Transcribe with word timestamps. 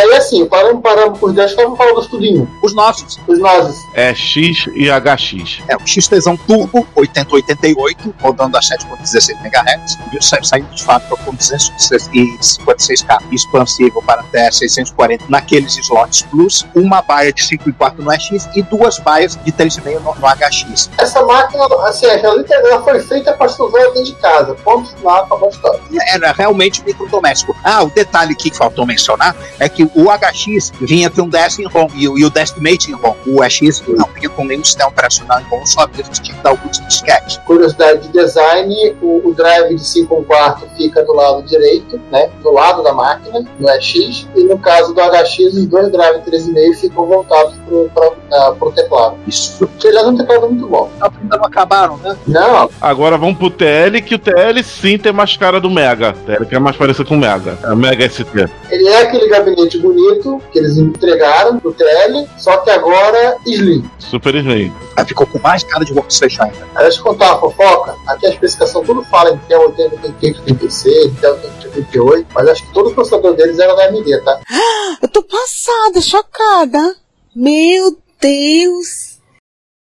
Aí, 0.00 0.16
assim, 0.16 0.46
paramos, 0.46 0.82
paramos 0.82 1.18
por 1.18 1.32
10, 1.32 1.54
vamos 1.56 1.76
falar 1.78 1.92
dos 1.92 2.06
tudinho. 2.06 2.48
Os 2.62 2.74
nossos. 2.74 3.18
Os 3.26 3.38
nossos. 3.38 3.76
É 3.94 4.14
X 4.14 4.66
e 4.74 4.88
HX. 4.90 5.62
É, 5.68 5.76
o 5.76 5.86
XTzão 5.86 6.36
Turbo 6.36 6.86
8088, 6.96 8.14
rodando 8.20 8.56
a 8.56 8.60
7.16 8.60 9.30
MHz, 9.44 9.98
sa- 10.20 10.42
saindo 10.42 10.68
de 10.74 10.82
fábrica 10.82 11.16
com 11.24 11.32
256K 11.36 13.18
expansível 13.32 14.02
para 14.02 14.20
até 14.22 14.50
640 14.50 15.24
naqueles 15.28 15.76
slots 15.78 16.22
Plus, 16.22 16.66
uma 16.74 17.02
baia 17.02 17.32
de 17.32 17.42
5,4 17.42 17.98
no 17.98 18.12
EX 18.12 18.48
e 18.54 18.62
duas 18.62 18.98
baias 18.98 19.36
de 19.44 19.52
3,5 19.52 20.00
no, 20.00 20.14
no 20.14 20.26
HX. 20.26 20.90
Essa 20.98 21.22
máquina, 21.24 21.64
assim, 21.86 22.06
ela, 22.06 22.44
ela 22.48 22.82
foi 22.82 23.00
feita 23.00 23.32
para 23.32 23.48
se 23.48 23.60
usar 23.62 23.78
dentro 23.78 24.04
de 24.04 24.14
casa. 24.16 24.54
Ponto 24.64 24.88
final, 24.96 25.24
acabou 25.24 25.48
a 25.48 25.50
história. 25.50 25.80
Era 26.12 26.32
realmente 26.32 26.82
microdoméstico. 26.84 27.54
Ah, 27.64 27.82
o 27.82 27.90
detalhe 27.90 28.34
que 28.34 28.54
faltou 28.56 28.86
mencionar 28.86 29.34
é 29.58 29.68
que 29.68 29.84
o 29.94 30.04
HX 30.10 30.72
vinha 30.80 31.10
com 31.10 31.22
um 31.22 31.28
DS 31.28 31.58
em 31.58 31.66
ROM 31.66 31.88
e, 31.94 32.08
o- 32.08 32.18
e 32.18 32.24
o 32.24 32.30
Destimate 32.30 32.90
em 32.90 32.94
ROM. 32.94 33.14
O 33.26 33.42
EX 33.44 33.82
não 33.88 34.08
vinha 34.14 34.28
com 34.28 34.44
nenhum 34.44 34.64
sistema 34.64 34.88
operacional 34.90 35.40
em 35.40 35.44
ROM, 35.44 35.64
só 35.66 35.86
mesmo 35.88 36.12
tinha 36.12 36.36
que 36.36 36.42
dar 36.42 36.52
o 36.52 36.56
boot 36.56 36.80
de 36.80 36.86
disquete. 36.86 37.40
Curiosidade 37.46 38.00
de 38.08 38.12
design, 38.12 38.96
o, 39.02 39.28
o 39.28 39.34
drive 39.34 39.74
de 39.74 39.84
5 39.84 40.14
1 40.20 40.24
quarto 40.24 40.66
fica 40.76 41.02
do 41.02 41.12
lado 41.14 41.42
direito, 41.42 42.00
né? 42.10 42.30
Do 42.42 42.52
lado 42.52 42.82
da 42.82 42.92
máquina, 42.92 43.44
no 43.58 43.68
EX. 43.70 44.26
E 44.36 44.44
no 44.44 44.58
caso 44.58 44.92
do 44.94 45.00
HX, 45.00 45.38
os 45.54 45.66
dois 45.66 45.90
drives 45.90 46.22
3,5 46.24 46.74
ficam 46.80 47.06
voltados 47.06 47.54
pro, 47.66 47.90
pra, 47.94 48.10
ah, 48.32 48.54
pro 48.58 48.70
teclado. 48.72 49.16
Isso. 49.26 49.66
Que 49.78 49.88
aliás 49.88 50.06
é 50.06 50.10
um 50.10 50.16
teclado 50.16 50.48
muito 50.48 50.66
bom. 50.66 50.90
Ainda 51.00 51.36
não 51.36 51.44
acabaram, 51.44 51.96
né? 51.98 52.16
Não, 52.26 52.70
Agora 52.80 53.16
vamos 53.18 53.38
pro 53.38 53.50
TL, 53.50 54.00
que 54.02 54.14
o 54.14 54.18
TL 54.18 54.62
sim 54.62 54.98
tem 54.98 55.12
mais 55.12 55.36
cara 55.36 55.60
do 55.60 55.70
Mega. 55.70 56.10
O 56.10 56.24
TL 56.26 56.46
que 56.46 56.54
é 56.54 56.58
mais 56.58 56.76
parecido 56.76 57.06
com 57.08 57.14
o 57.16 57.18
Mega. 57.18 57.58
É 57.62 57.72
o 57.72 57.76
Mega 57.76 58.08
ST. 58.08 58.24
ele 58.70 58.88
é 58.88 59.02
aquele 59.02 59.28
gabinete 59.28 59.69
bonito 59.78 60.40
que 60.52 60.58
eles 60.58 60.76
entregaram 60.76 61.58
pro 61.58 61.72
TL, 61.72 62.28
só 62.38 62.58
que 62.58 62.70
agora 62.70 63.36
Slim. 63.46 63.88
Super 63.98 64.34
Slim. 64.34 64.72
Aí 64.96 65.04
ficou 65.04 65.26
com 65.26 65.38
mais 65.38 65.62
cara 65.62 65.84
de 65.84 65.92
workstation 65.92 66.42
ainda. 66.42 66.68
Aí 66.74 66.82
deixa 66.82 67.00
eu 67.00 67.04
contar 67.04 67.32
uma 67.32 67.40
fofoca. 67.40 67.94
Aqui 68.06 68.26
a 68.26 68.30
especificação 68.30 68.82
tudo 68.84 69.02
fala 69.04 69.30
em 69.30 69.34
Intel 69.34 69.60
80, 69.62 69.94
88, 70.06 70.40
86, 70.40 71.06
Intel 71.06 71.38
88, 71.64 72.26
mas 72.34 72.48
acho 72.48 72.66
que 72.66 72.72
todo 72.72 72.90
o 72.90 72.94
processador 72.94 73.34
deles 73.34 73.58
era 73.58 73.74
da 73.74 73.86
AMD, 73.86 74.20
tá? 74.24 74.40
Eu 75.02 75.08
tô 75.08 75.22
passada, 75.22 76.00
chocada. 76.00 76.96
Meu 77.34 77.96
Deus. 78.20 79.09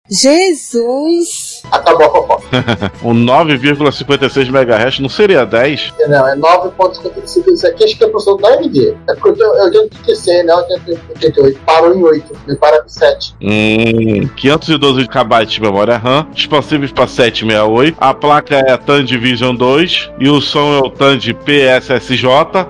Jesus. 0.10 1.62
Acabou 1.72 2.06
a 2.06 2.12
fofoca. 2.12 2.92
o 3.04 3.12
9,56 3.12 4.48
MHz 4.48 5.00
não 5.00 5.10
seria 5.10 5.46
10? 5.46 5.94
Não, 6.08 6.28
é 6.28 6.36
9.55. 6.36 7.52
Isso 7.52 7.68
aqui 7.68 7.84
acho 7.84 7.98
que 7.98 8.04
é 8.04 8.08
processador 8.08 8.42
da 8.42 8.56
AMD. 8.56 8.98
É 9.10 9.16
porque 9.16 9.44
eu, 9.44 9.54
eu 9.56 9.72
tenho 9.72 9.90
que 9.90 9.96
esquecer, 9.98 10.44
né? 10.44 10.54
88. 10.54 11.60
Parou 11.66 11.94
em 11.94 12.04
8. 12.04 12.38
Me 12.48 12.56
para 12.56 12.82
com 12.82 12.90
7. 12.90 13.36
Hum, 13.42 14.28
512 14.36 15.08
KB 15.08 15.46
de 15.46 15.62
memória 15.62 15.98
RAM, 15.98 16.28
expansíveis 16.36 16.92
para 16.92 17.08
768. 17.08 17.98
A 18.00 18.14
placa 18.14 18.56
é 18.56 18.72
a 18.72 18.78
TAN 18.78 19.04
Division 19.04 19.56
2 19.56 20.12
e 20.20 20.30
o 20.30 20.40
som 20.42 20.76
é 20.76 20.80
o 20.80 20.90
TAN 20.90 21.18
de 21.18 21.34
PSSJ, 21.34 22.28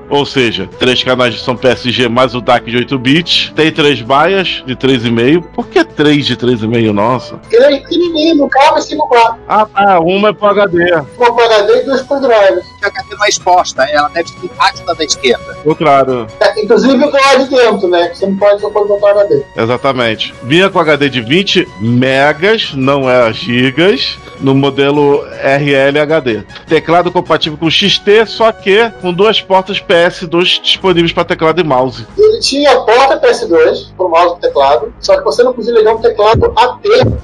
ou 0.09 0.25
seja, 0.25 0.67
três 0.79 1.03
canais 1.03 1.33
de 1.33 1.39
som 1.39 1.55
PSG 1.55 2.07
mais 2.07 2.33
o 2.35 2.41
DAC 2.41 2.69
de 2.69 2.77
8 2.77 2.99
bits. 2.99 3.53
Tem 3.55 3.71
três 3.71 4.01
baias 4.01 4.63
de 4.65 4.75
3,5. 4.75 5.43
Por 5.53 5.67
que 5.67 5.83
3 5.83 6.25
de 6.25 6.35
3,5? 6.35 6.91
Nossa. 6.91 7.26
Porque 7.29 7.55
ele 7.55 7.65
é 7.65 7.79
pequenininho, 7.79 8.35
não 8.35 8.49
cabe 8.49 8.79
assim 8.79 8.95
no 8.95 9.07
quarto. 9.07 9.39
Ah, 9.47 9.65
tá. 9.65 9.99
Uma 9.99 10.29
é 10.29 10.33
pro 10.33 10.47
HD. 10.47 10.93
Uma 11.17 11.35
para 11.35 11.55
HD 11.57 11.81
e 11.81 11.85
duas 11.85 12.01
para 12.01 12.19
drive. 12.19 12.59
A 12.83 12.87
HD 12.87 13.15
não 13.15 13.25
é 13.25 13.29
exposta, 13.29 13.83
ela 13.83 14.07
deve 14.09 14.29
ser 14.29 14.45
embaixo 14.45 14.85
da 14.85 14.93
da 14.93 15.03
esquerda. 15.03 15.55
Contrário. 15.63 16.27
É, 16.39 16.61
inclusive 16.61 16.97
do 16.97 17.11
lado 17.11 17.43
de 17.43 17.49
dentro, 17.49 17.87
né? 17.87 18.09
Que 18.09 18.17
você 18.17 18.25
não 18.25 18.37
pode, 18.37 18.61
só 18.61 18.69
pode 18.69 18.87
botar 18.87 19.11
HD. 19.11 19.43
Exatamente. 19.55 20.33
Vinha 20.43 20.69
com 20.69 20.79
HD 20.79 21.09
de 21.09 21.21
20 21.21 21.67
megas, 21.79 22.73
não 22.73 23.09
é 23.09 23.31
gigas, 23.31 24.17
no 24.39 24.53
modelo 24.55 25.23
RL 25.41 25.99
HD. 25.99 26.43
Teclado 26.67 27.11
compatível 27.11 27.57
com 27.57 27.69
XT, 27.69 28.25
só 28.27 28.51
que 28.51 28.89
com 29.01 29.13
duas 29.13 29.41
portas 29.41 29.79
PS2 29.79 30.61
disponíveis 30.61 31.13
para 31.13 31.25
teclado 31.25 31.61
e 31.61 31.63
mouse. 31.63 32.05
Ele 32.17 32.39
tinha 32.39 32.71
a 32.71 32.81
porta 32.81 33.19
PS2 33.19 33.93
pro 33.95 34.09
mouse 34.09 34.37
e 34.37 34.41
teclado, 34.41 34.93
só 34.99 35.17
que 35.17 35.23
você 35.23 35.43
não 35.43 35.53
podia 35.53 35.73
ligar 35.73 35.95
um 35.95 36.01
teclado 36.01 36.53
AT, 36.55 36.81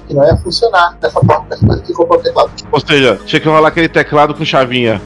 que 0.07 0.13
não 0.13 0.25
ia 0.25 0.35
funcionar 0.37 0.97
nessa 1.01 1.19
porta 1.19 1.55
PS2 1.55 1.81
que 1.81 1.93
comprou 1.93 2.19
o 2.19 2.23
teclado. 2.23 2.51
Ou 2.71 2.79
seja, 2.79 3.19
tinha 3.25 3.39
que 3.39 3.47
rolar 3.47 3.67
aquele 3.67 3.89
teclado 3.89 4.33
com 4.33 4.45
chavinha. 4.45 5.01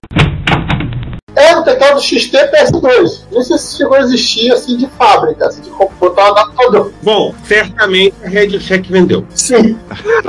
Era 1.37 1.59
o 1.59 1.63
teclado 1.63 2.01
XT 2.01 2.35
PS2. 2.51 3.21
Nem 3.31 3.43
sei 3.43 3.57
se 3.59 3.77
chegou 3.77 3.95
a 3.95 4.01
existir 4.01 4.51
assim 4.51 4.75
de 4.75 4.87
fábrica, 4.97 5.45
assim, 5.45 5.61
de 5.61 5.69
botar 5.69 6.23
um 6.23 6.31
adaptador. 6.31 6.91
Bom, 7.03 7.35
certamente 7.43 8.15
a 8.25 8.27
Red 8.27 8.59
Check 8.59 8.87
vendeu. 8.89 9.23
Sim. 9.35 9.77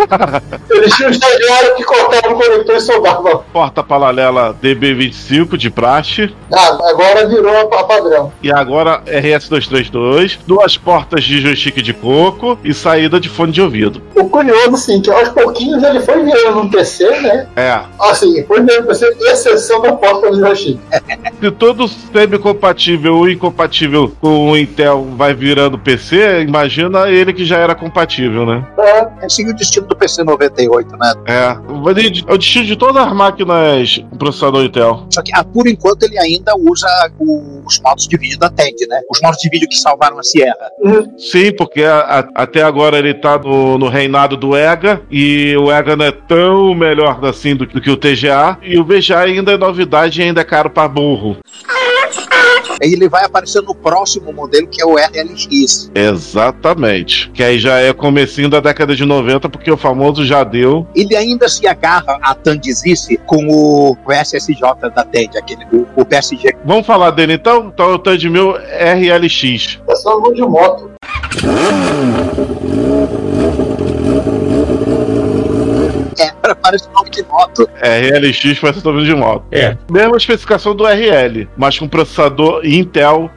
Eles 0.68 0.94
tinham 0.94 1.10
estagiário 1.10 1.76
que 1.76 1.84
cortava 1.84 2.34
o 2.34 2.36
conector 2.36 2.76
e 2.76 2.80
soldava. 2.80 3.38
Porta 3.50 3.82
paralela 3.82 4.54
DB25 4.62 5.56
de 5.56 5.70
praxe. 5.70 6.34
Ah, 6.52 6.78
agora 6.90 7.26
virou 7.26 7.56
a, 7.56 7.84
padrão. 7.84 8.30
E 8.42 8.52
agora 8.52 9.02
RS232. 9.06 10.40
Duas 10.46 10.76
portas 10.76 11.24
de 11.24 11.40
joystick 11.40 11.80
de 11.80 11.94
coco 11.94 12.58
e 12.62 12.74
saída 12.74 13.18
de 13.18 13.30
fone 13.30 13.50
de 13.50 13.62
ouvido. 13.62 14.02
O 14.14 14.28
curioso, 14.28 14.74
assim, 14.74 15.00
que 15.00 15.10
aos 15.10 15.30
pouquinhos 15.30 15.82
ele 15.82 16.00
foi 16.00 16.22
virando 16.22 16.60
um 16.60 16.70
PC, 16.70 17.08
né? 17.20 17.48
É. 17.56 17.80
Assim, 17.98 18.44
foi 18.44 18.60
virando 18.60 18.84
um 18.84 18.86
PC, 18.88 19.16
exceção 19.32 19.80
da 19.80 19.92
porta 19.92 20.30
do 20.30 20.38
joystick. 20.38 20.78
Se 21.40 21.50
todo 21.52 21.86
semi-compatível 21.86 23.16
ou 23.16 23.28
incompatível 23.30 24.12
com 24.20 24.50
o 24.50 24.56
Intel 24.56 25.06
vai 25.16 25.32
virando 25.34 25.78
PC, 25.78 26.42
imagina 26.42 27.08
ele 27.08 27.32
que 27.32 27.44
já 27.44 27.58
era 27.58 27.74
compatível, 27.74 28.44
né? 28.44 28.66
É. 28.78 28.98
É 29.22 29.28
seguir 29.28 29.50
o 29.50 29.54
destino 29.56 29.86
do 29.86 29.96
PC 29.96 30.22
98, 30.24 30.96
né? 30.96 31.14
É. 31.26 31.32
É 31.38 32.32
o 32.32 32.36
destino 32.38 32.64
de 32.64 32.76
todas 32.76 33.04
as 33.06 33.12
máquinas 33.12 33.98
com 34.10 34.16
processador 34.16 34.64
Intel. 34.64 35.06
Só 35.12 35.22
que, 35.22 35.30
ah, 35.34 35.44
por 35.44 35.66
enquanto, 35.68 36.02
ele 36.02 36.18
ainda 36.18 36.52
usa 36.56 36.88
o- 37.18 37.62
os 37.64 37.80
modos 37.80 38.06
de 38.08 38.16
vídeo 38.16 38.38
da 38.38 38.48
TED, 38.50 38.86
né? 38.88 39.00
Os 39.10 39.20
modos 39.20 39.38
de 39.38 39.48
vídeo 39.48 39.68
que 39.68 39.76
salvaram 39.76 40.18
a 40.18 40.22
Sierra. 40.22 40.70
Sim, 41.18 41.52
porque 41.56 41.82
a- 41.84 42.20
a- 42.34 42.42
até 42.42 42.62
agora 42.62 42.98
ele 42.98 43.14
tá 43.14 43.38
no, 43.38 43.78
no 43.78 43.88
reinado 43.88 44.36
do 44.36 44.56
EGA 44.56 45.00
e 45.10 45.54
o 45.56 45.70
EGA 45.72 45.96
não 45.96 46.04
é 46.04 46.12
tão 46.12 46.74
melhor 46.74 47.24
assim 47.24 47.54
do, 47.54 47.66
do 47.66 47.80
que 47.80 47.90
o 47.90 47.96
TGA 47.96 48.58
e 48.62 48.78
o 48.78 48.84
VGA 48.84 49.20
ainda 49.20 49.52
é 49.52 49.58
novidade 49.58 50.20
e 50.20 50.24
ainda 50.24 50.40
é 50.40 50.44
caro 50.44 50.70
pra 50.70 50.87
burro. 50.88 51.36
Ele 52.80 53.08
vai 53.08 53.24
aparecer 53.24 53.62
no 53.62 53.74
próximo 53.74 54.32
modelo, 54.32 54.66
que 54.66 54.80
é 54.80 54.86
o 54.86 54.96
RLX. 54.96 55.90
Exatamente. 55.94 57.30
Que 57.30 57.42
aí 57.42 57.58
já 57.58 57.78
é 57.78 57.92
comecinho 57.92 58.48
da 58.48 58.60
década 58.60 58.94
de 58.94 59.04
90, 59.04 59.48
porque 59.48 59.70
o 59.70 59.76
famoso 59.76 60.24
já 60.24 60.44
deu. 60.44 60.86
Ele 60.94 61.16
ainda 61.16 61.48
se 61.48 61.66
agarra 61.66 62.18
a 62.22 62.34
Tandizice 62.34 63.16
com 63.26 63.46
o, 63.48 63.96
o 64.04 64.12
SSJ 64.12 64.60
da 64.94 65.04
TED, 65.04 65.36
aquele, 65.36 65.64
o, 65.72 65.86
o 65.96 66.04
PSG. 66.04 66.54
Vamos 66.64 66.86
falar 66.86 67.10
dele 67.10 67.34
então? 67.34 67.70
Então 67.72 67.94
o 67.94 67.98
Tandy 67.98 68.30
meu 68.30 68.52
RLX. 68.52 69.80
Tá 69.86 69.96
só 69.96 70.18
um 70.18 70.32
de 70.32 70.42
moto. 70.42 70.90
É, 76.48 76.54
pra 76.54 76.68
parece 76.68 76.88
nome 76.92 77.10
de 77.10 77.22
moto. 77.24 77.68
RLX 77.82 78.60
parece 78.60 78.84
nome 78.84 79.04
de 79.04 79.14
moto. 79.14 79.44
É. 79.50 79.76
Mesma 79.90 80.16
especificação 80.16 80.74
do 80.74 80.84
RL, 80.84 81.48
mas 81.56 81.78
com 81.78 81.88
processador 81.88 82.64
Intel 82.64 83.30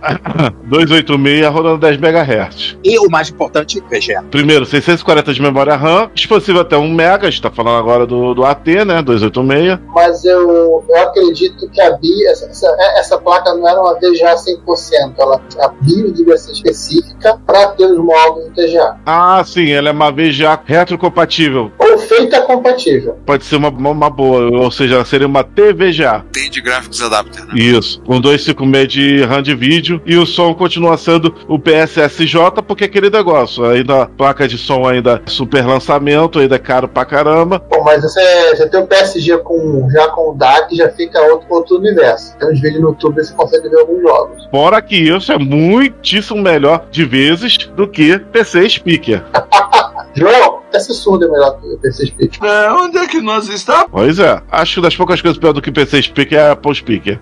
286 0.66 1.48
rodando 1.48 1.78
10 1.80 1.98
MHz. 1.98 2.78
E 2.84 3.00
o 3.00 3.10
mais 3.10 3.30
importante, 3.30 3.82
VGA. 3.82 4.24
Primeiro, 4.30 4.66
640 4.66 5.34
de 5.34 5.42
memória 5.42 5.76
RAM, 5.76 6.10
expansível 6.16 6.62
até 6.62 6.78
1 6.78 6.88
MB, 6.88 7.02
a 7.02 7.30
gente 7.30 7.42
tá 7.42 7.52
falando 7.52 7.80
agora 7.80 8.06
do, 8.06 8.34
do 8.34 8.46
AT, 8.46 8.68
né? 8.86 9.02
286. 9.02 9.80
Mas 9.94 10.26
eu, 10.26 10.84
eu 10.88 11.02
acredito 11.02 11.70
que 11.70 11.82
a 11.82 11.92
BIOS, 11.92 12.44
essa, 12.44 12.46
essa, 12.46 13.00
essa 13.00 13.18
placa 13.18 13.54
não 13.54 13.68
era 13.68 13.80
uma 13.80 13.94
VGA 13.96 14.36
100%. 14.36 15.14
Ela, 15.18 15.42
a 15.60 15.68
BIOS 15.68 16.14
devia 16.14 16.38
ser 16.38 16.52
específica 16.52 17.40
para 17.46 17.68
ter 17.68 17.86
os 17.86 17.98
módulos 17.98 18.50
do 18.50 18.54
TGA. 18.54 18.98
Ah, 19.06 19.44
sim, 19.46 19.72
ela 19.72 19.90
é 19.90 19.92
uma 19.92 20.12
VGA 20.12 20.60
retrocompatível. 20.66 21.72
Ou 21.78 21.98
feita 21.98 22.42
compatível. 22.42 23.01
Pode 23.26 23.46
ser 23.46 23.56
uma, 23.56 23.70
uma, 23.70 24.10
boa, 24.10 24.64
ou 24.64 24.72
seja, 24.72 25.04
seria 25.06 25.28
uma 25.28 25.44
TVGA. 25.44 26.26
Tem 26.32 26.50
de 26.50 26.62
Graphics 26.62 27.02
Adapter, 27.02 27.46
né? 27.46 27.54
Isso, 27.56 28.02
com 28.02 28.20
256 28.20 28.88
de 28.92 29.24
RAM 29.24 29.42
de 29.42 29.56
vídeo 29.56 30.02
e 30.06 30.18
o 30.18 30.26
som 30.26 30.54
continua 30.54 30.98
sendo 30.98 31.34
o 31.48 31.58
PSSJ, 31.58 32.62
porque 32.68 32.84
é 32.84 32.88
aquele 32.88 33.10
negócio, 33.10 33.64
ainda 33.66 34.04
a 34.04 34.06
placa 34.06 34.48
de 34.48 34.58
som 34.58 34.88
ainda 34.88 35.22
é 35.26 35.30
super 35.30 35.66
lançamento, 35.66 36.40
ainda 36.40 36.56
é 36.56 36.60
caro 36.60 36.88
pra 36.88 37.06
caramba. 37.06 37.64
Bom, 37.70 37.84
mas 37.84 38.02
você, 38.02 38.56
você 38.56 38.70
tem 38.70 38.80
o 38.80 38.88
PSG 38.88 39.38
com, 39.40 39.88
já 39.92 40.08
com 40.10 40.32
o 40.32 40.34
DAC, 40.34 40.76
já 40.76 40.90
fica 40.90 41.22
outro, 41.22 41.48
outro 41.50 41.78
universo. 41.78 42.36
Tem 42.38 42.52
uns 42.52 42.60
vídeos 42.60 42.82
no 42.82 42.90
YouTube 42.90 43.16
você 43.16 43.34
consegue 43.34 43.70
ver 43.70 43.80
alguns 43.80 44.02
jogos. 44.02 44.48
Fora 44.52 44.82
que 44.82 44.96
isso 44.96 45.32
é 45.32 45.38
muitíssimo 45.38 46.42
melhor 46.42 46.86
de 46.92 47.06
vezes 47.06 47.58
do 47.76 47.88
que 47.88 48.20
PC 48.20 48.70
Speaker. 48.70 49.24
João, 50.14 50.61
esse 50.74 50.94
surdo 50.94 51.26
é 51.26 51.30
melhor 51.30 51.60
que 51.60 51.68
o 51.68 51.78
PC 51.78 52.08
Speaker. 52.08 52.44
É, 52.44 52.72
onde 52.72 52.98
é 52.98 53.08
que 53.08 53.22
nós 53.22 53.48
estamos? 53.48 53.88
Pois 53.92 54.20
é, 54.20 54.42
acho 54.52 54.76
que 54.76 54.82
das 54.82 54.96
poucas 54.96 55.22
coisas 55.22 55.38
pior 55.38 55.54
do 55.54 55.62
que 55.62 55.72
PC 55.72 56.02
Speaker 56.04 56.38
é 56.38 56.52
Apple 56.52 56.76
Speaker. 56.76 57.20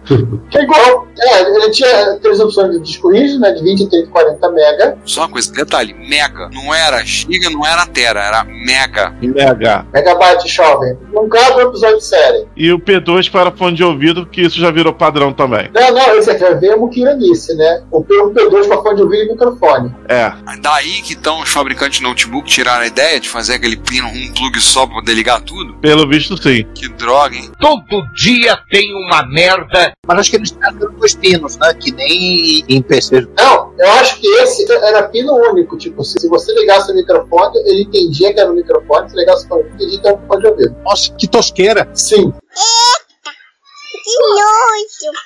Que 0.49 0.57
é 0.57 0.63
igual. 0.63 1.07
É, 1.19 1.41
ele 1.41 1.69
tinha 1.71 2.17
três 2.21 2.39
opções 2.39 2.71
de 2.71 2.79
disco 2.79 3.11
rígido, 3.11 3.39
né? 3.41 3.51
De 3.51 3.63
20, 3.63 3.89
30 3.89 4.07
e 4.07 4.07
40 4.07 4.51
mega. 4.51 4.97
Só 5.05 5.21
uma 5.21 5.29
coisa, 5.29 5.51
detalhe, 5.51 5.93
mega. 5.93 6.49
Não 6.53 6.73
era 6.73 7.03
giga, 7.03 7.49
não 7.49 7.65
era 7.65 7.85
tera, 7.85 8.23
era 8.23 8.43
mega. 8.43 9.13
MH. 9.21 9.85
Megabyte 9.93 10.47
jovem. 10.47 10.97
Não 11.11 11.27
cabe 11.27 11.63
um 11.63 11.69
episódio 11.69 11.97
de 11.97 12.05
série. 12.05 12.47
E 12.55 12.71
o 12.71 12.79
P2 12.79 13.29
para 13.29 13.51
fone 13.51 13.75
de 13.75 13.83
ouvido, 13.83 14.25
que 14.25 14.41
isso 14.41 14.59
já 14.59 14.71
virou 14.71 14.93
padrão 14.93 15.33
também. 15.33 15.69
Não, 15.73 15.91
não, 15.91 16.15
esse 16.17 16.31
aqui 16.31 16.43
é 16.43 16.55
ver 16.55 16.77
que 16.89 17.01
iranice, 17.01 17.53
né? 17.55 17.83
O 17.91 17.99
o 17.99 18.33
P2 18.33 18.67
para 18.67 18.81
fone 18.81 18.95
de 18.95 19.01
ouvido 19.03 19.23
e 19.23 19.29
microfone. 19.29 19.95
É. 20.07 20.31
Daí 20.61 21.01
que 21.01 21.13
então 21.13 21.41
os 21.41 21.49
fabricantes 21.49 21.99
de 21.99 22.03
notebook 22.03 22.47
tiraram 22.47 22.83
a 22.83 22.87
ideia 22.87 23.19
de 23.19 23.29
fazer 23.29 23.38
aquele 23.47 23.77
pino, 23.77 24.07
um 24.07 24.33
plug 24.33 24.59
só 24.59 24.85
pra 24.85 24.95
poder 24.95 25.13
ligar 25.13 25.41
tudo. 25.41 25.75
Pelo 25.75 26.07
visto, 26.07 26.35
sim. 26.41 26.65
Que 26.73 26.89
droga, 26.89 27.35
hein? 27.35 27.51
Todo 27.59 28.03
dia 28.13 28.57
tem 28.69 28.93
uma 29.05 29.25
merda. 29.27 29.93
Mas 30.05 30.19
acho 30.19 30.31
que 30.31 30.35
eles 30.37 30.49
fizeram 30.51 30.91
dois 30.97 31.13
pinos, 31.13 31.57
né? 31.57 31.73
Que 31.75 31.91
nem 31.91 32.65
em 32.67 32.81
PC. 32.81 33.27
Não, 33.37 33.73
eu 33.77 33.91
acho 33.93 34.19
que 34.19 34.27
esse 34.27 34.69
era 34.71 35.03
pino 35.03 35.33
único. 35.51 35.77
Tipo, 35.77 36.03
se, 36.03 36.19
se 36.19 36.27
você 36.27 36.53
ligasse 36.53 36.91
o 36.91 36.95
microfone, 36.95 37.57
ele 37.65 37.83
entendia 37.83 38.33
que 38.33 38.39
era 38.39 38.51
o 38.51 38.55
microfone. 38.55 39.09
Se 39.09 39.15
ligasse 39.15 39.45
o 39.45 39.47
fone, 39.47 39.61
ele 39.61 39.73
entendia 39.75 40.01
que 40.01 40.07
era 40.07 40.17
o 40.17 40.27
fone 40.27 40.41
de 40.41 40.47
ouvido. 40.47 40.75
Nossa, 40.83 41.13
que 41.13 41.27
tosqueira. 41.27 41.89
Sim. 41.93 42.33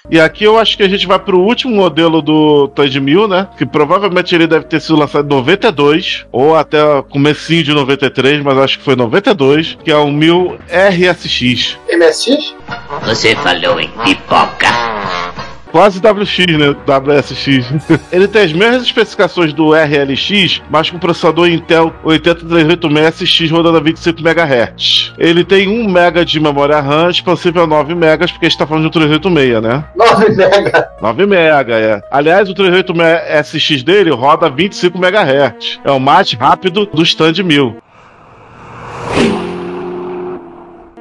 E 0.09 0.19
aqui 0.19 0.43
eu 0.43 0.57
acho 0.57 0.77
que 0.77 0.83
a 0.83 0.89
gente 0.89 1.07
vai 1.07 1.19
pro 1.19 1.39
último 1.39 1.75
modelo 1.75 2.21
do 2.21 2.67
Tandy 2.69 2.99
1000, 2.99 3.27
né? 3.27 3.47
Que 3.57 3.65
provavelmente 3.65 4.33
ele 4.33 4.47
deve 4.47 4.65
ter 4.65 4.81
sido 4.81 4.97
lançado 4.97 5.25
em 5.25 5.35
92 5.35 6.25
ou 6.31 6.55
até 6.55 6.79
comecinho 7.09 7.63
de 7.63 7.73
93, 7.73 8.41
mas 8.43 8.57
acho 8.57 8.77
que 8.79 8.83
foi 8.83 8.95
92, 8.95 9.77
que 9.83 9.91
é 9.91 9.95
o 9.95 10.11
1000 10.11 10.57
RSX. 10.69 11.77
MSX? 11.89 12.55
Você 13.05 13.35
falou 13.35 13.79
em 13.79 13.89
pipoca. 14.03 15.22
Quase 15.73 15.99
WX, 15.99 16.55
né? 16.55 16.75
WSX. 16.85 17.65
Ele 18.13 18.27
tem 18.27 18.43
as 18.43 18.53
mesmas 18.53 18.83
especificações 18.83 19.53
do 19.53 19.73
RLX, 19.73 20.61
mas 20.69 20.91
com 20.91 20.99
processador 20.99 21.49
Intel 21.49 21.91
80386SX 22.05 23.49
rodando 23.49 23.79
a 23.79 23.81
25 23.81 24.21
MHz. 24.21 25.13
Ele 25.17 25.43
tem 25.43 25.67
1 25.67 25.89
MB 25.89 26.25
de 26.25 26.39
memória 26.39 26.79
RAM, 26.79 27.09
expansível 27.09 27.63
a 27.63 27.67
9 27.67 27.93
MB, 27.93 28.27
porque 28.33 28.45
a 28.45 28.49
gente 28.49 28.57
tá 28.59 28.67
falando 28.67 28.83
de 28.83 28.89
um 28.89 28.91
386, 28.91 29.63
né? 29.63 29.83
9 29.97 30.29
mega. 30.35 30.89
9 31.01 31.25
mega, 31.25 31.73
é. 31.73 32.01
Aliás, 32.11 32.47
o 32.47 32.53
386 32.53 33.47
SX 33.47 33.81
dele 33.81 34.11
roda 34.11 34.51
25 34.51 34.95
MHz. 34.95 35.79
É 35.83 35.89
o 35.89 35.99
mais 35.99 36.33
rápido 36.33 36.85
do 36.85 37.01
Stand 37.01 37.41
1000. 37.43 37.82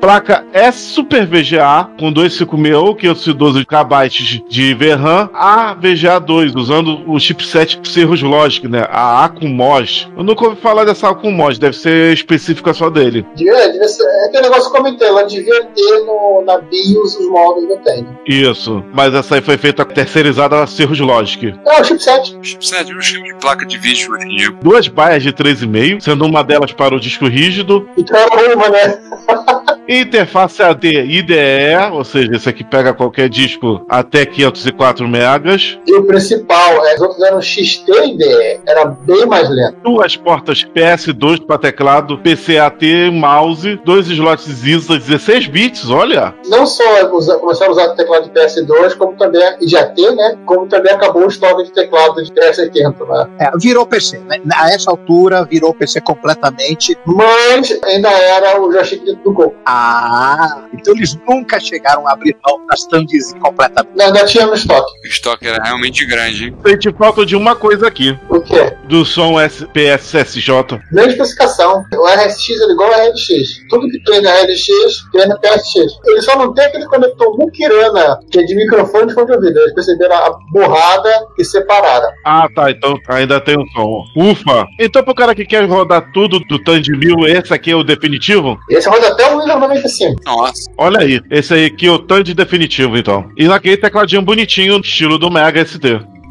Placa 0.03 0.45
é 0.53 0.73
Super 0.73 1.25
VGA 1.25 1.89
com 1.97 2.13
256 2.13 2.75
ou 2.75 2.97
512 2.97 3.65
KB 3.65 4.09
de 4.49 4.75
VRAM 4.75 5.31
a 5.33 5.75
VGA 5.75 6.19
2, 6.19 6.57
usando 6.57 7.09
o 7.09 7.21
chipset 7.21 7.79
Cirrus 7.89 8.21
Logic, 8.21 8.67
né? 8.67 8.85
A 8.91 9.25
Acumos. 9.25 10.11
Eu 10.17 10.25
nunca 10.25 10.45
ouvi 10.45 10.61
falar 10.61 10.85
dessa 10.85 11.09
Acumos, 11.09 11.57
deve 11.57 11.77
ser 11.77 12.13
específica 12.13 12.75
só 12.75 12.91
dele. 12.91 13.25
Ser, 13.37 14.03
é 14.03 14.27
aquele 14.27 14.43
negócio 14.43 14.73
que 14.73 14.77
eu 14.77 14.83
comentei, 14.83 15.07
ela 15.07 15.23
devia 15.23 15.67
ter 15.67 16.05
no, 16.05 16.43
na 16.45 16.59
BIOS 16.59 17.21
os 17.21 17.29
módulos 17.29 17.69
do 17.69 17.77
Tandy. 17.85 18.09
Isso, 18.27 18.83
mas 18.93 19.15
essa 19.15 19.37
aí 19.37 19.41
foi 19.41 19.57
feita 19.57 19.85
terceirizada 19.85 20.65
a 20.65 20.67
Cirrus 20.67 20.99
Logic. 20.99 21.55
É 21.65 21.81
o 21.81 21.85
chipset. 21.85 22.37
Chipset, 22.43 22.93
um 22.93 23.01
chip 23.01 23.23
de 23.23 23.35
placa 23.35 23.65
de 23.65 23.79
vídeo. 23.79 24.19
Duas 24.61 24.89
baias 24.89 25.23
de 25.23 25.33
3,5, 25.33 26.01
sendo 26.01 26.27
uma 26.27 26.43
delas 26.43 26.73
para 26.73 26.93
o 26.93 26.99
disco 26.99 27.29
rígido, 27.29 27.89
Então 27.97 28.19
era 28.19 28.57
uma, 28.57 28.69
né? 28.69 28.99
Interface 29.89 30.63
AD 30.63 30.87
IDE, 30.87 31.93
ou 31.93 32.05
seja, 32.05 32.35
esse 32.35 32.49
aqui 32.49 32.63
pega 32.63 32.95
qualquer 32.95 33.29
disco 33.29 33.85
até 33.89 34.25
504 34.25 35.07
megas. 35.09 35.79
E 35.87 35.95
o 35.95 36.05
principal, 36.05 36.87
é, 36.87 36.95
as 36.95 37.01
outras 37.01 37.21
eram 37.23 37.41
XT 37.41 37.91
e 37.91 38.17
DE. 38.17 38.61
Era 38.67 38.85
bem 38.85 39.27
mais 39.27 39.49
lento. 39.51 39.77
Duas 39.83 40.17
portas 40.17 40.65
PS2 40.65 41.45
para 41.45 41.59
teclado, 41.59 42.19
PCAT, 42.19 43.11
mouse, 43.13 43.81
dois 43.85 44.09
slots 44.09 44.65
ISA 44.65 44.99
16 44.99 45.47
bits, 45.49 45.91
olha. 45.91 46.35
Não 46.47 46.67
só 46.67 47.11
usa, 47.13 47.39
começaram 47.39 47.73
a 47.73 47.75
usar 47.75 47.89
teclado 47.95 48.25
de 48.25 48.31
PS2, 48.31 48.97
como 48.97 49.15
também 49.17 49.43
de 49.59 49.77
AT, 49.77 49.99
né? 50.15 50.39
Como 50.47 50.67
também 50.67 50.93
acabou 50.93 51.25
o 51.25 51.29
estoque 51.29 51.65
de 51.65 51.73
teclado 51.73 52.23
de 52.23 52.31
PS80, 52.33 53.09
né? 53.09 53.31
É, 53.41 53.51
virou 53.59 53.87
PC, 53.87 54.19
né? 54.21 54.41
A 54.55 54.71
essa 54.71 54.91
altura 54.91 55.45
virou 55.45 55.75
PC 55.75 56.01
completamente. 56.01 56.97
Mas 57.05 57.79
ainda 57.85 58.11
era 58.11 58.61
o 58.61 58.73
joystick 58.73 59.05
do 59.23 59.33
gol. 59.33 59.55
Ah, 59.75 60.63
então 60.75 60.95
eles 60.95 61.19
nunca 61.27 61.59
chegaram 61.59 62.07
a 62.07 62.13
abrir 62.13 62.37
mão 62.47 62.67
das 62.67 62.85
tandes 62.85 63.33
completamente. 63.35 63.97
Não, 63.97 64.07
ainda 64.07 64.25
tinha 64.27 64.47
no 64.47 64.53
estoque. 64.53 64.93
O 65.03 65.07
estoque 65.07 65.47
era 65.47 65.63
realmente 65.63 66.05
grande, 66.05 66.47
hein? 66.47 66.57
Sente 66.67 66.93
falta 66.93 67.25
de 67.25 67.35
uma 67.35 67.57
coisa 67.57 67.89
aqui, 67.89 68.19
O 68.29 68.41
quê? 68.41 68.77
Do 68.93 69.07
som 69.07 69.33
PSSJ. 69.73 70.51
Mesma 70.93 71.13
especificação. 71.13 71.83
O 71.95 72.07
RSX 72.07 72.61
é 72.61 72.73
igual 72.73 72.93
ao 72.93 73.01
RLX. 73.01 73.67
Tudo 73.71 73.89
que 73.89 73.99
tem 74.05 74.21
na 74.21 74.31
RLX 74.35 74.67
tem 75.11 75.27
no 75.27 75.41
PSX. 75.41 75.99
Ele 76.07 76.21
só 76.21 76.37
não 76.37 76.53
tem 76.53 76.67
aquele 76.67 76.85
conector 76.85 77.39
Mukirana, 77.39 78.19
que 78.31 78.41
é 78.41 78.43
de 78.43 78.55
microfone 78.55 79.11
e 79.11 79.15
fone 79.15 79.29
de 79.29 79.33
ouvido. 79.33 79.59
Eles 79.59 79.75
perceberam 79.75 80.15
a 80.15 80.37
borrada 80.53 81.27
e 81.39 81.45
separaram. 81.45 82.07
Ah, 82.27 82.47
tá, 82.55 82.71
então 82.71 82.95
ainda 83.09 83.41
tem 83.41 83.57
o 83.57 83.67
som. 83.69 84.05
Ufa! 84.15 84.67
Então 84.79 85.03
pro 85.03 85.15
cara 85.15 85.35
que 85.35 85.47
quer 85.47 85.65
rodar 85.65 86.13
tudo 86.13 86.39
do 86.41 86.63
Tandy 86.63 86.93
1000, 86.93 87.29
esse 87.29 87.55
aqui 87.55 87.71
é 87.71 87.77
o 87.77 87.83
definitivo? 87.83 88.59
Esse 88.69 88.91
roda 88.91 89.09
até 89.09 89.35
o 89.35 89.41
Windows 89.41 89.59
95. 89.59 90.21
Nossa, 90.27 90.71
Olha 90.77 91.01
aí, 91.01 91.19
esse 91.31 91.55
aí 91.55 91.65
aqui 91.65 91.87
é 91.87 91.91
o 91.91 91.99
Tandy 91.99 92.35
definitivo, 92.35 92.99
então. 92.99 93.27
E 93.39 93.49
naquele 93.49 93.79
tecladinho 93.79 94.21
bonitinho, 94.21 94.79
estilo 94.81 95.17
do 95.17 95.31
Mega 95.31 95.61
SD. 95.61 96.12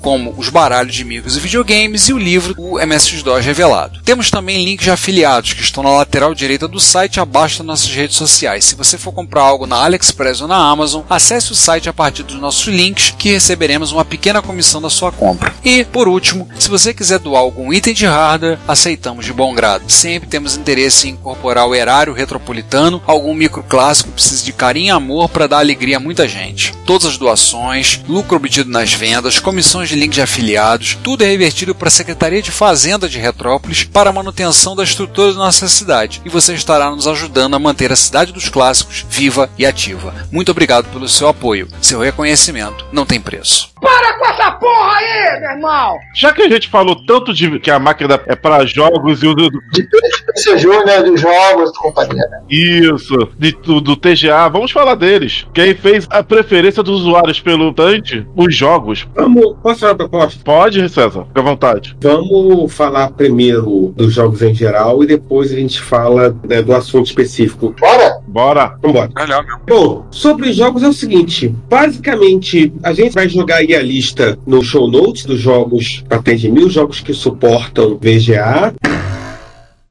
como 0.00 0.34
os 0.36 0.48
baralhos 0.48 0.94
de 0.94 1.02
amigos 1.02 1.36
e 1.36 1.40
videogames 1.40 2.08
e 2.08 2.12
o 2.12 2.18
livro 2.18 2.54
O 2.56 2.74
MS2 2.78 3.40
Revelado. 3.40 4.00
Temos 4.04 4.30
também 4.30 4.64
links 4.64 4.84
de 4.84 4.90
afiliados 4.90 5.52
que 5.52 5.62
estão 5.62 5.82
na 5.82 5.90
lateral 5.90 6.34
direita 6.34 6.66
do 6.66 6.80
site 6.80 7.20
abaixo 7.20 7.58
das 7.58 7.66
nossas 7.66 7.90
redes 7.90 8.16
sociais. 8.16 8.64
Se 8.64 8.74
você 8.74 8.96
for 8.96 9.12
comprar 9.12 9.42
algo 9.42 9.66
na 9.66 9.76
AliExpress 9.76 10.40
ou 10.40 10.48
na 10.48 10.56
Amazon, 10.56 11.02
acesse 11.08 11.52
o 11.52 11.54
site 11.54 11.88
a 11.88 11.92
partir 11.92 12.22
dos 12.22 12.40
nossos 12.40 12.66
links 12.66 13.14
que 13.18 13.30
receberemos 13.30 13.92
uma 13.92 14.04
pequena 14.04 14.42
comissão 14.42 14.80
da 14.80 14.90
sua 14.90 15.12
compra. 15.12 15.54
E, 15.64 15.84
por 15.84 16.08
último, 16.08 16.48
se 16.58 16.68
você 16.68 16.94
quiser 16.94 17.18
doar 17.18 17.42
algum 17.42 17.72
item 17.72 17.94
de 17.94 18.06
hardware, 18.06 18.58
aceitamos 18.66 19.24
de 19.24 19.32
bom 19.32 19.54
grado. 19.54 19.90
Sempre 19.90 20.28
temos 20.28 20.56
interesse 20.56 21.08
em 21.08 21.12
incorporar 21.12 21.66
o 21.66 21.74
erário 21.74 22.12
retropolitano, 22.12 23.02
algum 23.06 23.34
microclássico 23.34 24.08
que 24.08 24.14
precisa 24.14 24.44
de 24.44 24.52
carinho 24.52 24.86
e 24.86 24.90
amor 24.90 25.28
para 25.28 25.46
dar 25.46 25.58
alegria 25.58 25.98
a 25.98 26.00
muita 26.00 26.26
gente. 26.26 26.74
Todas 26.86 27.06
as 27.06 27.18
doações, 27.18 28.00
lucro 28.08 28.36
obtido 28.36 28.70
nas 28.70 28.92
vendas, 28.92 29.38
comissões 29.38 29.89
de 29.90 29.96
link 29.96 30.12
de 30.12 30.22
afiliados, 30.22 30.96
tudo 31.02 31.24
é 31.24 31.26
revertido 31.26 31.74
para 31.74 31.88
a 31.88 31.90
Secretaria 31.90 32.40
de 32.40 32.52
Fazenda 32.52 33.08
de 33.08 33.18
Retrópolis 33.18 33.82
para 33.82 34.10
a 34.10 34.12
manutenção 34.12 34.76
da 34.76 34.84
estrutura 34.84 35.32
da 35.32 35.38
nossa 35.38 35.68
cidade. 35.68 36.22
E 36.24 36.28
você 36.28 36.54
estará 36.54 36.90
nos 36.90 37.08
ajudando 37.08 37.54
a 37.54 37.58
manter 37.58 37.90
a 37.90 37.96
cidade 37.96 38.32
dos 38.32 38.48
clássicos 38.48 39.04
viva 39.10 39.50
e 39.58 39.66
ativa. 39.66 40.14
Muito 40.30 40.52
obrigado 40.52 40.88
pelo 40.92 41.08
seu 41.08 41.26
apoio. 41.26 41.68
Seu 41.82 41.98
reconhecimento 41.98 42.86
não 42.92 43.04
tem 43.04 43.20
preço. 43.20 43.69
Para 43.80 44.18
com 44.18 44.26
essa 44.26 44.50
porra 44.52 44.96
aí, 44.96 45.40
meu 45.40 45.50
irmão! 45.50 45.98
Já 46.14 46.32
que 46.32 46.42
a 46.42 46.48
gente 46.48 46.68
falou 46.68 46.96
tanto 47.06 47.32
de 47.32 47.58
que 47.58 47.70
a 47.70 47.78
máquina 47.78 48.20
é 48.26 48.36
para 48.36 48.64
jogos 48.66 49.22
e 49.22 49.26
o 49.26 49.34
do, 49.34 49.50
De 49.72 49.88
PC 50.26 50.58
Júnior, 50.58 50.84
né, 50.84 51.02
dos 51.02 51.20
jogos, 51.20 51.76
companhia, 51.78 52.26
né? 52.30 52.42
Isso, 52.48 53.16
de, 53.38 53.52
do, 53.52 53.80
do 53.80 53.96
TGA, 53.96 54.48
vamos 54.48 54.70
falar 54.70 54.94
deles. 54.94 55.46
Quem 55.54 55.74
fez 55.74 56.06
a 56.10 56.22
preferência 56.22 56.82
dos 56.82 57.00
usuários 57.00 57.40
pelo 57.40 57.72
Tandy? 57.72 58.26
Os 58.36 58.54
jogos. 58.54 59.08
Vamos, 59.14 59.56
posso 59.62 59.80
falar 59.80 59.92
a 59.92 59.96
proposta? 59.96 60.40
Pode, 60.44 60.88
César, 60.88 61.24
fica 61.26 61.40
à 61.40 61.44
vontade. 61.44 61.96
Vamos 62.00 62.72
falar 62.72 63.10
primeiro 63.12 63.92
dos 63.96 64.12
jogos 64.12 64.42
em 64.42 64.54
geral 64.54 65.02
e 65.02 65.06
depois 65.06 65.52
a 65.52 65.56
gente 65.56 65.80
fala 65.80 66.36
né, 66.46 66.62
do 66.62 66.74
assunto 66.74 67.06
específico. 67.06 67.74
Bora? 67.78 68.20
Bora. 68.26 68.76
Vambora. 68.82 69.10
Melhor, 69.14 69.44
meu. 69.44 69.58
Bom, 69.66 70.06
sobre 70.10 70.50
os 70.50 70.56
jogos 70.56 70.82
é 70.82 70.88
o 70.88 70.92
seguinte: 70.92 71.48
basicamente, 71.68 72.72
a 72.82 72.92
gente 72.92 73.12
vai 73.12 73.28
jogar 73.28 73.62
a 73.74 73.82
lista 73.82 74.38
no 74.46 74.62
show 74.62 74.90
notes 74.90 75.24
dos 75.24 75.40
jogos, 75.40 76.04
até 76.10 76.34
de 76.34 76.50
mil 76.50 76.68
jogos 76.68 77.00
que 77.00 77.14
suportam 77.14 77.96
VGA. 77.96 78.74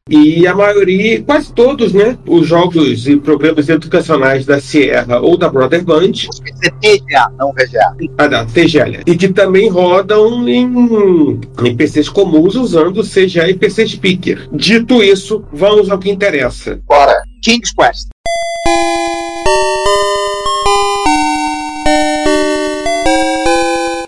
E 0.09 0.47
a 0.47 0.55
maioria, 0.55 1.21
quase 1.21 1.53
todos, 1.53 1.93
né? 1.93 2.17
Os 2.25 2.47
jogos 2.47 3.07
e 3.07 3.15
programas 3.15 3.69
educacionais 3.69 4.43
da 4.43 4.59
Sierra 4.59 5.19
ou 5.19 5.37
da 5.37 5.47
Brother 5.47 5.83
Band. 5.83 6.13
TGA, 6.81 7.29
não 7.37 7.51
VGA. 7.51 8.09
Ah, 8.17 8.27
da 8.27 8.43
TGA. 8.43 9.03
E 9.05 9.15
que 9.15 9.29
também 9.29 9.69
rodam 9.69 10.49
em, 10.49 11.39
em 11.63 11.75
PCs 11.75 12.09
comuns 12.09 12.55
usando 12.55 13.03
CGA 13.03 13.49
e 13.49 13.53
PC 13.53 13.87
Speaker. 13.87 14.49
Dito 14.51 15.03
isso, 15.03 15.45
vamos 15.53 15.91
ao 15.91 15.99
que 15.99 16.09
interessa. 16.09 16.81
Bora. 16.87 17.13
King's 17.43 17.71
Quest. 17.71 18.07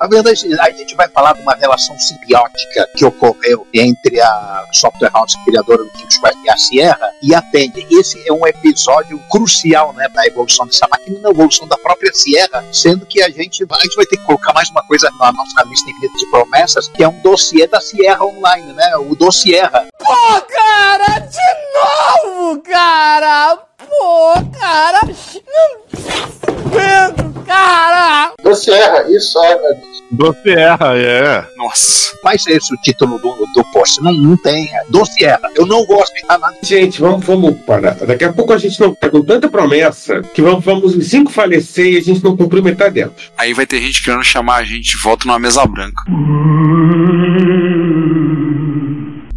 Na 0.01 0.07
verdade, 0.07 0.51
a 0.59 0.71
gente 0.71 0.95
vai 0.95 1.07
falar 1.09 1.33
de 1.33 1.43
uma 1.43 1.53
relação 1.53 1.95
simbiótica 1.99 2.89
que 2.97 3.05
ocorreu 3.05 3.67
entre 3.71 4.19
a 4.19 4.65
Software 4.73 5.11
House 5.13 5.35
criadora 5.45 5.83
do 5.83 5.91
Quest 5.91 6.19
e 6.43 6.49
a 6.49 6.57
Sierra 6.57 7.11
e 7.21 7.35
a 7.35 7.41
Tandy. 7.43 7.85
Esse 7.91 8.27
é 8.27 8.33
um 8.33 8.47
episódio 8.47 9.19
crucial 9.29 9.93
né, 9.93 10.09
da 10.09 10.25
evolução 10.25 10.65
dessa 10.65 10.87
máquina 10.89 11.19
na 11.19 11.29
evolução 11.29 11.67
da 11.67 11.77
própria 11.77 12.11
Sierra, 12.15 12.65
sendo 12.73 13.05
que 13.05 13.21
a 13.21 13.29
gente, 13.29 13.63
vai, 13.63 13.77
a 13.77 13.83
gente 13.83 13.95
vai 13.95 14.05
ter 14.07 14.17
que 14.17 14.25
colocar 14.25 14.51
mais 14.53 14.71
uma 14.71 14.81
coisa 14.87 15.07
na 15.19 15.31
nossa 15.31 15.63
lista 15.65 15.87
infinita 15.91 16.17
de 16.17 16.31
promessas, 16.31 16.87
que 16.87 17.03
é 17.03 17.07
um 17.07 17.19
dossiê 17.21 17.67
da 17.67 17.79
Sierra 17.79 18.25
Online, 18.25 18.73
né? 18.73 18.95
O 18.97 19.15
Dossierra. 19.15 19.87
Pô, 19.99 20.41
cara, 20.49 21.19
de 21.19 22.27
novo, 22.33 22.59
cara! 22.63 23.55
Pô, 23.77 24.33
cara! 24.59 25.01
Não 25.05 26.61
aguento, 26.71 27.40
cara! 27.41 28.33
Do 28.43 28.55
Sierra, 28.55 29.05
isso, 29.09 29.37
é, 29.43 29.57
Deus. 29.57 30.01
Dossierra, 30.11 30.97
é. 30.97 31.45
Nossa. 31.55 32.11
Vai 32.23 32.37
ser 32.37 32.57
esse 32.57 32.73
o 32.73 32.77
título 32.77 33.17
do, 33.19 33.29
do 33.53 33.63
post. 33.71 34.01
Não, 34.01 34.11
não 34.11 34.37
tem. 34.37 34.65
É 34.65 34.83
Dossierra. 34.89 35.49
Eu 35.55 35.65
não 35.65 35.85
gosto 35.85 36.13
de 36.13 36.27
nada. 36.27 36.53
Gente, 36.61 36.99
vamos, 36.99 37.25
vamos 37.25 37.57
parar. 37.61 37.95
Daqui 37.95 38.25
a 38.25 38.33
pouco 38.33 38.53
a 38.53 38.57
gente 38.57 38.79
não 38.79 38.93
tá 38.93 39.09
com 39.09 39.23
tanta 39.23 39.49
promessa 39.49 40.21
que 40.21 40.41
vamos, 40.41 40.63
vamos 40.63 40.95
os 40.95 41.07
cinco 41.07 41.31
falecer 41.31 41.93
e 41.93 41.97
a 41.97 42.01
gente 42.01 42.23
não 42.23 42.35
cumpriu 42.35 42.61
metade 42.61 42.95
delas. 42.95 43.13
Aí 43.37 43.53
vai 43.53 43.65
ter 43.65 43.81
gente 43.81 44.03
querendo 44.03 44.23
chamar 44.23 44.57
a 44.57 44.63
gente 44.63 44.91
de 44.91 44.97
volta 44.97 45.25
numa 45.25 45.39
mesa 45.39 45.65
branca. 45.65 46.03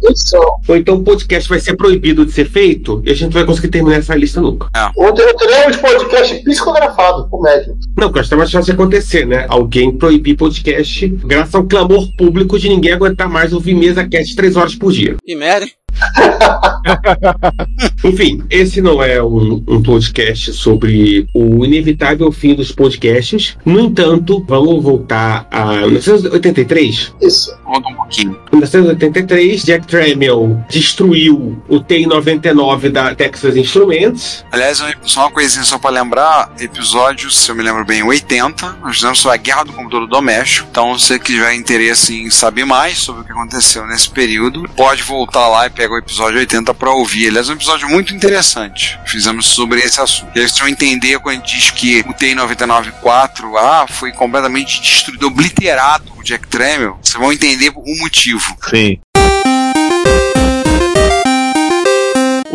Isso. 0.03 0.37
Ou 0.67 0.75
então 0.75 0.95
o 0.95 1.03
podcast 1.03 1.47
vai 1.47 1.59
ser 1.59 1.75
proibido 1.75 2.25
de 2.25 2.31
ser 2.31 2.45
feito 2.45 3.01
e 3.05 3.11
a 3.11 3.13
gente 3.13 3.25
não 3.25 3.31
vai 3.31 3.45
conseguir 3.45 3.69
terminar 3.69 3.97
essa 3.97 4.15
lista 4.15 4.41
nunca. 4.41 4.67
Ontem 4.97 5.21
eu 5.23 5.35
teremos 5.35 5.77
podcast 5.77 6.43
psicografado, 6.43 7.27
comédia. 7.29 7.75
Não, 7.97 8.11
que 8.11 8.17
nós 8.17 8.29
temos 8.29 8.45
a 8.45 8.47
chance 8.47 8.65
de 8.65 8.71
acontecer, 8.71 9.25
né? 9.25 9.45
Alguém 9.49 9.95
proibir 9.95 10.35
podcast 10.35 11.07
graças 11.07 11.55
ao 11.55 11.65
clamor 11.65 12.07
público 12.17 12.59
de 12.59 12.69
ninguém 12.69 12.93
aguentar 12.93 13.29
mais 13.29 13.53
ouvir 13.53 13.73
mesa 13.73 14.07
cast 14.07 14.35
três 14.35 14.55
horas 14.55 14.75
por 14.75 14.91
dia. 14.91 15.15
Que 15.23 15.35
merda? 15.35 15.67
Enfim, 18.03 18.43
esse 18.49 18.81
não 18.81 19.01
é 19.01 19.21
um, 19.21 19.63
um 19.67 19.81
podcast 19.81 20.53
sobre 20.53 21.27
o 21.33 21.65
inevitável 21.65 22.31
fim 22.31 22.53
dos 22.53 22.71
podcasts. 22.71 23.57
No 23.65 23.79
entanto, 23.79 24.43
vamos 24.47 24.83
voltar 24.83 25.47
a 25.51 25.73
1983. 25.87 27.13
Isso. 27.21 27.55
Conta 27.63 27.89
um 27.89 27.95
pouquinho. 27.95 28.39
Em 28.51 28.57
1983, 28.57 29.63
Jack 29.63 29.87
Tramiel 29.87 30.63
destruiu 30.69 31.61
o 31.67 31.79
TI-99 31.79 32.89
da 32.89 33.15
Texas 33.15 33.55
Instruments. 33.55 34.45
Aliás, 34.51 34.83
só 35.03 35.21
uma 35.21 35.31
coisinha 35.31 35.63
só 35.63 35.77
pra 35.79 35.89
lembrar, 35.89 36.53
episódio, 36.59 37.31
se 37.31 37.49
eu 37.49 37.55
me 37.55 37.63
lembro 37.63 37.83
bem, 37.85 38.03
80, 38.03 38.77
nós 38.81 38.95
fizemos 38.95 39.19
sobre 39.19 39.37
a 39.37 39.41
guerra 39.41 39.63
do 39.63 39.73
computador 39.73 40.07
doméstico. 40.07 40.67
Então, 40.69 40.97
se 40.97 41.07
você 41.07 41.19
tiver 41.19 41.55
interesse 41.55 42.21
em 42.21 42.29
saber 42.29 42.65
mais 42.65 42.99
sobre 42.99 43.21
o 43.21 43.25
que 43.25 43.31
aconteceu 43.31 43.85
nesse 43.87 44.09
período, 44.09 44.69
pode 44.75 45.01
voltar 45.01 45.47
lá 45.47 45.65
e 45.65 45.69
pegar 45.69 45.95
o 45.95 45.97
episódio 45.97 46.39
80 46.39 46.74
pra 46.75 46.91
ouvir. 46.91 47.27
Aliás, 47.29 47.49
é 47.49 47.51
um 47.51 47.55
episódio 47.55 47.89
muito 47.89 48.13
interessante. 48.13 48.99
Fizemos 49.05 49.45
sobre 49.47 49.79
esse 49.79 49.99
assunto. 50.01 50.31
E 50.35 50.39
aí 50.39 50.47
vocês 50.47 50.59
vão 50.59 50.67
entender 50.67 51.19
quando 51.19 51.37
a 51.37 51.39
gente 51.39 51.55
diz 51.55 51.71
que 51.71 52.03
o 52.07 52.13
TI-99-4 52.13 53.55
ah, 53.57 53.85
foi 53.87 54.11
completamente 54.11 54.81
destruído, 54.81 55.27
obliterado 55.27 56.15
Jack 56.25 56.47
Tramiel. 56.47 56.97
Vocês 57.01 57.21
vão 57.21 57.31
entender 57.31 57.71
o 57.75 57.99
motivo. 57.99 58.57
Sim. 58.67 58.99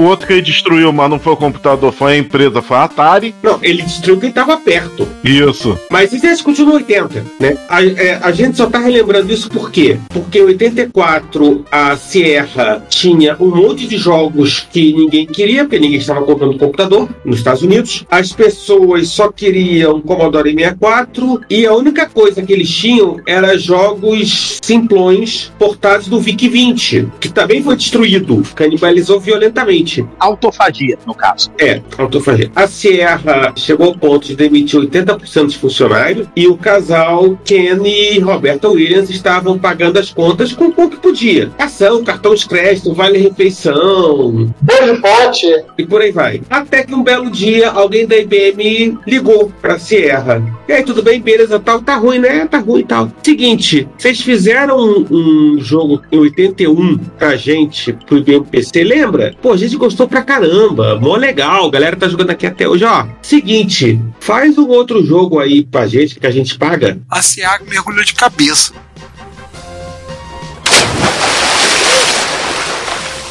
O 0.00 0.04
outro 0.04 0.26
que 0.26 0.33
ele 0.33 0.40
destruiu, 0.40 0.90
mas 0.95 1.11
não 1.11 1.19
foi 1.19 1.35
o 1.35 1.37
computador, 1.37 1.92
foi 1.92 2.14
a 2.14 2.16
empresa, 2.16 2.62
foi 2.62 2.78
a 2.78 2.85
Atari. 2.85 3.35
Não, 3.42 3.59
ele 3.61 3.83
destruiu 3.83 4.19
quem 4.19 4.33
tava 4.33 4.57
perto. 4.57 5.07
Isso. 5.23 5.78
Mas 5.90 6.11
isso 6.11 6.25
é 6.25 6.33
discutido 6.33 6.71
no 6.71 6.76
80, 6.76 7.23
né? 7.38 7.59
A, 7.69 7.85
é, 7.85 8.19
a 8.23 8.33
gente 8.33 8.57
só 8.57 8.64
tá 8.64 8.78
relembrando 8.78 9.30
isso 9.30 9.50
por 9.50 9.71
quê? 9.71 9.99
Porque 10.09 10.38
em 10.38 10.45
84 10.45 11.66
a 11.71 11.95
Sierra 11.99 12.83
tinha 12.88 13.37
um 13.38 13.54
monte 13.54 13.87
de 13.87 13.99
jogos 13.99 14.66
que 14.73 14.90
ninguém 14.95 15.26
queria, 15.26 15.64
porque 15.64 15.78
ninguém 15.78 15.99
estava 15.99 16.23
comprando 16.23 16.57
computador 16.57 17.07
nos 17.23 17.37
Estados 17.37 17.62
Unidos. 17.62 18.07
As 18.11 18.33
pessoas 18.33 19.09
só 19.09 19.30
queriam 19.30 20.00
Commodore 20.00 20.54
64 20.54 21.42
e 21.50 21.66
a 21.66 21.75
única 21.75 22.09
coisa 22.09 22.40
que 22.40 22.54
eles 22.54 22.71
tinham 22.71 23.21
era 23.26 23.59
jogos 23.59 24.61
simplões 24.62 25.52
portados 25.59 26.09
do 26.09 26.19
VIC-20, 26.19 27.07
que 27.21 27.28
também 27.28 27.62
foi 27.62 27.76
destruído, 27.76 28.42
canibalizou 28.54 29.21
violentamente. 29.21 29.89
Autofagia, 30.18 30.99
no 31.06 31.14
caso. 31.14 31.50
É, 31.59 31.80
autofagia. 31.99 32.50
A 32.54 32.66
Sierra 32.66 33.52
chegou 33.56 33.88
ao 33.88 33.94
ponto 33.94 34.26
de 34.26 34.37
demitir 34.37 34.80
80% 34.80 35.44
dos 35.47 35.54
funcionários 35.54 36.28
e 36.37 36.47
o 36.47 36.56
casal 36.56 37.38
Kenny 37.44 38.16
e 38.16 38.18
Roberta 38.18 38.68
Williams 38.68 39.11
estavam 39.11 39.59
pagando 39.59 39.99
as 39.99 40.11
contas 40.11 40.52
com 40.52 40.66
o 40.66 40.73
pouco 40.73 40.97
que 40.97 41.02
podia. 41.02 41.50
Ação, 41.59 42.04
cartão 42.04 42.35
de 42.35 42.47
crédito, 42.47 42.94
vale 42.94 43.18
refeição. 43.18 44.52
Beijo 44.61 45.00
pote. 45.00 45.47
E 45.78 45.87
por 45.87 46.00
aí 46.00 46.12
vai. 46.12 46.42
Até 46.49 46.82
que 46.82 46.94
um 46.94 47.02
belo 47.02 47.30
dia 47.30 47.70
alguém 47.70 48.06
da 48.06 48.16
IBM 48.16 48.99
ligou 49.06 49.52
pra 49.61 49.78
Sierra. 49.78 50.42
E 50.68 50.73
aí, 50.73 50.82
tudo 50.85 51.02
bem? 51.02 51.20
Beleza, 51.20 51.59
tal, 51.59 51.82
tá 51.82 51.97
ruim, 51.97 52.18
né? 52.18 52.47
Tá 52.47 52.59
ruim 52.59 52.80
e 52.80 52.85
tal. 52.85 53.11
Seguinte, 53.23 53.88
vocês 53.99 54.20
fizeram 54.20 54.78
um, 54.78 55.06
um 55.11 55.59
jogo 55.61 56.00
em 56.12 56.18
81 56.18 56.99
pra 57.18 57.37
gente, 57.37 57.92
pro 57.92 58.18
IBM 58.18 58.44
PC, 58.44 58.85
lembra? 58.85 59.35
Pô, 59.40 59.52
a 59.52 59.56
gente 59.56 59.76
gostou 59.80 60.06
pra 60.06 60.22
caramba, 60.22 61.00
mó 61.00 61.16
legal, 61.16 61.66
a 61.66 61.70
galera 61.70 61.96
tá 61.96 62.06
jogando 62.06 62.30
aqui 62.30 62.46
até 62.46 62.68
hoje, 62.68 62.84
ó. 62.84 63.06
Seguinte, 63.22 63.99
faz 64.20 64.56
um 64.58 64.68
outro 64.68 65.04
jogo 65.04 65.40
aí 65.40 65.64
pra 65.64 65.87
gente 65.87 66.20
que 66.20 66.26
a 66.26 66.30
gente 66.30 66.56
paga. 66.58 67.00
A 67.10 67.22
Ciago 67.22 67.64
mergulhou 67.68 68.04
de 68.04 68.12
cabeça. 68.12 68.75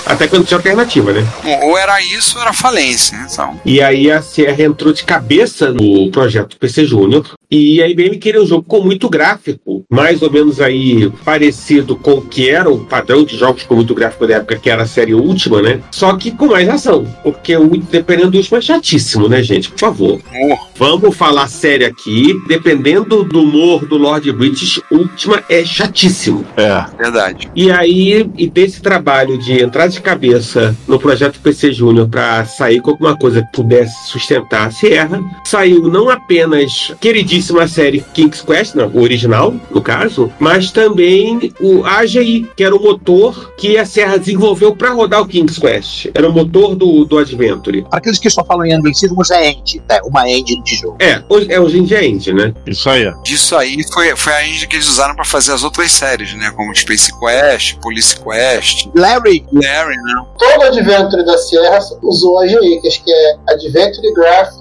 Até 0.06 0.28
quando 0.28 0.44
tinha 0.44 0.58
alternativa, 0.58 1.14
né? 1.14 1.24
Ou 1.62 1.78
era 1.78 2.02
isso 2.02 2.36
ou 2.36 2.42
era 2.42 2.52
falência. 2.52 3.16
Então. 3.32 3.62
E 3.64 3.80
aí 3.80 4.10
a 4.10 4.24
Sierra 4.24 4.64
entrou 4.64 4.92
de 4.92 5.04
cabeça 5.04 5.72
no 5.72 6.10
projeto 6.10 6.58
PC 6.58 6.84
Júnior. 6.84 7.30
E 7.52 7.82
a 7.82 7.88
IBM 7.88 8.18
queria 8.18 8.42
um 8.42 8.46
jogo 8.46 8.64
com 8.64 8.82
muito 8.82 9.10
gráfico, 9.10 9.84
mais 9.90 10.22
ou 10.22 10.32
menos 10.32 10.62
aí 10.62 11.12
parecido 11.26 11.96
com 11.96 12.12
o 12.12 12.22
que 12.22 12.48
era 12.48 12.70
o 12.70 12.86
padrão 12.86 13.24
de 13.24 13.36
jogos 13.36 13.64
com 13.64 13.74
muito 13.74 13.96
gráfico 13.96 14.28
da 14.28 14.36
época, 14.36 14.58
que 14.58 14.70
era 14.70 14.84
a 14.84 14.88
série 14.88 15.16
última, 15.16 15.60
né? 15.60 15.82
Só 15.92 16.16
que 16.16 16.30
com 16.30 16.46
mais 16.46 16.70
ação. 16.70 17.08
Porque 17.24 17.58
o 17.58 17.76
dependendo 17.78 18.32
do 18.32 18.38
último 18.38 18.58
é 18.58 18.62
chatíssimo, 18.62 19.28
né, 19.28 19.42
gente? 19.42 19.72
Por 19.72 19.80
favor. 19.80 20.22
Vamos 20.76 21.18
falar 21.18 21.48
sério 21.48 21.88
aqui. 21.88 22.40
Dependendo 22.48 23.24
do 23.24 23.42
humor 23.42 23.84
do 23.86 23.98
Lord 23.98 24.32
British, 24.32 24.80
última 24.92 25.44
é 25.50 25.66
chatíssimo. 25.66 26.46
É. 26.56 26.86
Verdade. 26.98 27.50
E 27.56 27.72
aí, 27.72 28.30
e 28.38 28.48
desse 28.48 28.80
trabalho 28.80 29.40
de 29.40 29.62
entrar 29.62 29.88
de 29.88 30.00
cabeça 30.00 30.76
no 30.88 31.00
projeto 31.00 31.40
PC 31.40 31.74
Júnior 31.74 32.08
para 32.08 32.46
sair 32.46 32.80
com 32.80 32.92
alguma 32.92 33.18
coisa 33.18 33.42
que 33.42 33.52
pudesse 33.52 34.08
sustentar 34.08 34.68
a 34.68 34.72
Sierra, 34.72 35.20
saiu 35.44 35.90
não 35.90 36.10
apenas 36.10 36.94
queridíssima 37.40 37.68
série 37.68 38.02
King's 38.14 38.42
Quest, 38.42 38.76
não, 38.76 38.88
o 38.88 39.02
original, 39.02 39.54
no 39.72 39.82
caso, 39.82 40.32
mas 40.40 40.72
também 40.72 41.54
o 41.60 41.86
AGI, 41.86 42.50
que 42.56 42.64
era 42.64 42.76
o 42.76 42.82
motor 42.82 43.54
que 43.56 43.78
a 43.78 43.86
Sierra 43.86 44.18
desenvolveu 44.18 44.76
para 44.76 44.92
rodar 44.92 45.22
o 45.22 45.28
King's 45.28 45.58
Quest. 45.58 46.08
Era 46.14 46.30
o 46.30 46.34
motor 46.34 46.76
do, 46.76 47.06
do 47.06 47.18
Adventure. 47.18 47.84
Para 47.84 48.00
aqueles 48.00 48.20
que 48.20 48.30
só 48.30 48.44
falam 48.44 48.66
em 48.66 48.74
anglicismo, 48.74 49.22
é 49.32 49.52
engine, 49.52 49.84
né? 49.90 50.00
uma 50.04 50.30
engine 50.30 50.62
de 50.64 50.76
jogo. 50.76 50.98
É, 51.00 51.24
hoje, 51.30 51.52
é 51.52 51.60
hoje 51.60 51.80
em 51.80 51.84
dia 51.84 52.00
é 52.00 52.08
engine, 52.08 52.38
né? 52.38 52.54
Isso 52.66 52.90
aí. 52.90 53.12
Disso 53.24 53.56
aí 53.56 53.84
foi, 53.92 54.16
foi 54.16 54.34
a 54.34 54.48
engine 54.48 54.68
que 54.68 54.76
eles 54.76 54.88
usaram 54.88 55.16
para 55.16 55.26
fazer 55.26 55.54
as 55.54 55.64
outras 55.64 55.92
séries, 55.92 56.34
né? 56.36 56.52
Como 56.56 56.76
Space 56.76 57.12
Quest, 57.20 57.78
Police 57.80 58.16
Quest. 58.16 58.88
Larry. 58.96 59.46
Larry, 59.52 59.96
né? 59.96 60.24
Todo 60.38 60.64
Adventure 60.64 61.26
da 61.26 61.38
Sierra 61.38 61.80
usou 62.02 62.40
a 62.40 62.48
GI, 62.48 62.82
que 62.82 62.88
acho 62.88 63.04
que 63.04 63.12
é 63.12 63.36
Adventure 63.50 64.14
Graphic. 64.14 64.60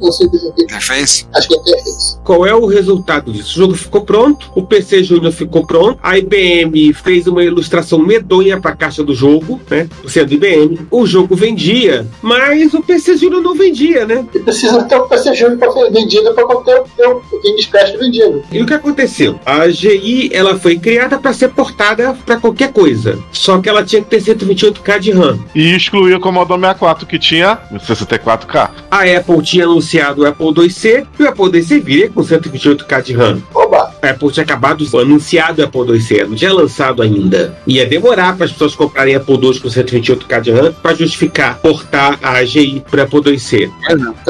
Não 0.00 0.12
sei 0.12 0.26
o 0.26 0.30
que. 0.30 0.62
Interface? 0.62 1.26
Acho 1.34 1.48
que 1.48 1.54
é 1.54 1.58
Interface. 1.58 1.93
Qual 2.22 2.46
é 2.46 2.54
o 2.54 2.66
resultado 2.66 3.32
disso? 3.32 3.56
O 3.56 3.62
jogo 3.62 3.74
ficou 3.74 4.02
pronto, 4.02 4.50
o 4.54 4.62
PC 4.62 5.04
Júnior 5.04 5.32
ficou 5.32 5.66
pronto, 5.66 5.98
a 6.02 6.18
IBM 6.18 6.92
fez 6.94 7.26
uma 7.26 7.42
ilustração 7.44 7.98
medonha 7.98 8.60
para 8.60 8.72
a 8.72 8.76
caixa 8.76 9.02
do 9.02 9.14
jogo, 9.14 9.60
né? 9.70 9.88
Sendo 10.06 10.32
IBM. 10.32 10.86
O 10.90 11.06
jogo 11.06 11.36
vendia, 11.36 12.06
mas 12.22 12.72
o 12.74 12.82
PC 12.82 13.16
Júnior 13.16 13.42
não 13.42 13.54
vendia, 13.54 14.06
né? 14.06 14.24
E 14.34 14.38
precisa 14.38 14.82
ter 14.84 14.96
o 14.96 15.08
PC 15.08 15.34
Júnior 15.34 15.58
para 15.58 15.72
ser 15.72 15.90
vendido 15.90 16.34
para 16.34 16.46
ter, 16.62 16.82
o 17.06 17.22
Quest 17.70 17.98
vendido. 17.98 18.42
E 18.50 18.62
o 18.62 18.66
que 18.66 18.74
aconteceu? 18.74 19.38
A 19.44 19.68
GI 19.68 20.30
ela 20.32 20.58
foi 20.58 20.78
criada 20.78 21.18
para 21.18 21.32
ser 21.32 21.48
portada 21.48 22.16
para 22.24 22.36
qualquer 22.36 22.72
coisa, 22.72 23.18
só 23.32 23.58
que 23.58 23.68
ela 23.68 23.84
tinha 23.84 24.02
que 24.02 24.08
ter 24.08 24.22
128K 24.22 24.98
de 24.98 25.10
RAM. 25.10 25.38
E 25.54 25.74
excluía 25.74 26.16
o 26.16 26.20
Commodore 26.20 26.60
64 26.60 27.06
que 27.06 27.18
tinha 27.18 27.58
64K. 27.72 28.70
A 28.90 29.02
Apple 29.02 29.42
tinha 29.42 29.64
anunciado 29.64 30.22
o 30.22 30.26
Apple 30.26 30.52
IIc 30.62 31.06
e 31.18 31.22
o 31.22 31.28
Apple 31.28 31.58
IIc 31.58 31.83
viria 31.84 32.10
com 32.10 32.22
128K 32.22 33.02
de 33.02 33.12
RAM. 33.12 33.42
Oba! 33.54 33.83
A 34.04 34.10
Apple 34.10 34.30
tinha 34.30 34.44
acabado 34.44 34.84
anunciado 34.98 35.62
o 35.62 35.64
Apple 35.64 35.98
IIc, 35.98 36.24
não 36.24 36.36
tinha 36.36 36.52
lançado 36.52 37.00
ainda. 37.00 37.56
Ia 37.66 37.86
demorar 37.86 38.36
para 38.36 38.44
as 38.44 38.52
pessoas 38.52 38.74
comprarem 38.74 39.14
Apple 39.14 39.34
II 39.34 39.60
com 39.60 39.68
128K 39.68 40.40
de 40.42 40.50
RAM 40.50 40.72
para 40.72 40.94
justificar 40.94 41.58
portar 41.60 42.18
a 42.22 42.32
AGI 42.32 42.84
para 42.90 43.04
Apple 43.04 43.22
IIc. 43.32 43.72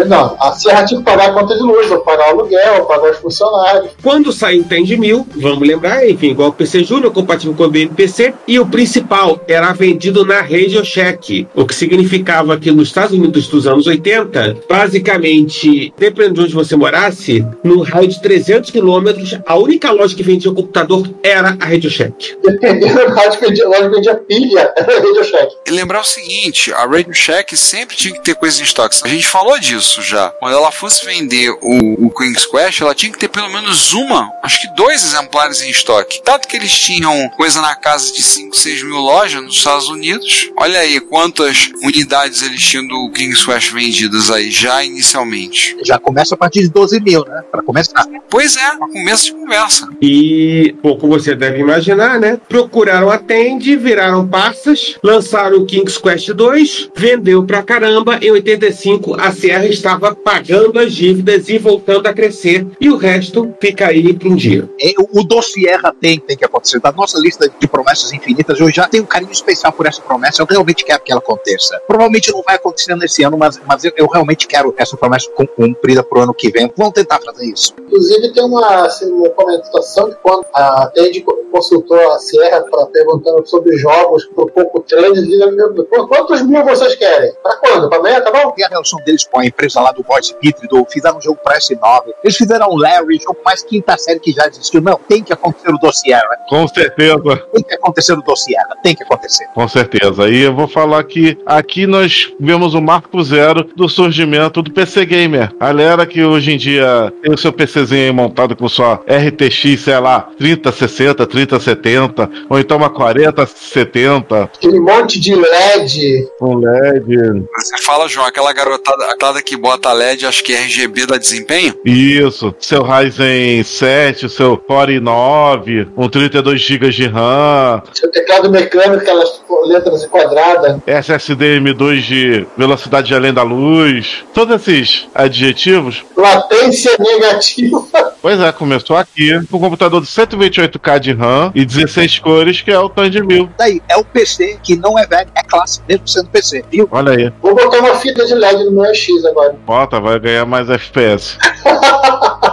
Não, 0.06 0.36
a 0.40 0.52
Sierra 0.52 0.84
tinha 0.84 1.00
que 1.00 1.04
pagar 1.04 1.30
a 1.30 1.32
conta 1.32 1.56
de 1.56 1.62
luz, 1.62 1.90
ou 1.90 1.98
pagar 2.00 2.28
o 2.28 2.38
aluguel, 2.38 2.84
pagar 2.84 3.10
os 3.10 3.18
funcionários. 3.18 3.90
Quando 4.00 4.32
saiu 4.32 4.62
o 4.62 4.64
Tend 4.64 4.96
1000, 4.96 5.26
vamos 5.36 5.66
lembrar, 5.66 6.08
enfim, 6.08 6.30
igual 6.30 6.50
o 6.50 6.52
PC 6.52 6.84
Júnior, 6.84 7.12
compatível 7.12 7.54
com 7.54 7.64
o 7.64 7.70
BMPC, 7.70 8.32
e 8.46 8.60
o 8.60 8.66
principal 8.66 9.40
era 9.48 9.72
vendido 9.72 10.24
na 10.24 10.40
Radio 10.40 10.84
Shack, 10.84 11.48
o 11.54 11.66
que 11.66 11.74
significava 11.74 12.56
que 12.58 12.70
nos 12.70 12.88
Estados 12.88 13.16
Unidos 13.16 13.48
dos 13.48 13.66
anos 13.66 13.86
80, 13.88 14.56
basicamente, 14.68 15.92
dependendo 15.98 16.34
de 16.34 16.40
onde 16.42 16.54
você 16.54 16.76
morasse, 16.76 17.44
no 17.64 17.82
raio 17.82 18.06
de 18.06 18.22
300 18.22 18.70
quilômetros, 18.70 19.36
a 19.46 19.56
única 19.64 19.90
loja 19.90 20.14
que 20.14 20.22
vendia 20.22 20.52
computador 20.52 21.08
era 21.22 21.56
a 21.60 21.64
Radio 21.64 21.90
Shack. 21.90 22.36
Dependendo 22.42 22.94
da 22.94 23.14
loja 23.14 23.36
que 23.36 23.46
vendia, 23.46 23.68
loja 23.68 23.88
vendia 23.88 24.14
pilha, 24.14 24.72
era 24.76 24.96
a 24.96 25.00
Radio 25.00 25.24
Shack. 25.24 25.56
E 25.66 25.70
lembrar 25.70 26.00
o 26.00 26.04
seguinte, 26.04 26.72
a 26.72 26.84
Radio 26.86 27.14
Shack 27.14 27.56
sempre 27.56 27.96
tinha 27.96 28.14
que 28.14 28.20
ter 28.20 28.34
coisas 28.34 28.60
em 28.60 28.64
estoque. 28.64 28.96
A 29.02 29.08
gente 29.08 29.26
falou 29.26 29.58
disso 29.58 30.02
já. 30.02 30.28
Quando 30.38 30.54
ela 30.54 30.70
fosse 30.70 31.04
vender 31.04 31.50
o, 31.62 32.06
o 32.06 32.10
Queen's 32.10 32.46
Quest, 32.46 32.80
ela 32.80 32.94
tinha 32.94 33.10
que 33.10 33.18
ter 33.18 33.28
pelo 33.28 33.48
menos 33.48 33.92
uma, 33.92 34.30
acho 34.42 34.60
que 34.60 34.74
dois 34.76 35.02
exemplares 35.04 35.62
em 35.62 35.70
estoque. 35.70 36.22
Tanto 36.22 36.46
que 36.46 36.56
eles 36.56 36.72
tinham 36.72 37.28
coisa 37.30 37.60
na 37.60 37.74
casa 37.74 38.12
de 38.12 38.22
5, 38.22 38.56
6 38.56 38.82
mil 38.84 38.98
lojas 38.98 39.42
nos 39.42 39.56
Estados 39.56 39.88
Unidos. 39.88 40.50
Olha 40.58 40.78
aí 40.80 41.00
quantas 41.00 41.70
unidades 41.82 42.42
eles 42.42 42.62
tinham 42.62 42.86
do 42.86 43.10
King's 43.10 43.44
Quest 43.44 43.70
vendidas 43.72 44.30
aí 44.30 44.50
já 44.50 44.84
inicialmente. 44.84 45.76
Já 45.84 45.98
começa 45.98 46.34
a 46.34 46.38
partir 46.38 46.62
de 46.62 46.68
12 46.68 47.00
mil, 47.00 47.24
né? 47.24 47.42
Para 47.50 47.62
começar. 47.62 48.06
Pois 48.28 48.56
é, 48.56 48.64
a 48.64 48.76
começo 48.78 49.24
de 49.26 49.32
conversa. 49.32 49.53
E, 50.00 50.74
pô, 50.82 50.96
como 50.96 51.18
você 51.18 51.34
deve 51.34 51.58
imaginar, 51.60 52.18
né? 52.18 52.38
Procuraram 52.48 53.10
a 53.10 53.18
Tend, 53.18 53.76
viraram 53.76 54.26
passas, 54.26 54.96
lançaram 55.02 55.58
o 55.58 55.66
King's 55.66 55.98
Quest 55.98 56.30
2, 56.30 56.90
vendeu 56.94 57.44
pra 57.44 57.62
caramba. 57.62 58.18
Em 58.20 58.30
85, 58.30 59.14
a 59.20 59.32
Sierra 59.32 59.66
estava 59.66 60.14
pagando 60.14 60.78
as 60.78 60.92
dívidas 60.92 61.48
e 61.48 61.58
voltando 61.58 62.06
a 62.06 62.12
crescer. 62.12 62.66
E 62.80 62.90
o 62.90 62.96
resto 62.96 63.54
fica 63.60 63.88
aí 63.88 64.16
um 64.24 64.34
dia. 64.34 64.68
É, 64.80 64.92
o 64.98 65.22
do 65.22 65.42
Sierra 65.42 65.94
tem, 66.00 66.18
tem 66.18 66.36
que 66.36 66.44
acontecer. 66.44 66.80
Da 66.80 66.92
nossa 66.92 67.18
lista 67.18 67.50
de 67.58 67.66
promessas 67.66 68.12
infinitas, 68.12 68.58
eu 68.60 68.70
já 68.70 68.86
tenho 68.86 69.04
um 69.04 69.06
carinho 69.06 69.32
especial 69.32 69.72
por 69.72 69.86
essa 69.86 70.02
promessa. 70.02 70.42
Eu 70.42 70.46
realmente 70.46 70.84
quero 70.84 71.02
que 71.02 71.12
ela 71.12 71.20
aconteça. 71.20 71.80
Provavelmente 71.86 72.30
não 72.32 72.42
vai 72.42 72.56
acontecer 72.56 72.94
nesse 72.96 73.22
ano, 73.22 73.38
mas, 73.38 73.60
mas 73.66 73.84
eu, 73.84 73.92
eu 73.96 74.06
realmente 74.06 74.46
quero 74.46 74.74
essa 74.76 74.96
promessa 74.96 75.30
cum- 75.30 75.46
cumprida 75.46 76.02
pro 76.02 76.20
ano 76.20 76.34
que 76.34 76.50
vem. 76.50 76.70
Vamos 76.76 76.92
tentar 76.94 77.20
fazer 77.20 77.46
isso. 77.46 77.74
Inclusive, 77.80 78.32
tem 78.32 78.44
uma, 78.44 78.86
assim, 78.86 79.10
uma 79.10 79.30
comentação 79.34 80.10
que 80.10 80.16
quando 80.22 80.46
a 80.54 80.90
Tende 80.94 81.24
consultou 81.50 82.12
a 82.12 82.18
Sierra 82.18 82.64
pra, 82.70 82.86
perguntando 82.86 83.46
sobre 83.46 83.76
jogos 83.76 84.24
por 84.26 84.50
pouco 84.50 84.80
trailer, 84.80 85.12
dizendo, 85.12 85.84
"Pô, 85.84 86.06
quantos 86.08 86.42
mil 86.42 86.64
vocês 86.64 86.96
querem? 86.96 87.32
Pra 87.42 87.56
quando? 87.56 87.88
Pra 87.88 87.98
amanhã, 87.98 88.20
tá 88.20 88.30
bom? 88.30 88.52
Guerra 88.56 88.70
relação 88.70 88.98
deles 89.04 89.24
com 89.24 89.38
a 89.38 89.46
empresa 89.46 89.80
lá 89.80 89.92
do 89.92 90.02
Voice 90.02 90.34
Híbrido, 90.42 90.84
fizeram 90.90 91.18
um 91.18 91.20
jogo 91.20 91.38
para 91.42 91.58
S9, 91.58 92.06
eles 92.22 92.36
fizeram 92.36 92.68
o 92.70 92.76
Larry, 92.76 93.18
jogo 93.20 93.38
mais 93.44 93.62
quinta 93.62 93.96
série 93.96 94.18
que 94.18 94.32
já 94.32 94.46
existiu. 94.46 94.80
Não, 94.80 94.98
tem 95.08 95.22
que 95.22 95.32
acontecer 95.32 95.70
o 95.70 95.78
Dossier. 95.78 96.22
Com 96.48 96.66
certeza. 96.66 97.36
Tem 97.52 97.62
que 97.62 97.74
acontecer 97.74 98.12
o 98.14 98.22
Dossier, 98.22 98.62
tem 98.82 98.94
que 98.94 99.02
acontecer. 99.04 99.46
Com 99.54 99.68
certeza. 99.68 100.28
E 100.28 100.42
eu 100.42 100.54
vou 100.54 100.66
falar 100.66 101.04
que 101.04 101.38
aqui 101.46 101.86
nós 101.86 102.32
vemos 102.40 102.74
o 102.74 102.80
marco 102.80 103.22
zero 103.22 103.64
do 103.76 103.88
surgimento 103.88 104.60
do 104.62 104.72
PC 104.72 105.06
Gamer. 105.06 105.54
A 105.60 105.66
galera 105.66 106.06
que 106.06 106.24
hoje 106.24 106.52
em 106.52 106.56
dia 106.56 107.12
tem 107.22 107.32
o 107.32 107.38
seu 107.38 107.52
PCzinho 107.52 108.04
aí 108.06 108.12
montado 108.12 108.56
com 108.56 108.68
sua 108.68 109.00
RTX, 109.28 109.80
sei 109.80 109.98
lá, 109.98 110.28
3060, 110.38 111.26
3070, 111.26 112.30
ou 112.48 112.58
então 112.58 112.76
uma 112.76 112.90
4070. 112.90 114.42
Aquele 114.42 114.80
monte 114.80 115.20
de 115.20 115.34
LED. 115.34 116.28
Com 116.38 116.56
LED. 116.56 117.44
Você 117.56 117.78
fala, 117.82 118.08
João, 118.08 118.26
aquela 118.26 118.52
garotada 118.52 119.04
aquela 119.06 119.42
que 119.42 119.56
bota 119.56 119.92
LED, 119.92 120.26
acho 120.26 120.42
que 120.42 120.52
é 120.52 120.62
RGB 120.62 121.06
dá 121.06 121.16
desempenho? 121.16 121.74
Isso. 121.84 122.54
Seu 122.58 122.82
Ryzen 122.82 123.62
7, 123.62 124.28
seu 124.28 124.56
Core 124.56 125.00
9, 125.00 125.86
com 125.94 126.08
32 126.08 126.60
GB 126.60 126.90
de 126.90 127.06
RAM. 127.06 127.82
Seu 127.92 128.10
teclado 128.10 128.50
mecânico, 128.50 128.96
aquelas 128.96 129.40
letras 129.66 130.06
quadradas. 130.06 130.78
SSD 130.86 131.60
M2 131.60 132.00
de 132.00 132.46
velocidade 132.56 133.14
além 133.14 133.32
da 133.32 133.42
luz. 133.42 134.24
Todos 134.32 134.54
esses 134.56 135.06
adjetivos. 135.14 136.04
Latência 136.16 136.92
negativa. 136.98 137.84
Pois 138.24 138.40
é, 138.40 138.50
começou 138.52 138.96
aqui 138.96 139.38
com 139.48 139.58
um 139.58 139.60
computador 139.60 140.00
de 140.00 140.06
128K 140.06 140.98
de 140.98 141.12
RAM 141.12 141.52
e 141.54 141.62
16 141.62 142.20
cores, 142.20 142.62
que 142.62 142.70
é 142.70 142.78
o 142.78 142.88
Tandy 142.88 143.20
1000. 143.20 143.50
Daí, 143.58 143.82
é 143.86 143.98
o 143.98 144.02
PC 144.02 144.58
que 144.62 144.74
não 144.76 144.98
é 144.98 145.06
velho, 145.06 145.28
é 145.34 145.42
clássico, 145.42 145.84
mesmo 145.86 146.08
sendo 146.08 146.30
PC, 146.30 146.64
viu? 146.70 146.88
Olha 146.90 147.12
aí. 147.12 147.30
Vou 147.42 147.54
botar 147.54 147.80
uma 147.80 147.96
fita 147.96 148.24
de 148.24 148.34
LED 148.34 148.64
no 148.64 148.72
meu 148.80 148.94
X 148.94 149.22
agora. 149.26 149.54
Bota, 149.66 150.00
vai 150.00 150.18
ganhar 150.18 150.46
mais 150.46 150.70
FPS. 150.70 151.36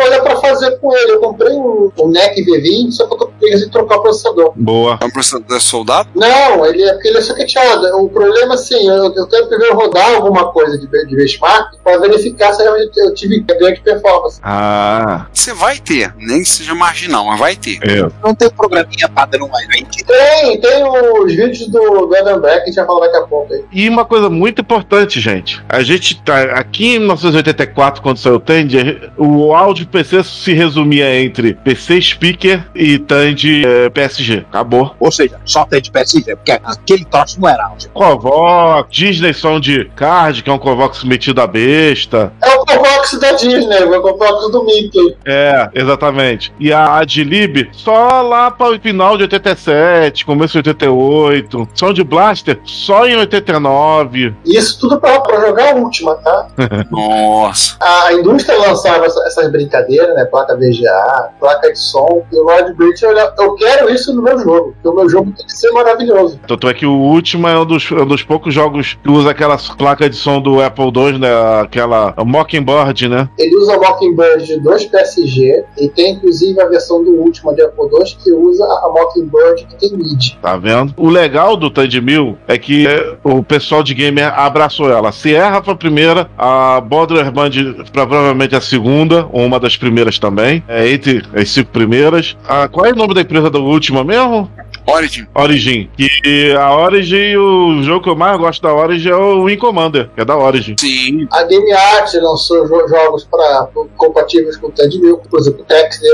Coisa 0.00 0.22
pra 0.22 0.36
fazer 0.36 0.78
com 0.78 0.96
ele. 0.96 1.12
Eu 1.12 1.20
comprei 1.20 1.52
um, 1.52 1.92
um 2.00 2.08
NEC 2.08 2.42
V20, 2.42 2.92
só 2.92 3.06
que 3.06 3.12
eu 3.12 3.70
trocar 3.70 3.98
o 3.98 4.02
processador. 4.02 4.52
Boa. 4.56 4.98
É 4.98 5.04
um 5.04 5.10
processador 5.10 5.60
soldado? 5.60 6.08
Não, 6.14 6.64
ele 6.64 6.82
é 6.82 6.92
porque 6.94 7.08
ele 7.08 7.18
é 7.18 7.20
soqueteado. 7.20 7.86
O 7.98 8.08
problema, 8.08 8.54
assim, 8.54 8.88
eu, 8.88 9.12
eu 9.14 9.26
quero 9.28 9.46
primeiro 9.48 9.76
rodar 9.76 10.14
alguma 10.14 10.50
coisa 10.52 10.78
de, 10.78 10.86
de 10.86 11.16
benchmark 11.16 11.74
pra 11.84 11.98
verificar 11.98 12.52
se 12.54 12.62
realmente 12.62 12.98
eu 12.98 13.12
tive 13.14 13.40
ganho 13.40 13.74
de 13.74 13.82
performance. 13.82 14.40
Ah. 14.42 15.26
Você 15.32 15.52
vai 15.52 15.78
ter, 15.78 16.14
nem 16.16 16.42
que 16.42 16.48
seja 16.48 16.74
marginal, 16.74 17.26
mas 17.26 17.38
vai 17.38 17.56
ter. 17.56 17.78
É. 17.82 18.08
Não 18.22 18.34
tem 18.34 18.48
programinha 18.48 19.08
padrão 19.08 19.50
aí, 19.54 19.66
né? 19.66 19.88
Tem, 20.06 20.60
tem 20.60 20.84
os 20.84 21.34
vídeos 21.34 21.68
do, 21.68 22.06
do 22.06 22.16
Adam 22.16 22.40
Beck, 22.40 22.62
a 22.62 22.66
gente 22.66 22.76
vai 22.76 22.86
falar 22.86 23.06
daqui 23.06 23.16
a 23.18 23.26
pouco 23.26 23.52
aí. 23.52 23.64
E 23.70 23.88
uma 23.88 24.04
coisa 24.04 24.30
muito 24.30 24.62
importante, 24.62 25.20
gente. 25.20 25.62
A 25.68 25.82
gente 25.82 26.22
tá 26.22 26.42
aqui 26.54 26.94
em 26.94 26.98
1984, 27.00 28.02
quando 28.02 28.16
saiu 28.16 28.36
o 28.36 28.40
Tandy, 28.40 29.10
o 29.18 29.54
áudio 29.54 29.86
PC 29.90 30.22
se 30.24 30.52
resumia 30.52 31.20
entre 31.20 31.54
PC 31.54 32.00
speaker 32.00 32.64
e 32.74 32.98
Tandy 32.98 33.62
eh, 33.66 33.90
PSG. 33.90 34.44
Acabou. 34.48 34.94
Ou 34.98 35.10
seja, 35.12 35.38
só 35.44 35.64
tem 35.64 35.80
de 35.80 35.90
PSG, 35.90 36.36
porque 36.36 36.52
aquele 36.52 37.04
troço 37.04 37.40
não 37.40 37.48
era 37.48 37.66
áudio. 37.66 37.90
Covox, 37.90 38.88
Disney 38.90 39.32
Sound 39.34 39.90
Card, 39.96 40.42
que 40.42 40.50
é 40.50 40.52
um 40.52 40.58
Covox 40.58 41.04
metido 41.04 41.40
a 41.40 41.46
besta. 41.46 42.32
É 42.42 42.48
o 42.56 42.64
Covox 42.64 43.18
da 43.18 43.32
Disney, 43.32 43.82
o 43.84 44.02
Covox 44.02 44.50
do 44.50 44.64
Mickey. 44.64 45.16
É, 45.24 45.68
exatamente. 45.74 46.52
E 46.58 46.72
a 46.72 46.96
Adlib 46.98 47.68
só 47.72 48.22
lá 48.22 48.50
para 48.50 48.76
o 48.76 48.80
final 48.80 49.16
de 49.16 49.24
87, 49.24 50.24
começo 50.24 50.60
de 50.62 50.70
88. 50.70 51.68
Sound 51.74 52.02
Blaster 52.04 52.58
só 52.64 53.06
em 53.06 53.16
89. 53.16 54.34
Isso 54.44 54.78
tudo 54.80 55.00
pra, 55.00 55.20
pra 55.20 55.40
jogar 55.40 55.72
a 55.72 55.76
última, 55.76 56.14
tá? 56.16 56.48
Nossa. 56.90 57.76
A 57.80 58.12
indústria 58.12 58.58
lançava 58.58 59.06
essa- 59.06 59.22
essas 59.26 59.50
brincadeiras, 59.50 59.79
né? 59.88 60.24
Placa 60.24 60.56
VGA, 60.56 61.30
placa 61.38 61.72
de 61.72 61.78
som. 61.78 62.24
E 62.32 62.36
o 62.36 62.44
Lord 62.44 62.72
Bridge, 62.74 63.04
olha, 63.04 63.32
eu 63.38 63.54
quero 63.54 63.90
isso 63.90 64.14
no 64.14 64.22
meu 64.22 64.38
jogo. 64.38 64.72
Porque 64.72 64.88
o 64.88 64.94
meu 64.94 65.08
jogo 65.08 65.32
tem 65.36 65.46
que 65.46 65.52
ser 65.52 65.70
maravilhoso. 65.70 66.40
Tanto 66.46 66.68
é 66.68 66.74
que 66.74 66.86
o 66.86 66.92
último 66.92 67.48
é 67.48 67.58
um 67.58 67.66
dos, 67.66 67.90
um 67.90 68.06
dos 68.06 68.22
poucos 68.22 68.54
jogos 68.54 68.98
que 69.02 69.10
usa 69.10 69.30
aquela 69.30 69.56
placa 69.76 70.08
de 70.08 70.16
som 70.16 70.40
do 70.40 70.62
Apple 70.62 70.92
II, 70.94 71.18
né? 71.18 71.28
Aquela 71.60 72.14
Mockingbird, 72.24 73.08
né? 73.08 73.28
Ele 73.38 73.56
usa 73.56 73.76
Mockingbird 73.76 74.46
de 74.46 74.60
2 74.60 74.86
PSG 74.86 75.64
e 75.78 75.88
tem 75.88 76.14
inclusive 76.14 76.60
a 76.60 76.68
versão 76.68 77.02
do 77.02 77.12
último 77.12 77.54
de 77.54 77.62
Apple 77.62 77.84
II 77.84 78.16
que 78.22 78.32
usa 78.32 78.64
a 78.64 78.88
Mockingbird 78.88 79.66
que 79.66 79.76
tem 79.76 79.96
MIDI. 79.96 80.38
Tá 80.40 80.56
vendo? 80.56 80.94
O 80.96 81.08
legal 81.08 81.56
do 81.56 81.70
1000 81.70 82.38
é 82.46 82.58
que 82.58 82.86
o 83.22 83.42
pessoal 83.42 83.82
de 83.82 83.94
gamer 83.94 84.32
abraçou 84.38 84.90
ela. 84.90 85.12
Sierra 85.12 85.62
foi 85.62 85.74
a 85.74 85.76
primeira, 85.76 86.30
a 86.36 86.80
Border 86.80 87.30
Band 87.30 87.50
provavelmente 87.92 88.54
a 88.54 88.60
segunda, 88.60 89.26
ou 89.32 89.44
uma 89.44 89.58
das 89.58 89.69
primeiras 89.76 90.18
também. 90.18 90.62
É 90.68 90.88
entre 90.90 91.22
as 91.34 91.50
cinco 91.50 91.70
primeiras. 91.70 92.36
Ah, 92.48 92.68
qual 92.68 92.86
é 92.86 92.92
o 92.92 92.96
nome 92.96 93.14
da 93.14 93.20
empresa 93.20 93.50
da 93.50 93.58
última 93.58 94.04
mesmo? 94.04 94.50
Origin. 94.90 95.26
Origin. 95.34 95.90
E 95.98 96.52
a 96.52 96.72
Origin, 96.76 97.36
o 97.36 97.82
jogo 97.82 98.02
que 98.04 98.08
eu 98.10 98.16
mais 98.16 98.36
gosto 98.38 98.62
da 98.62 98.72
Origin 98.74 99.10
é 99.10 99.14
o 99.16 99.42
Wing 99.44 99.56
Commander, 99.58 100.08
que 100.14 100.20
é 100.20 100.24
da 100.24 100.36
Origin. 100.36 100.74
Sim. 100.78 101.26
A 101.32 101.42
Game 101.44 101.72
Art 101.72 102.12
lançou 102.14 102.66
jo- 102.66 102.88
jogos 102.88 103.24
para 103.24 103.68
compatíveis 103.96 104.56
com 104.56 104.68
o 104.68 104.70
TED 104.72 104.98
1000, 105.00 105.16
por 105.18 105.40
exemplo, 105.40 105.60
o 105.62 105.64
Tex, 105.64 106.00
né, 106.02 106.08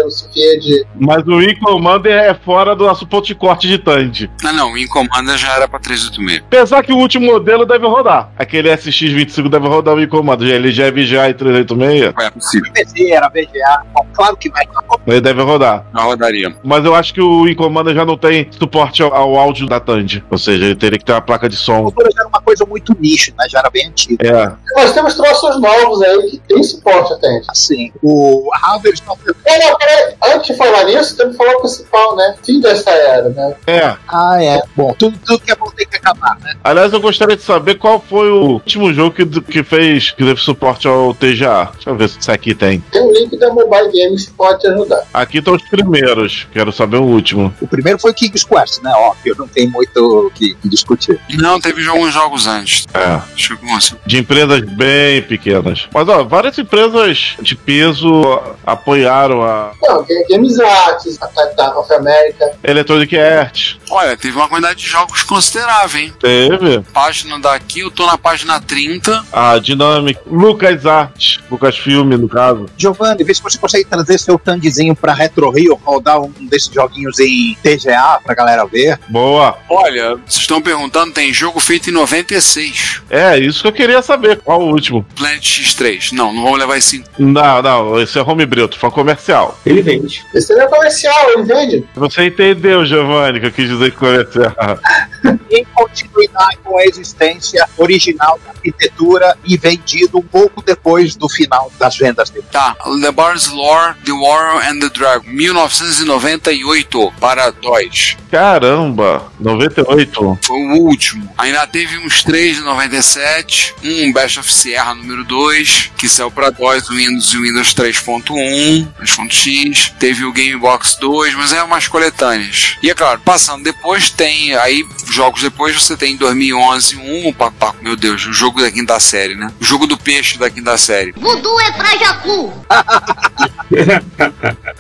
de 0.61 0.87
Mas 0.99 1.27
o 1.27 1.37
Wing 1.37 1.57
Commander 1.61 2.13
é 2.13 2.35
fora 2.35 2.75
do 2.75 2.85
nosso 2.87 3.07
ponto 3.07 3.27
de 3.27 3.35
corte 3.35 3.67
de 3.69 3.79
Tandy. 3.79 4.31
Não, 4.43 4.53
não, 4.53 4.73
o 4.73 4.79
Incomanda 4.79 5.37
já 5.37 5.55
era 5.55 5.69
pra 5.69 5.79
386. 5.79 6.43
Apesar 6.47 6.83
que 6.83 6.93
o 6.93 6.97
último 6.97 7.27
modelo 7.27 7.65
deve 7.67 7.87
rodar. 7.87 8.31
Aquele 8.39 8.71
SX25 8.71 9.49
deve 9.49 9.67
rodar 9.69 9.95
o 9.95 9.99
Wing 9.99 10.09
Commander. 10.09 10.49
Ele 10.49 10.71
já 10.73 10.87
é 10.87 10.91
VGA 10.91 11.29
e 11.29 11.35
386. 11.35 12.15
É 12.19 12.31
possível. 12.31 12.73
PC 12.73 13.11
era 13.13 13.29
VGA, 13.29 13.83
claro 14.15 14.37
que 14.37 14.51
vai. 14.51 14.65
Ele 15.07 15.21
deve 15.21 15.43
rodar. 15.43 15.87
Já 15.95 16.03
rodaria. 16.03 16.55
Mas 16.65 16.85
eu 16.85 16.95
acho 16.95 17.13
que 17.15 17.21
o 17.21 17.43
Wing 17.43 17.55
Commander 17.55 17.95
já 17.95 18.05
não 18.05 18.17
tem 18.17 18.49
suporte 18.67 19.03
ao, 19.03 19.15
ao 19.15 19.37
áudio 19.37 19.67
da 19.67 19.81
Tandy. 19.81 20.23
Ou 20.31 20.37
seja, 20.37 20.65
ele 20.65 20.75
teria 20.75 20.99
que 20.99 21.05
ter 21.05 21.13
uma 21.13 21.21
placa 21.21 21.49
de 21.49 21.57
som. 21.57 21.93
já 22.13 22.21
era 22.21 22.29
uma 22.29 22.41
coisa 22.41 22.67
muito 22.67 22.95
nicho, 22.99 23.33
né? 23.39 23.47
Já 23.49 23.61
era 23.61 23.71
bem 23.71 23.87
antiga. 23.87 24.27
É. 24.27 24.81
Nós 24.81 24.93
temos 24.93 25.15
troços 25.15 25.61
novos 25.61 26.03
aí 26.03 26.31
que 26.31 26.39
tem 26.39 26.63
suporte 26.63 27.13
até. 27.13 27.43
Assim, 27.49 27.93
o 28.03 28.51
Harvard 28.55 29.03
não 29.07 29.17
Não, 29.17 29.59
não, 29.59 29.79
peraí. 29.79 30.15
Antes 30.35 30.49
de 30.49 30.57
falar 30.57 30.85
nisso, 30.85 31.17
temos 31.17 31.33
que 31.33 31.39
falar 31.39 31.57
o 31.57 31.61
principal, 31.61 32.17
né? 32.17 32.35
Fim 32.45 32.61
dessa 32.61 32.91
era, 32.91 33.29
né? 33.31 33.55
É. 33.67 33.97
Ah, 34.09 34.43
é. 34.43 34.63
Bom, 34.75 34.95
tudo, 34.99 35.19
tudo 35.25 35.41
que 35.41 35.53
é 35.53 35.57
bom 35.57 35.71
tem 35.77 35.87
que 35.87 35.97
acabar, 35.97 36.39
né? 36.41 36.55
Aliás, 36.65 36.93
eu 36.93 37.01
gostaria 37.01 37.37
de 37.37 37.43
saber 37.43 37.77
qual 37.77 38.01
foi 38.01 38.31
o 38.31 38.45
último 38.53 38.93
jogo 38.93 39.15
que, 39.15 39.41
que 39.41 39.63
fez, 39.63 40.11
que 40.11 40.25
teve 40.25 40.41
suporte 40.41 40.89
ao 40.89 41.15
TGA. 41.15 41.71
Deixa 41.75 41.91
eu 41.91 41.97
ver 41.97 42.09
se 42.09 42.31
aqui 42.31 42.55
tem. 42.55 42.81
Tem 42.91 43.03
um 43.03 43.13
link 43.13 43.37
da 43.39 43.53
Mobile 43.53 43.93
Games 43.93 44.27
que 44.27 44.33
pode 44.33 44.61
te 44.61 44.67
ajudar. 44.67 45.03
Aqui 45.13 45.39
estão 45.39 45.55
os 45.55 45.63
primeiros. 45.63 46.47
Quero 46.53 46.73
saber 46.73 46.97
o 46.97 47.05
último. 47.05 47.55
O 47.61 47.67
primeiro 47.67 47.99
foi 47.99 48.13
King's 48.13 48.45
Quest, 48.57 48.83
né? 48.83 48.93
Óbvio, 48.95 49.37
não 49.39 49.49
tem 49.49 49.69
muito 49.69 50.27
o 50.27 50.31
que, 50.31 50.55
que 50.55 50.69
discutir. 50.69 51.21
Não, 51.35 51.61
teve 51.61 51.87
alguns 51.89 52.13
jogos 52.13 52.47
antes. 52.47 52.87
É. 52.95 53.21
Como 53.57 53.77
assim. 53.77 53.97
De 54.07 54.19
empresas 54.19 54.61
bem 54.61 55.23
pequenas. 55.23 55.89
Mas, 55.93 56.09
ó, 56.09 56.25
várias 56.25 56.59
empresas 56.59 57.37
de 57.41 57.55
peso 57.55 58.23
apoiaram 58.65 59.43
a 59.43 59.73
Não, 59.83 60.05
tem 60.05 60.25
Games 60.29 60.59
Arts, 60.59 61.19
a 61.21 61.27
Titan 61.29 61.71
of 61.77 61.93
America. 61.93 62.53
Electronic 62.63 63.19
Arts. 63.19 63.79
Olha, 63.91 64.17
teve 64.17 64.37
uma 64.37 64.49
quantidade 64.49 64.81
de 64.81 64.87
jogos 64.87 65.23
considerável, 65.23 66.01
hein? 66.01 66.13
Teve. 66.19 66.81
Página 66.93 67.39
daqui, 67.39 67.81
eu 67.81 67.91
tô 67.91 68.07
na 68.07 68.19
página 68.19 68.61
30. 68.61 69.25
A 69.33 69.59
Dynamic. 69.59 70.21
Lucas 70.27 70.85
Arts. 70.87 71.41
Lucas 71.51 71.79
Filme, 71.79 72.17
no 72.17 72.29
caso. 72.29 72.67
Giovanni, 72.77 73.25
vê 73.25 73.35
se 73.35 73.43
você 73.43 73.59
consegue 73.59 73.85
trazer 73.85 74.19
seu 74.19 74.39
tandezinho 74.39 74.95
pra 74.95 75.13
Retro 75.13 75.51
Rio, 75.51 75.81
rodar 75.85 76.21
um 76.21 76.33
desses 76.49 76.73
joguinhos 76.73 77.19
em 77.19 77.57
TGA 77.63 78.21
pra 78.25 78.36
galera 78.37 78.67
ver. 78.67 78.99
Boa. 79.09 79.59
Olha, 79.69 80.17
vocês 80.17 80.43
estão 80.43 80.61
perguntando, 80.61 81.13
tem 81.13 81.33
jogo 81.33 81.59
feito 81.59 81.91
em 81.91 81.93
96. 81.93 83.03
É, 83.11 83.39
isso 83.39 83.63
que 83.63 83.69
eu 83.69 83.73
queria 83.73 84.03
saber. 84.03 84.41
Qual 84.43 84.61
o 84.61 84.71
último? 84.71 85.05
Planet 85.17 85.43
X3. 85.43 86.13
Não, 86.13 86.33
não 86.33 86.43
vamos 86.43 86.59
levar 86.59 86.77
esse. 86.77 87.03
Não, 87.19 87.63
não, 87.63 88.01
esse 88.01 88.19
é 88.19 88.23
homebrew, 88.23 88.69
tô 88.69 88.77
falando 88.77 88.95
comercial. 88.95 89.59
Ele 89.65 89.83
vende. 89.83 90.25
Esse 90.35 90.55
não 90.55 90.63
é 90.63 90.67
comercial, 90.69 91.31
ele 91.31 91.43
vende. 91.45 91.85
Você 91.95 92.27
entendeu, 92.27 92.85
Giovanni, 92.85 93.41
que 93.41 93.47
eu 93.47 93.53
quis 93.53 93.69
dizer 93.69 93.91
que 93.91 93.97
comercial. 93.97 94.55
Em 95.51 95.65
continuidade 95.75 96.59
com 96.63 96.79
a 96.79 96.85
existência 96.85 97.67
original 97.77 98.39
da 98.45 98.51
arquitetura 98.51 99.37
e 99.45 99.57
vendido 99.57 100.19
um 100.19 100.23
pouco 100.23 100.63
depois 100.63 101.15
do 101.15 101.29
final 101.29 101.71
das 101.79 101.97
vendas 101.97 102.31
dele. 102.31 102.47
Tá, 102.51 102.77
The 103.01 103.13
Bar's 103.13 103.49
Lore, 103.49 103.95
The 104.05 104.13
Warrior 104.13 104.63
and 104.67 104.81
the 104.81 104.89
Dragon, 104.89 105.29
1998 105.29 107.13
para 107.21 107.51
DOS. 107.51 108.17
Caramba, 108.31 109.33
98. 109.39 110.39
Foi 110.43 110.57
o 110.57 110.83
último. 110.83 111.33
Ainda 111.39 111.67
teve 111.67 111.97
uns 111.99 112.23
três 112.23 112.57
de 112.57 112.63
97, 112.63 113.75
um 113.85 114.13
Best 114.13 114.41
of 114.41 114.53
Sierra 114.53 114.95
número 114.95 115.25
2, 115.25 115.93
que 115.97 116.09
saiu 116.09 116.31
para 116.31 116.51
DOS, 116.51 116.89
Windows 116.89 117.33
e 117.33 117.39
Windows 117.39 117.75
3.1, 117.75 118.89
3.x. 119.01 119.93
Teve 119.99 120.25
o 120.25 120.33
Game 120.33 120.59
Box 120.59 120.99
2, 121.01 121.35
mas 121.35 121.53
é 121.53 121.63
umas 121.63 121.89
coletâneas. 121.89 122.77
E 122.83 122.91
é 122.91 122.95
claro, 122.95 123.21
passando 123.25 123.65
depois 123.65 124.11
tem 124.11 124.55
aí 124.55 124.85
jogos 125.17 125.43
depois 125.43 125.75
você 125.75 125.97
tem 125.97 126.13
em 126.13 126.17
2011 126.17 126.97
um, 126.99 127.33
papá, 127.33 127.75
meu 127.81 127.97
Deus, 127.97 128.27
o 128.27 128.33
jogo 128.35 128.61
da 128.61 128.71
quinta 128.71 129.01
série, 129.01 129.35
né? 129.35 129.51
O 129.59 129.65
jogo 129.65 129.87
do 129.87 129.97
peixe 129.97 130.39
da 130.39 130.51
quinta 130.51 130.77
série. 130.77 131.13
Voodoo 131.13 131.59
é 131.61 131.73
pra 131.73 131.97
Jacu. 131.97 132.53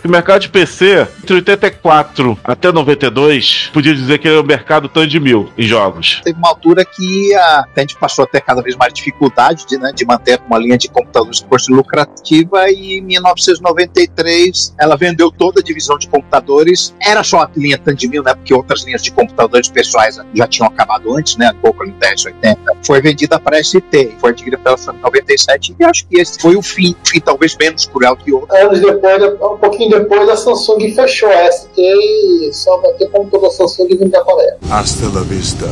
O 0.04 0.08
mercado 0.08 0.42
de 0.42 0.48
PC, 0.48 1.08
entre 1.18 1.34
84 1.34 2.38
até 2.44 2.70
92, 2.70 3.70
podia 3.72 3.92
dizer 3.92 4.18
que 4.18 4.28
ele 4.28 4.36
é 4.36 4.40
o 4.40 4.44
mercado 4.44 4.88
tanto 4.88 5.08
de 5.08 5.18
mil 5.18 5.50
em 5.58 5.66
jogos. 5.66 6.20
Teve 6.22 6.38
uma 6.38 6.50
altura 6.50 6.84
que 6.84 7.34
a, 7.34 7.64
a 7.76 7.80
gente 7.80 7.96
passou 7.96 8.24
a 8.24 8.28
ter 8.28 8.40
cada 8.40 8.62
vez 8.62 8.76
mais 8.76 8.94
dificuldade 8.94 9.66
de, 9.66 9.76
né, 9.78 9.90
de 9.92 10.06
manter 10.06 10.40
uma 10.46 10.58
linha 10.58 10.78
de 10.78 10.88
computadores 10.88 11.40
que 11.40 11.48
fosse 11.48 11.72
lucrativa 11.72 12.70
e 12.70 12.98
em 12.98 13.02
1993 13.02 14.74
ela 14.78 14.96
vendeu 14.96 15.32
toda 15.32 15.60
a 15.60 15.62
divisão 15.62 15.98
de 15.98 16.06
computadores. 16.06 16.94
Era 17.00 17.24
só 17.24 17.40
a 17.40 17.50
linha 17.56 17.78
Tandemil, 17.78 18.22
né? 18.22 18.34
Porque 18.34 18.54
outras 18.54 18.84
linhas 18.84 19.02
de 19.02 19.10
computadores 19.10 19.68
pessoais 19.68 20.18
já 20.34 20.46
tinham 20.46 20.68
acabado 20.68 21.14
antes, 21.14 21.36
né? 21.36 21.46
A 21.46 21.54
Coca 21.54 21.84
1080 21.84 22.58
foi 22.82 23.00
vendida 23.00 23.38
para 23.38 23.58
a 23.58 23.62
ST, 23.62 24.16
foi 24.18 24.30
adquirida 24.30 24.58
pela 24.58 24.76
Sony 24.76 24.98
97 25.00 25.76
e 25.78 25.84
acho 25.84 26.06
que 26.06 26.20
esse 26.20 26.38
foi 26.40 26.56
o 26.56 26.62
fim, 26.62 26.94
fim 27.06 27.20
talvez 27.20 27.56
menos 27.56 27.86
cruel 27.86 28.16
que 28.16 28.32
outro. 28.32 28.54
Anos 28.56 28.80
depois, 28.80 29.22
um 29.22 29.56
pouquinho 29.56 29.90
depois, 29.90 30.28
a 30.28 30.36
Samsung 30.36 30.94
fechou 30.94 31.30
a 31.30 31.50
ST 31.50 31.70
e 31.76 32.50
só 32.52 32.76
vai 32.78 32.92
ter 32.94 33.08
como 33.08 33.28
toda 33.30 33.48
a 33.48 33.50
Samsung 33.50 33.88
vindo 33.88 34.10
da 34.10 34.22
Coreia. 34.22 34.56
Hasta 34.70 35.06
la 35.06 35.22
vista, 35.22 35.66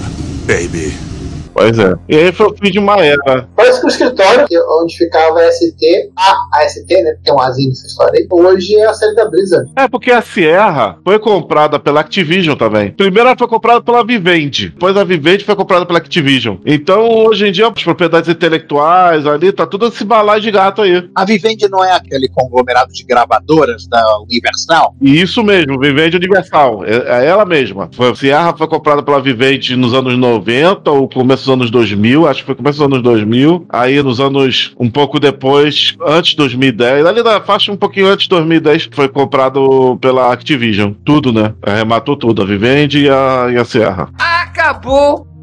baby. 0.46 1.13
Pois 1.54 1.78
é. 1.78 1.94
E 2.08 2.16
aí 2.16 2.32
foi 2.32 2.46
o 2.46 2.54
fim 2.54 2.70
de 2.70 2.78
uma 2.78 2.96
era. 2.98 3.48
Parece 3.56 3.80
que 3.80 3.86
o 3.86 3.88
escritório, 3.88 4.46
onde 4.82 4.96
ficava 4.96 5.40
a 5.40 5.52
ST, 5.52 6.10
a 6.16 6.60
AST, 6.60 6.90
né? 6.90 7.12
Porque 7.12 7.24
tem 7.24 7.32
um 7.32 7.40
Azinho 7.40 7.68
nessa 7.68 7.86
história 7.86 8.18
aí, 8.18 8.26
hoje 8.28 8.76
é 8.76 8.86
a 8.86 8.92
série 8.92 9.14
da 9.14 9.28
Blizzard. 9.28 9.70
É, 9.76 9.88
porque 9.88 10.10
a 10.10 10.20
Sierra 10.20 10.98
foi 11.04 11.18
comprada 11.18 11.78
pela 11.78 12.00
Activision 12.00 12.56
também. 12.56 12.90
Primeiro 12.90 13.28
ela 13.28 13.38
foi 13.38 13.46
comprada 13.46 13.80
pela 13.80 14.04
Vivendi, 14.04 14.70
depois 14.70 14.96
a 14.96 15.04
Vivendi 15.04 15.44
foi 15.44 15.54
comprada 15.54 15.86
pela 15.86 15.98
Activision. 15.98 16.56
Então, 16.66 17.08
hoje 17.08 17.46
em 17.46 17.52
dia, 17.52 17.68
as 17.68 17.82
propriedades 17.82 18.28
intelectuais 18.28 19.26
ali, 19.26 19.52
tá 19.52 19.66
tudo 19.66 19.86
esse 19.86 20.04
balai 20.04 20.40
de 20.40 20.50
gato 20.50 20.82
aí. 20.82 21.08
A 21.14 21.24
Vivendi 21.24 21.68
não 21.68 21.84
é 21.84 21.92
aquele 21.92 22.28
conglomerado 22.28 22.92
de 22.92 23.04
gravadoras 23.04 23.86
da 23.86 24.02
Universal? 24.22 24.96
E 25.00 25.20
isso 25.20 25.42
mesmo, 25.44 25.78
Vivendi 25.78 26.16
Universal. 26.16 26.84
É, 26.84 27.22
é 27.22 27.26
ela 27.26 27.44
mesma. 27.44 27.88
Foi, 27.94 28.10
a 28.10 28.14
Sierra 28.14 28.56
foi 28.56 28.66
comprada 28.66 29.02
pela 29.02 29.20
Vivendi 29.20 29.76
nos 29.76 29.94
anos 29.94 30.18
90, 30.18 30.90
ou 30.90 31.08
começo 31.08 31.43
dos 31.44 31.52
anos 31.52 31.70
2000, 31.70 32.26
acho 32.26 32.40
que 32.40 32.46
foi 32.46 32.54
começo 32.54 32.78
dos 32.78 32.86
anos 32.86 33.02
2000. 33.02 33.66
Aí 33.68 34.02
nos 34.02 34.20
anos, 34.20 34.72
um 34.78 34.90
pouco 34.90 35.20
depois, 35.20 35.94
antes 36.06 36.30
de 36.30 36.36
2010, 36.38 37.06
ali 37.06 37.22
na 37.22 37.40
faixa 37.40 37.72
um 37.72 37.76
pouquinho 37.76 38.08
antes 38.08 38.24
de 38.24 38.30
2010, 38.30 38.88
foi 38.92 39.08
comprado 39.08 39.98
pela 40.00 40.32
Activision. 40.32 40.92
Tudo, 41.04 41.32
né? 41.32 41.54
Arrematou 41.62 42.16
tudo, 42.16 42.42
a 42.42 42.44
Vivendi 42.44 43.04
e 43.04 43.10
a, 43.10 43.48
e 43.50 43.56
a 43.56 43.64
Sierra. 43.64 44.08
Acabou 44.18 45.34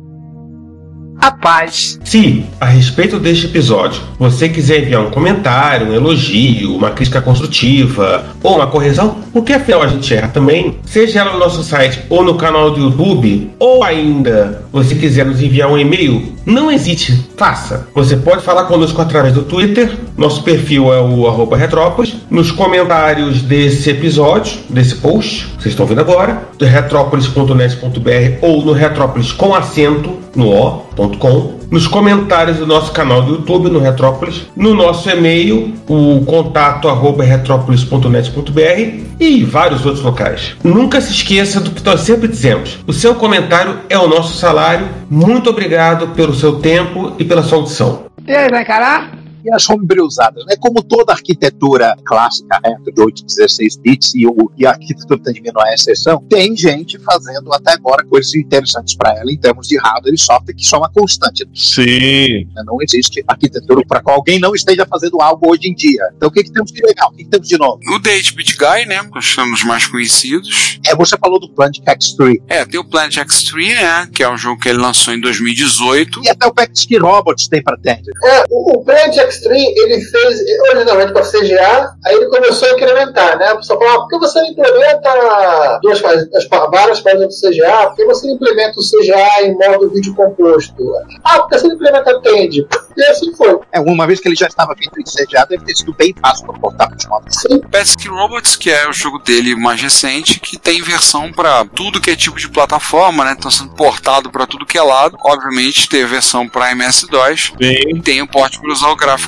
a 1.21 1.31
paz. 1.31 1.99
Se, 2.03 2.43
a 2.59 2.65
respeito 2.65 3.19
deste 3.19 3.45
episódio, 3.45 4.01
você 4.17 4.49
quiser 4.49 4.81
enviar 4.81 5.01
um 5.01 5.11
comentário, 5.11 5.87
um 5.87 5.93
elogio, 5.93 6.75
uma 6.75 6.89
crítica 6.89 7.21
construtiva 7.21 8.25
ou 8.41 8.55
uma 8.55 8.65
correção, 8.65 9.17
porque 9.31 9.53
afinal 9.53 9.83
a 9.83 9.87
gente 9.87 10.11
erra 10.13 10.29
também, 10.29 10.79
seja 10.83 11.19
ela 11.19 11.33
no 11.33 11.39
nosso 11.39 11.63
site 11.63 12.01
ou 12.09 12.23
no 12.23 12.35
canal 12.35 12.71
do 12.71 12.79
YouTube, 12.79 13.51
ou 13.59 13.83
ainda 13.83 14.60
você 14.71 14.95
quiser 14.95 15.25
nos 15.25 15.41
enviar 15.41 15.69
um 15.69 15.77
e-mail, 15.77 16.33
não 16.45 16.71
hesite, 16.71 17.29
faça. 17.37 17.87
Você 17.93 18.15
pode 18.15 18.43
falar 18.43 18.63
conosco 18.63 19.01
através 19.01 19.33
do 19.33 19.43
Twitter, 19.43 19.91
nosso 20.17 20.43
perfil 20.43 20.93
é 20.93 21.01
o 21.01 21.27
arroba 21.27 21.57
Retrópolis, 21.57 22.15
nos 22.29 22.51
comentários 22.51 23.41
desse 23.41 23.89
episódio, 23.89 24.59
desse 24.69 24.95
post, 24.95 25.47
vocês 25.59 25.73
estão 25.73 25.85
vendo 25.85 26.01
agora, 26.01 26.43
retrópolis.net.br 26.59 28.37
ou 28.41 28.65
no 28.65 28.71
Retrópolis 28.71 29.31
com 29.31 29.53
acento 29.53 30.17
no 30.35 30.49
o.com, 30.49 31.60
nos 31.71 31.87
comentários 31.87 32.57
do 32.57 32.67
nosso 32.67 32.91
canal 32.91 33.21
do 33.21 33.35
YouTube 33.35 33.69
no 33.69 33.79
Retrópolis, 33.79 34.45
no 34.55 34.73
nosso 34.73 35.09
e-mail, 35.09 35.73
o 35.87 36.23
contato 36.25 36.89
arroba 36.89 37.23
retrópolis.net.br 37.23 39.05
e 39.19 39.43
vários 39.43 39.85
outros 39.85 40.03
locais. 40.03 40.55
Nunca 40.63 40.99
se 40.99 41.13
esqueça 41.13 41.61
do 41.61 41.71
que 41.71 41.83
nós 41.83 42.01
sempre 42.01 42.27
dizemos: 42.27 42.79
o 42.85 42.91
seu 42.91 43.15
comentário 43.15 43.79
é 43.89 43.97
o 43.97 44.07
nosso 44.07 44.37
salário. 44.37 44.87
Muito 45.09 45.49
obrigado 45.49 46.09
pelo 46.09 46.35
seu 46.35 46.59
tempo 46.59 47.13
e 47.17 47.23
pela 47.23 47.41
sua 47.41 47.59
audição. 47.59 48.05
E 48.27 48.35
aí, 48.35 48.49
vai 48.49 48.61
encarar? 48.61 49.20
E 49.43 49.53
as 49.53 49.69
homebrewzadas, 49.69 50.45
né? 50.45 50.55
Como 50.59 50.81
toda 50.83 51.13
arquitetura 51.13 51.95
clássica, 52.05 52.59
né, 52.63 52.75
de 52.83 53.01
8 53.01 53.25
16 53.25 53.77
bits 53.77 54.15
e, 54.15 54.27
o, 54.27 54.51
e 54.57 54.65
a 54.65 54.71
arquitetura 54.71 55.19
Tandemino 55.19 55.53
não 55.55 55.65
é 55.65 55.73
exceção, 55.73 56.23
tem 56.29 56.55
gente 56.55 56.99
fazendo 56.99 57.53
até 57.53 57.73
agora 57.73 58.03
coisas 58.05 58.33
interessantes 58.35 58.95
para 58.95 59.17
ela 59.17 59.31
em 59.31 59.37
termos 59.37 59.67
de 59.67 59.77
hardware 59.77 60.13
e 60.13 60.17
software 60.17 60.53
que 60.53 60.65
são 60.65 60.79
uma 60.79 60.91
constante. 60.91 61.47
Sim. 61.53 62.47
Não 62.65 62.77
existe 62.81 63.23
arquitetura 63.27 63.81
para 63.87 64.01
qual 64.01 64.17
alguém 64.17 64.39
não 64.39 64.53
esteja 64.53 64.85
fazendo 64.85 65.21
algo 65.21 65.51
hoje 65.51 65.67
em 65.67 65.73
dia. 65.73 66.03
Então 66.15 66.29
o 66.29 66.31
que, 66.31 66.43
que 66.43 66.51
temos 66.51 66.71
de 66.71 66.81
legal? 66.81 67.09
O 67.09 67.15
que, 67.15 67.23
que 67.23 67.29
temos 67.29 67.47
de 67.47 67.57
novo? 67.57 67.79
O 67.93 67.99
The 67.99 68.17
8-Bit 68.17 68.57
Guy, 68.57 68.85
né? 68.85 69.01
Nós 69.13 69.25
somos 69.25 69.63
mais 69.63 69.85
conhecidos. 69.87 70.79
É, 70.87 70.95
você 70.95 71.17
falou 71.17 71.39
do 71.39 71.49
Planet 71.49 71.79
X3. 71.79 72.41
É, 72.47 72.65
tem 72.65 72.79
o 72.79 72.83
Planet 72.83 73.17
X3, 73.17 73.75
né? 73.75 74.09
Que 74.13 74.23
é 74.23 74.29
um 74.29 74.37
jogo 74.37 74.59
que 74.59 74.69
ele 74.69 74.79
lançou 74.79 75.13
em 75.13 75.19
2018. 75.19 76.21
E 76.23 76.29
até 76.29 76.45
o 76.45 76.53
Pact 76.53 76.97
Robots 76.97 77.47
tem 77.47 77.61
para 77.61 77.77
Tender. 77.77 78.13
É, 78.23 78.45
o, 78.49 78.77
o 78.77 78.83
Planet 78.83 79.15
Extreme, 79.31 79.73
ele 79.77 80.01
fez 80.01 80.39
originalmente 80.69 81.13
para 81.13 81.23
CGA, 81.23 81.93
aí 82.05 82.15
ele 82.15 82.25
começou 82.27 82.67
a 82.67 82.71
incrementar, 82.73 83.37
né? 83.37 83.47
A 83.47 83.55
pessoa 83.55 83.79
falou, 83.79 83.93
ah, 83.93 83.99
por 84.01 84.07
que 84.09 84.17
você 84.19 84.41
não 84.41 84.47
implementa 84.49 85.79
duas 85.81 86.01
pa- 86.01 86.67
várias 86.67 86.99
páginas 86.99 87.27
do 87.39 87.49
CGA? 87.49 87.87
Por 87.87 87.95
que 87.95 88.05
você 88.05 88.27
não 88.27 88.35
implementa 88.35 88.73
o 88.79 88.83
CGA 88.83 89.43
em 89.45 89.55
modo 89.57 89.89
vídeo 89.89 90.13
composto? 90.15 90.83
Ah, 91.23 91.39
porque 91.39 91.57
você 91.59 91.67
não 91.67 91.75
implementa 91.75 92.21
Tend. 92.21 92.67
E 92.97 93.03
assim 93.05 93.33
foi. 93.35 93.57
É, 93.71 93.79
uma 93.79 94.05
vez 94.05 94.19
que 94.19 94.27
ele 94.27 94.35
já 94.35 94.47
estava 94.47 94.75
feito 94.75 94.99
em 94.99 95.03
CGA, 95.03 95.45
deve 95.49 95.63
ter 95.65 95.75
sido 95.75 95.93
bem 95.93 96.13
fácil 96.21 96.45
para 96.45 96.59
portar 96.59 96.87
para 96.89 96.97
os 96.97 97.05
móveis. 97.05 97.35
Sim. 97.35 97.59
Pesky 97.59 98.07
Robots, 98.09 98.55
que 98.55 98.69
é 98.69 98.87
o 98.89 98.93
jogo 98.93 99.19
dele 99.19 99.55
mais 99.55 99.81
recente, 99.81 100.39
que 100.39 100.57
tem 100.57 100.81
versão 100.81 101.31
para 101.31 101.65
tudo 101.65 102.01
que 102.01 102.11
é 102.11 102.15
tipo 102.15 102.37
de 102.37 102.49
plataforma, 102.49 103.23
né? 103.23 103.35
Tá 103.41 103.49
sendo 103.49 103.71
portado 103.75 104.29
para 104.29 104.45
tudo 104.45 104.65
que 104.65 104.77
é 104.77 104.81
lado. 104.81 105.17
Obviamente, 105.23 105.87
tem 105.87 106.03
a 106.03 106.07
versão 106.07 106.47
para 106.47 106.71
MS-DOS. 106.71 107.53
Tem 108.03 108.21
o 108.21 108.27
porte 108.27 108.59
para 108.59 108.71
usar 108.71 108.89
o 108.89 108.95
gráfico 108.95 109.20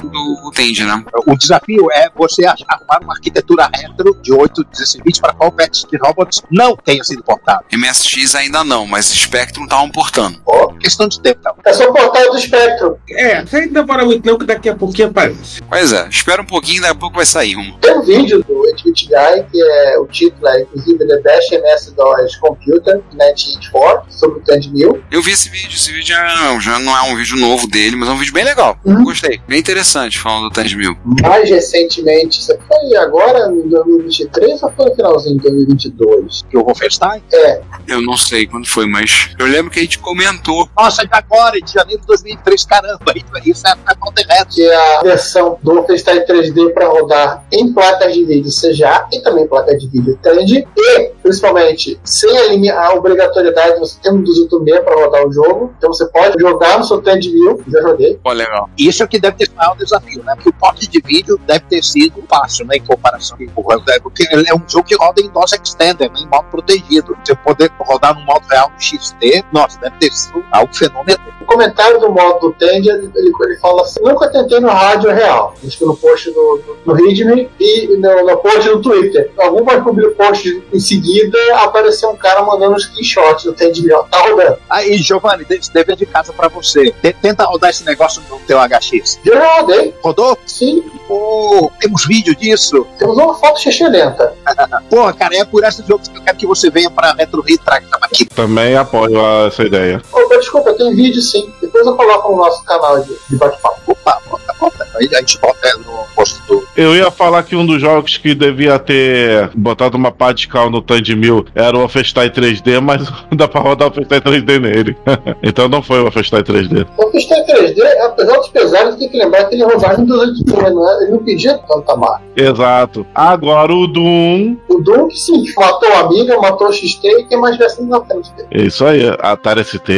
né? 0.86 1.04
O 1.28 1.36
desafio 1.38 1.88
é 1.92 2.10
você 2.16 2.46
arrumar 2.46 3.00
uma 3.02 3.14
arquitetura 3.14 3.70
retro 3.74 4.18
de 4.22 4.34
8, 4.34 4.64
16 4.64 5.04
bits 5.04 5.20
para 5.20 5.34
qual 5.34 5.50
o 5.50 5.52
Pact 5.52 5.88
Robots 5.98 6.42
não 6.52 6.76
tenha 6.76 7.04
sido 7.04 7.24
portado. 7.24 7.66
MSX 7.72 8.36
ainda 8.36 8.64
não, 8.64 8.86
mas 8.86 9.06
Spectrum 9.08 9.64
estavam 9.64 9.90
portando. 9.90 10.42
Ó, 10.46 10.74
questão 10.74 11.08
de 11.08 11.22
tempo, 11.22 11.40
então. 11.40 11.56
É 11.66 11.74
só 11.74 11.90
o 11.90 11.94
portal 11.94 12.32
do 12.32 12.40
Spectrum. 12.40 12.96
É, 13.10 13.38
aí 13.38 13.66
não 13.68 13.74
demora 13.74 14.06
muito 14.06 14.26
não, 14.26 14.38
que 14.38 14.46
daqui 14.46 14.70
a 14.70 14.76
pouquinho 14.76 15.10
aparece. 15.10 15.62
Pois 15.62 15.94
é, 15.94 16.08
espera 16.10 16.42
um 16.42 16.46
pouquinho, 16.46 16.82
daqui 16.82 16.94
a 16.94 17.00
pouco 17.00 17.16
vai 17.16 17.26
sair 17.26 17.56
um. 17.56 17.78
Tem 17.80 17.98
um 17.98 18.02
vídeo 18.02 18.44
do 18.44 18.54
8-Bit 18.54 19.08
Guy, 19.08 19.44
que 19.52 19.62
é 19.62 20.00
o 20.00 20.08
título, 20.08 20.48
é, 20.48 20.62
inclusive, 20.62 21.08
The 21.08 21.22
Best 21.22 21.54
MS-DOS 21.54 22.36
Computer 22.38 23.02
1984, 23.12 24.12
sobre 24.12 24.40
o 24.40 24.72
1000. 24.72 25.04
Eu 25.12 25.22
vi 25.22 25.32
esse 25.32 25.50
vídeo, 25.50 25.76
esse 25.76 25.92
vídeo 25.92 26.08
já, 26.08 26.60
já 26.60 26.80
não 26.80 26.96
é 26.96 27.02
um 27.04 27.16
vídeo 27.16 27.38
novo 27.38 27.68
dele, 27.68 27.96
mas 27.96 28.10
é 28.10 28.12
um 28.12 28.18
vídeo 28.18 28.34
bem 28.34 28.44
legal. 28.44 28.78
Uhum. 28.84 29.04
Gostei, 29.04 29.40
bem 29.48 29.60
interessante 29.60 29.83
falando 30.18 30.50
do 30.50 30.78
1000. 30.78 30.98
mais 31.22 31.50
recentemente, 31.50 32.40
isso 32.40 32.54
foi 32.68 32.96
agora 32.98 33.52
em 33.52 33.68
2023 33.70 34.64
ou 34.64 34.72
foi 34.72 34.86
no 34.90 34.96
finalzinho 34.96 35.38
de 35.38 35.44
2022? 35.44 36.44
Que 36.50 36.58
o 36.58 36.64
Wolfenstein? 36.64 37.22
É, 37.34 37.62
Eu 37.88 38.02
não 38.02 38.18
sei 38.18 38.48
quando 38.48 38.68
foi, 38.68 38.86
mas 38.88 39.30
eu 39.38 39.46
lembro 39.46 39.72
que 39.72 39.80
a 39.80 39.84
gente 39.84 40.00
comentou. 40.00 40.70
Nossa, 40.78 41.06
de 41.06 41.14
agora, 41.14 41.60
de 41.60 41.72
janeiro 41.72 42.02
de 42.02 42.08
2003, 42.08 42.64
caramba, 42.66 43.14
isso 43.46 43.68
é 43.68 43.76
a 43.86 43.96
conta 43.96 44.22
errada. 44.22 44.46
que 44.50 44.64
é 44.64 44.98
a 44.98 45.02
versão 45.02 45.58
do 45.62 45.76
Wolfenstein 45.76 46.26
3D 46.26 46.74
para 46.74 46.88
rodar 46.88 47.44
em 47.52 47.74
placas 47.74 48.14
de 48.14 48.24
vídeo 48.24 48.52
CGA 48.52 49.08
e 49.12 49.20
também 49.22 49.48
placas 49.48 49.80
de 49.80 49.88
vídeo 49.88 50.18
Tend 50.22 50.68
e, 50.78 51.12
principalmente, 51.22 52.00
sem 52.04 52.70
a, 52.70 52.94
obrigatoriedade 52.94 53.74
de 53.74 53.80
você 53.80 54.00
ter 54.02 54.12
um 54.12 54.22
286 54.22 54.84
para 54.84 54.96
rodar 54.96 55.28
o 55.28 55.32
jogo. 55.32 55.74
Então 55.78 55.92
você 55.92 56.06
pode 56.08 56.40
jogar 56.40 56.80
no 56.80 56.86
seu 56.86 57.02
1000, 57.02 57.64
já 57.68 57.82
joguei. 57.82 58.20
Pô, 58.24 58.32
legal. 58.32 58.70
Isso 58.78 59.04
é 59.04 59.08
que 59.08 59.20
deve 59.20 59.38
ter 59.38 59.50
o 59.74 59.76
maior 59.76 59.78
desafio, 59.78 60.24
né? 60.24 60.34
Porque 60.36 60.50
o 60.50 60.54
porte 60.54 60.88
de 60.88 61.02
vídeo 61.02 61.40
deve 61.46 61.62
ter 61.62 61.84
sido 61.84 62.24
fácil, 62.30 62.66
né? 62.66 62.78
Em 62.78 62.82
comparação 62.84 63.38
com 63.54 63.62
o 63.62 63.80
Dead, 63.80 64.02
porque 64.02 64.26
ele 64.32 64.46
é 64.48 64.56
um 64.56 64.62
jogo 64.68 64.86
que 64.86 64.96
roda 64.96 65.22
em 65.22 65.30
DOS 65.30 65.54
Extender, 65.54 66.12
né, 66.12 66.20
em 66.20 66.28
modo 66.28 66.46
protegido. 66.50 67.18
Você 67.24 67.36
poder 67.36 67.72
rodar 67.80 68.16
no 68.16 68.22
modo 68.22 68.46
real 68.48 68.70
no 68.70 68.82
XT, 68.82 69.46
nossa, 69.52 69.80
deve 69.80 69.98
ter 69.98 70.12
sido 70.12 70.44
algo 70.52 70.74
fenomenal. 70.74 71.24
O 71.42 71.46
comentário 71.46 72.00
do 72.00 72.10
modo 72.12 72.40
do 72.40 72.54
Tend, 72.54 72.88
ele, 72.88 73.12
ele 73.16 73.58
fala 73.60 73.82
assim: 73.82 74.00
nunca 74.02 74.30
tentei 74.30 74.60
no 74.60 74.70
rádio 74.70 75.12
real. 75.12 75.56
Isso 75.64 75.80
foi 75.80 75.88
no 75.88 75.96
post 75.98 76.32
do, 76.32 76.62
do, 76.86 76.94
Readme 76.94 77.50
e 77.60 77.98
no, 77.98 78.26
no 78.26 78.38
post 78.38 78.70
do 78.70 78.82
Twitter. 78.82 79.32
Algumas 79.38 79.84
public 79.84 80.16
posts 80.16 80.62
em 80.72 80.80
seguida 80.80 81.38
apareceu 81.58 82.10
um 82.10 82.16
cara 82.16 82.44
mandando 82.44 82.76
um 82.76 82.80
screenshot 82.80 83.44
do 83.44 83.54
Tend 83.54 83.82
1000. 83.82 84.04
Tá 84.04 84.20
rodando. 84.20 84.58
Aí, 84.70 84.98
Giovanni, 84.98 85.46
dever 85.46 85.96
de 85.96 86.06
casa 86.06 86.32
pra 86.34 86.48
você. 86.48 86.92
Te- 87.02 87.14
Tenta 87.22 87.46
rodar 87.46 87.70
esse 87.70 87.86
negócio 87.86 88.22
no 88.30 88.40
teu 88.40 88.58
HX. 88.60 89.20
Já 89.24 89.62
rodei. 89.64 89.94
Rodou? 90.02 90.38
Sim. 90.46 90.84
Pô, 91.08 91.72
temos 91.80 92.06
vídeo 92.06 92.36
disso. 92.36 92.86
Temos 92.98 93.18
uma 93.18 93.36
foto 93.36 93.60
lenta. 93.90 94.34
Porra, 94.90 95.14
cara, 95.14 95.36
é 95.36 95.46
por 95.46 95.64
esses 95.64 95.86
jogos 95.86 96.08
que 96.08 96.18
eu 96.18 96.22
quero 96.22 96.38
que 96.38 96.48
você 96.48 96.70
venha 96.70 96.90
pra 96.90 97.14
Retro 97.14 97.42
Rio 97.42 97.58
traga 97.64 97.86
aqui. 98.02 98.26
Também 98.26 98.76
apoio 98.76 99.20
essa 99.48 99.64
ideia. 99.64 100.02
Opa, 100.12 100.38
desculpa, 100.38 100.74
tem 100.74 100.96
vídeo 100.96 101.22
sim. 101.22 101.52
Depois 101.62 101.86
eu 101.86 101.96
coloco 101.96 102.32
no 102.32 102.38
nosso 102.38 102.64
canal 102.64 103.00
de, 103.02 103.16
de 103.30 103.36
bate-papo. 103.36 103.80
Opa, 103.88 104.22
bota, 104.30 104.54
bota. 104.60 104.88
Aí 104.96 105.10
a 105.14 105.20
gente 105.20 105.40
bota 105.40 105.78
no 105.80 106.06
post 106.16 106.42
do. 106.48 106.66
Eu 106.76 106.96
ia 106.96 107.12
falar 107.12 107.44
que 107.44 107.56
um 107.56 107.66
dos 107.66 107.80
jogos 107.80 108.18
que 108.18 108.34
devia 108.34 108.80
ter 108.80 109.52
botado 109.56 109.96
uma 109.96 110.12
partical 110.12 110.72
no 110.72 110.82
Tandy 110.82 111.16
Mil 111.16 111.46
era 111.54 111.76
o 111.78 111.82
Wolfenstein 111.82 112.30
3D, 112.30 112.82
mas 112.82 113.08
dá 113.36 113.48
pra 113.48 113.62
rodar 113.62 113.90
o 113.90 113.92
Wolfenstein 113.92 114.22
3D 114.22 114.60
nele. 114.60 114.98
então 115.44 115.70
não 115.70 115.84
foi 115.84 116.00
o 116.00 116.04
Wolfenstein 116.04 116.42
3D. 116.42 116.88
O 116.98 117.04
Wolfenstein 117.04 117.46
3D, 117.46 117.80
apesar 118.06 118.38
dos 118.38 118.48
pesares, 118.50 118.96
tem 118.96 119.08
que 119.08 119.18
lembrar 119.18 119.46
que 119.46 119.56
ele 119.56 119.64
rodava 119.64 120.02
em 120.02 120.06
286, 120.06 120.74
não 120.74 120.90
é? 120.90 121.04
Ele 121.04 121.12
não 121.12 121.20
pedia 121.20 121.58
tanta 121.60 121.96
marca. 121.96 122.24
Exato. 122.36 123.06
Agora 123.14 123.72
o 123.72 123.86
Doom. 123.86 124.58
O 124.68 124.82
Doom 124.82 125.10
que 125.10 125.20
sim, 125.20 125.44
matou 125.56 125.94
a 125.94 126.00
Amiga, 126.00 126.40
matou 126.40 126.70
o 126.70 126.74
XT 126.74 127.08
e 127.08 127.26
tem 127.26 127.40
mais 127.40 127.56
versões 127.56 127.88
na 127.88 128.02
frente 128.04 128.34
dele. 128.34 128.48
É 128.52 128.62
Isso 128.64 128.84
aí, 128.84 129.16
Atari 129.20 129.64
ST. 129.64 129.94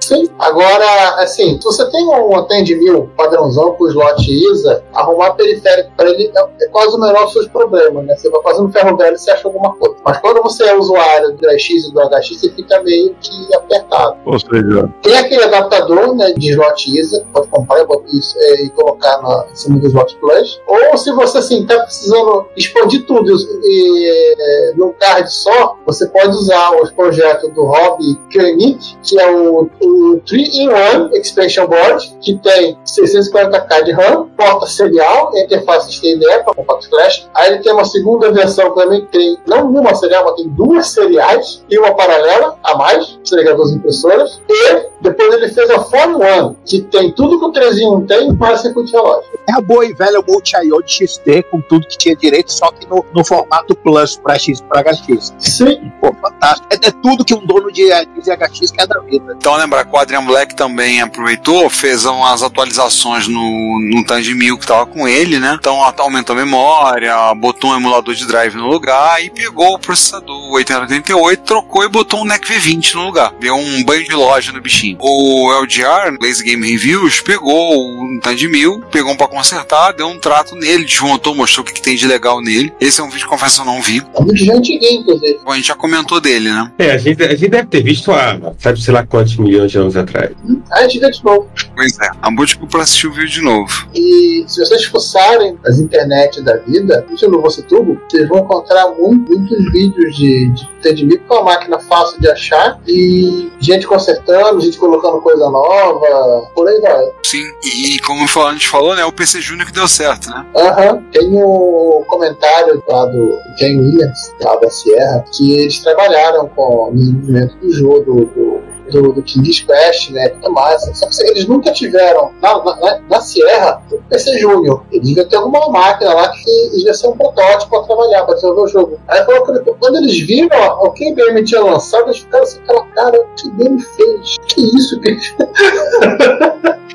Sim, 0.00 0.28
agora, 0.38 1.22
assim, 1.22 1.60
se 1.60 1.64
você 1.64 1.88
tem 1.90 2.02
um 2.06 2.46
1000 2.48 3.10
padrãozão 3.16 3.72
com 3.72 3.88
slot 3.88 4.26
ISA, 4.26 4.82
arrumar 4.94 5.32
periférico 5.32 5.90
ele 6.06 6.32
é, 6.34 6.64
é 6.64 6.68
quase 6.68 6.94
o 6.96 7.00
menor 7.00 7.24
dos 7.24 7.32
seus 7.32 7.48
problemas, 7.48 8.04
né? 8.04 8.16
Você 8.16 8.30
vai 8.30 8.42
fazendo 8.42 8.70
ferro 8.70 8.96
velho 8.96 9.14
e 9.14 9.18
você 9.18 9.30
acha 9.30 9.48
alguma 9.48 9.74
coisa. 9.74 9.96
Mas 10.04 10.18
quando 10.18 10.42
você 10.42 10.64
é 10.64 10.76
usuário 10.76 11.32
do 11.32 11.48
AX 11.48 11.68
e 11.68 11.92
do 11.92 12.00
HX, 12.00 12.40
você 12.40 12.50
fica 12.50 12.82
meio 12.82 13.14
que 13.20 13.54
apertado. 13.54 14.16
Ou 14.24 14.38
seja, 14.38 14.88
Tem 15.02 15.18
aquele 15.18 15.44
adaptador 15.44 16.14
né, 16.14 16.32
de 16.36 16.50
slot 16.50 16.98
ISA, 16.98 17.24
pode 17.32 17.48
comprar 17.48 17.80
e 17.80 18.18
isso, 18.18 18.36
é, 18.38 18.64
e 18.64 18.70
colocar 18.70 19.20
na, 19.22 19.46
em 19.50 19.56
cima 19.56 19.78
do 19.78 19.86
slot 19.86 20.16
plus. 20.18 20.60
Ou 20.66 20.96
se 20.96 21.12
você 21.12 21.38
assim, 21.38 21.66
tá 21.66 21.78
precisando 21.80 22.46
expandir 22.56 23.06
tudo 23.06 23.32
e, 23.64 24.34
é, 24.38 24.72
num 24.76 24.92
card 24.92 25.32
só, 25.32 25.76
você 25.86 26.06
pode 26.08 26.30
usar 26.30 26.76
os 26.80 26.90
projetos 26.90 27.52
do 27.54 27.64
Hobby 27.64 28.16
Krenit, 28.30 28.98
que 29.02 29.18
é 29.18 29.30
o, 29.30 29.68
o 29.80 30.20
3-in-1 30.26 31.12
Expansion 31.14 31.66
Board, 31.66 32.16
que 32.20 32.36
tem 32.38 32.78
640k 32.84 33.84
de 33.84 33.92
RAM, 33.92 34.28
porta 34.36 34.66
serial, 34.66 35.32
interface 35.36 35.87
STD 35.90 36.24
para 36.44 36.54
compact 36.54 36.88
flash. 36.88 37.28
Aí 37.34 37.52
ele 37.52 37.62
tem 37.62 37.72
uma 37.72 37.84
segunda 37.84 38.30
versão 38.32 38.72
que 38.72 38.80
também 38.80 39.04
tem, 39.06 39.38
não 39.46 39.68
uma 39.68 39.94
serial, 39.94 40.24
mas 40.24 40.34
tem 40.34 40.48
duas 40.48 40.88
seriais 40.88 41.64
e 41.68 41.78
uma 41.78 41.94
paralela 41.94 42.56
a 42.62 42.76
mais, 42.76 43.18
que 43.22 43.28
seria 43.28 43.54
duas 43.54 43.72
impressoras. 43.72 44.40
E 44.48 44.86
depois 45.00 45.34
ele 45.34 45.48
fez 45.48 45.70
a 45.70 45.80
Phone 45.80 46.14
One, 46.14 46.56
que 46.64 46.80
tem 46.82 47.12
tudo 47.12 47.38
que 47.38 47.44
o 47.44 47.52
3 47.52 47.78
em 47.78 47.88
1 47.88 48.06
tem, 48.06 48.32
mais 48.34 48.60
circuito 48.60 48.92
relógio. 48.92 49.30
É 49.48 49.52
a 49.52 49.60
boa 49.60 49.84
e 49.84 49.92
velha 49.92 50.22
Multi-IO 50.26 50.82
de 50.82 50.92
XT 50.92 51.44
com 51.50 51.60
tudo 51.60 51.86
que 51.86 51.96
tinha 51.96 52.16
direito, 52.16 52.52
só 52.52 52.70
que 52.70 52.86
no, 52.88 53.04
no 53.14 53.24
formato 53.24 53.74
Plus 53.76 54.16
para 54.16 54.38
X 54.38 54.60
para 54.60 54.82
HX. 54.82 55.34
Sim. 55.38 55.90
Pô, 56.00 56.12
fantástico. 56.20 56.68
É, 56.70 56.88
é 56.88 56.90
tudo 56.90 57.24
que 57.24 57.34
um 57.34 57.44
dono 57.44 57.72
de, 57.72 57.84
de 57.84 58.36
HX 58.36 58.70
quer 58.72 58.86
da 58.86 59.00
vida. 59.00 59.34
Então 59.36 59.56
lembra 59.56 59.84
que 59.84 59.94
o 59.94 59.98
Adrian 59.98 60.24
Black 60.24 60.54
também 60.54 61.00
aproveitou, 61.00 61.68
fez 61.70 62.04
umas 62.04 62.42
atualizações 62.42 63.28
no, 63.28 63.40
no 63.40 64.04
1000 64.04 64.58
que 64.58 64.66
tava 64.66 64.86
com 64.86 65.06
ele, 65.06 65.38
né? 65.38 65.56
Então 65.58 65.77
aumentou 65.82 66.34
a 66.34 66.38
memória, 66.38 67.34
botou 67.34 67.70
um 67.70 67.76
emulador 67.76 68.14
de 68.14 68.26
drive 68.26 68.54
no 68.54 68.66
lugar 68.66 69.22
e 69.22 69.30
pegou 69.30 69.74
o 69.74 69.78
processador 69.78 70.52
8088, 70.52 71.42
trocou 71.42 71.84
e 71.84 71.88
botou 71.88 72.20
um 72.20 72.24
NEC 72.24 72.46
V20 72.46 72.94
no 72.94 73.04
lugar. 73.04 73.32
Deu 73.40 73.54
um 73.54 73.84
banho 73.84 74.04
de 74.04 74.14
loja 74.14 74.52
no 74.52 74.60
bichinho. 74.60 74.98
O 75.00 75.52
LGR, 75.60 76.16
Lazy 76.20 76.44
Game 76.44 76.70
Reviews, 76.70 77.20
pegou 77.20 77.54
o 77.76 78.20
Tandy 78.20 78.48
1000, 78.48 78.80
pegou 78.90 79.12
um 79.12 79.16
pra 79.16 79.28
consertar, 79.28 79.92
deu 79.92 80.06
um 80.06 80.18
trato 80.18 80.54
nele, 80.54 80.84
desmontou, 80.84 81.34
mostrou 81.34 81.64
o 81.64 81.66
que, 81.66 81.74
que 81.74 81.82
tem 81.82 81.96
de 81.96 82.06
legal 82.06 82.40
nele. 82.40 82.72
Esse 82.80 83.00
é 83.00 83.04
um 83.04 83.10
vídeo, 83.10 83.28
confesso, 83.28 83.60
eu 83.60 83.64
não 83.64 83.80
vi. 83.82 84.02
É 84.14 84.20
um 84.20 84.26
vídeo 84.26 84.46
já 84.46 84.54
antiguinho, 84.54 85.00
inclusive. 85.00 85.38
Bom, 85.44 85.52
a 85.52 85.56
gente 85.56 85.68
já 85.68 85.74
comentou 85.74 86.20
dele, 86.20 86.50
né? 86.50 86.72
É, 86.78 86.92
a 86.92 86.98
gente, 86.98 87.22
a 87.22 87.30
gente 87.30 87.48
deve 87.48 87.68
ter 87.68 87.82
visto 87.82 88.12
há, 88.12 88.38
sabe, 88.58 88.80
sei 88.80 88.94
lá 88.94 89.06
quantos 89.06 89.36
milhões 89.36 89.70
de 89.70 89.78
anos 89.78 89.96
atrás. 89.96 90.30
Aí 90.72 90.84
a 90.84 90.88
gente 90.88 91.00
vê 91.00 91.10
de 91.10 91.24
novo. 91.24 91.48
Pois 91.74 91.98
é. 92.00 92.10
A 92.20 92.30
Botico 92.30 92.66
pra 92.66 92.82
assistir 92.82 93.06
o 93.06 93.12
vídeo 93.12 93.28
de 93.28 93.40
novo. 93.42 93.88
E 93.94 94.44
se 94.46 94.60
vocês 94.60 94.84
fuçarem 94.84 95.58
as 95.68 95.78
internet 95.78 96.42
da 96.42 96.56
vida, 96.56 97.04
isso 97.10 97.28
no 97.30 97.40
VocTube, 97.40 98.00
vocês 98.10 98.28
vão 98.28 98.38
encontrar 98.38 98.88
muito- 98.90 99.30
muitos 99.30 99.72
vídeos 99.72 100.16
de, 100.16 100.48
de 100.50 101.18
com 101.28 101.34
a 101.34 101.44
máquina 101.44 101.78
fácil 101.78 102.20
de 102.20 102.28
achar 102.30 102.80
e 102.86 103.50
gente 103.60 103.86
consertando, 103.86 104.60
gente 104.60 104.78
colocando 104.78 105.20
coisa 105.20 105.48
nova, 105.50 106.48
por 106.54 106.68
aí 106.68 106.80
vai. 106.80 107.04
Sim. 107.24 107.44
E 107.64 107.98
como 108.00 108.24
a 108.24 108.52
gente 108.52 108.68
falou, 108.68 108.94
né? 108.96 109.04
O 109.04 109.12
PC 109.12 109.40
Júnior 109.40 109.66
que 109.66 109.72
deu 109.72 109.86
certo, 109.88 110.30
né? 110.30 110.46
Aham, 110.56 111.02
tem 111.12 111.28
o 111.32 112.04
comentário 112.06 112.82
lá 112.88 113.04
do 113.06 113.38
Ken 113.58 113.78
Williams, 113.78 114.34
lá 114.40 114.56
da 114.56 114.70
Sierra, 114.70 115.24
que 115.32 115.52
eles 115.52 115.80
trabalharam 115.80 116.48
com 116.48 116.88
o 116.88 116.92
desenvolvimento 116.94 117.56
do 117.58 117.72
jogo, 117.72 118.00
do, 118.04 118.24
do, 118.26 118.60
do, 118.90 119.12
do 119.12 119.22
King's 119.22 119.60
Quest, 119.60 120.10
né? 120.10 120.28
Tudo 120.30 120.52
mais. 120.52 120.82
Só 120.94 121.08
que 121.08 121.22
eles 121.30 121.46
nunca 121.46 121.72
tiveram, 121.72 122.30
na, 122.42 122.64
na- 122.64 122.76
na, 122.76 123.00
na 123.08 123.20
Sierra, 123.20 123.82
o 123.92 123.98
PC 124.08 124.38
Júnior. 124.38 124.84
Eles 124.92 125.08
deviam 125.08 125.28
ter 125.28 125.36
alguma 125.36 125.68
máquina 125.70 126.14
lá 126.14 126.28
que 126.30 126.70
devia 126.74 126.94
ser 126.94 127.08
um 127.08 127.16
protótipo 127.16 127.70
para 127.70 127.82
trabalhar, 127.86 128.24
para 128.24 128.34
desenvolver 128.34 128.62
o 128.62 128.68
jogo. 128.68 129.00
Aí 129.08 129.24
falou 129.24 129.44
que 129.46 129.72
quando 129.72 129.96
eles 129.96 130.18
viram 130.26 130.58
ó, 130.58 130.86
o 130.86 130.90
que 130.92 131.04
a 131.04 131.10
IBM 131.10 131.44
tinha 131.44 131.62
lançado, 131.62 132.04
eles 132.06 132.18
ficaram 132.18 132.44
assim, 132.44 132.60
aquela 132.60 132.84
cara, 132.86 133.20
o 133.20 133.24
que 133.34 133.46
a 133.48 133.50
IBM 133.50 133.80
fez? 133.80 134.36
Que 134.48 134.60
isso, 134.76 135.00
Que 135.00 135.16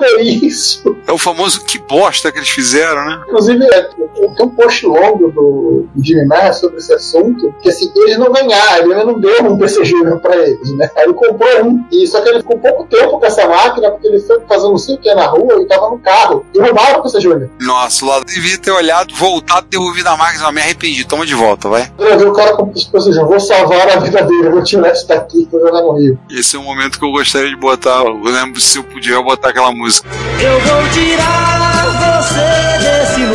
é 0.00 0.22
isso? 0.22 0.96
É 1.06 1.12
o 1.12 1.18
famoso 1.18 1.64
que 1.64 1.78
bosta 1.78 2.30
que 2.30 2.38
eles 2.38 2.48
fizeram, 2.48 3.04
né? 3.04 3.22
Inclusive, 3.26 3.64
é, 3.64 3.82
tem 3.82 4.46
um 4.46 4.50
post 4.50 4.86
longo 4.86 5.30
do, 5.30 5.86
Jimmy 6.00 6.28
sobre 6.54 6.78
esse 6.78 6.92
assunto, 6.92 7.54
que 7.62 7.68
assim, 7.68 7.90
eles 7.96 8.18
não 8.18 8.32
ganharam, 8.32 8.90
ele 8.90 9.04
não 9.04 9.18
deu 9.18 9.44
um 9.44 9.58
PC 9.58 9.84
Júnior 9.84 10.20
pra 10.20 10.36
eles, 10.36 10.76
né? 10.76 10.90
Aí 10.96 11.04
ele 11.04 11.14
comprou 11.14 11.64
um, 11.64 11.84
e 11.90 12.06
só 12.06 12.20
que 12.20 12.28
ele 12.28 12.38
ficou 12.38 12.58
pouco 12.58 12.84
tempo 12.84 13.18
com 13.18 13.26
essa 13.26 13.46
máquina, 13.46 13.90
porque 13.90 14.06
ele 14.06 14.20
foi 14.20 14.40
fazer 14.48 14.68
não 14.68 14.78
sei 14.78 14.94
o 14.94 14.98
que 14.98 15.14
na 15.14 15.26
rua 15.26 15.60
e 15.60 15.66
tava 15.66 15.90
no 15.90 15.98
carro, 15.98 16.46
e 16.54 16.60
roubaram 16.60 17.00
o 17.00 17.02
PC 17.02 17.20
Júnior. 17.20 17.50
Nossa, 17.60 18.04
o 18.04 18.08
lado 18.08 18.24
devia 18.24 18.58
ter 18.58 18.70
olhado, 18.70 19.14
voltado, 19.14 19.66
devolvido 19.68 20.08
a 20.08 20.16
máquina, 20.16 20.52
me 20.52 20.60
arrependi. 20.60 21.04
Toma 21.04 21.26
de 21.26 21.34
volta, 21.34 21.68
vai. 21.68 21.92
Eu 21.98 22.18
vi 22.18 22.24
o 22.24 22.32
cara 22.32 22.54
com 22.56 22.62
o 22.62 22.72
PC 22.72 23.12
Júnior, 23.12 23.28
vou 23.28 23.40
salvar 23.40 23.88
a 23.90 24.00
vida 24.00 24.22
dele, 24.22 24.50
vou 24.50 24.62
tirar 24.62 24.92
isso 24.92 25.06
daqui, 25.06 25.48
vou 25.50 25.60
jogar 25.60 25.82
no 25.82 25.92
Rio. 25.98 26.18
Esse 26.30 26.56
é 26.56 26.58
um 26.58 26.64
momento 26.64 26.98
que 26.98 27.04
eu 27.04 27.10
gostaria 27.10 27.48
de 27.48 27.56
botar. 27.56 28.02
Eu 28.04 28.22
lembro 28.22 28.60
se 28.60 28.78
eu 28.78 28.84
podia 28.84 29.20
botar 29.20 29.50
aquela 29.50 29.72
música. 29.72 29.81
Eu 29.84 30.60
vou 30.60 30.88
tirar 30.90 32.22
você 32.22 32.78
desse. 32.78 33.31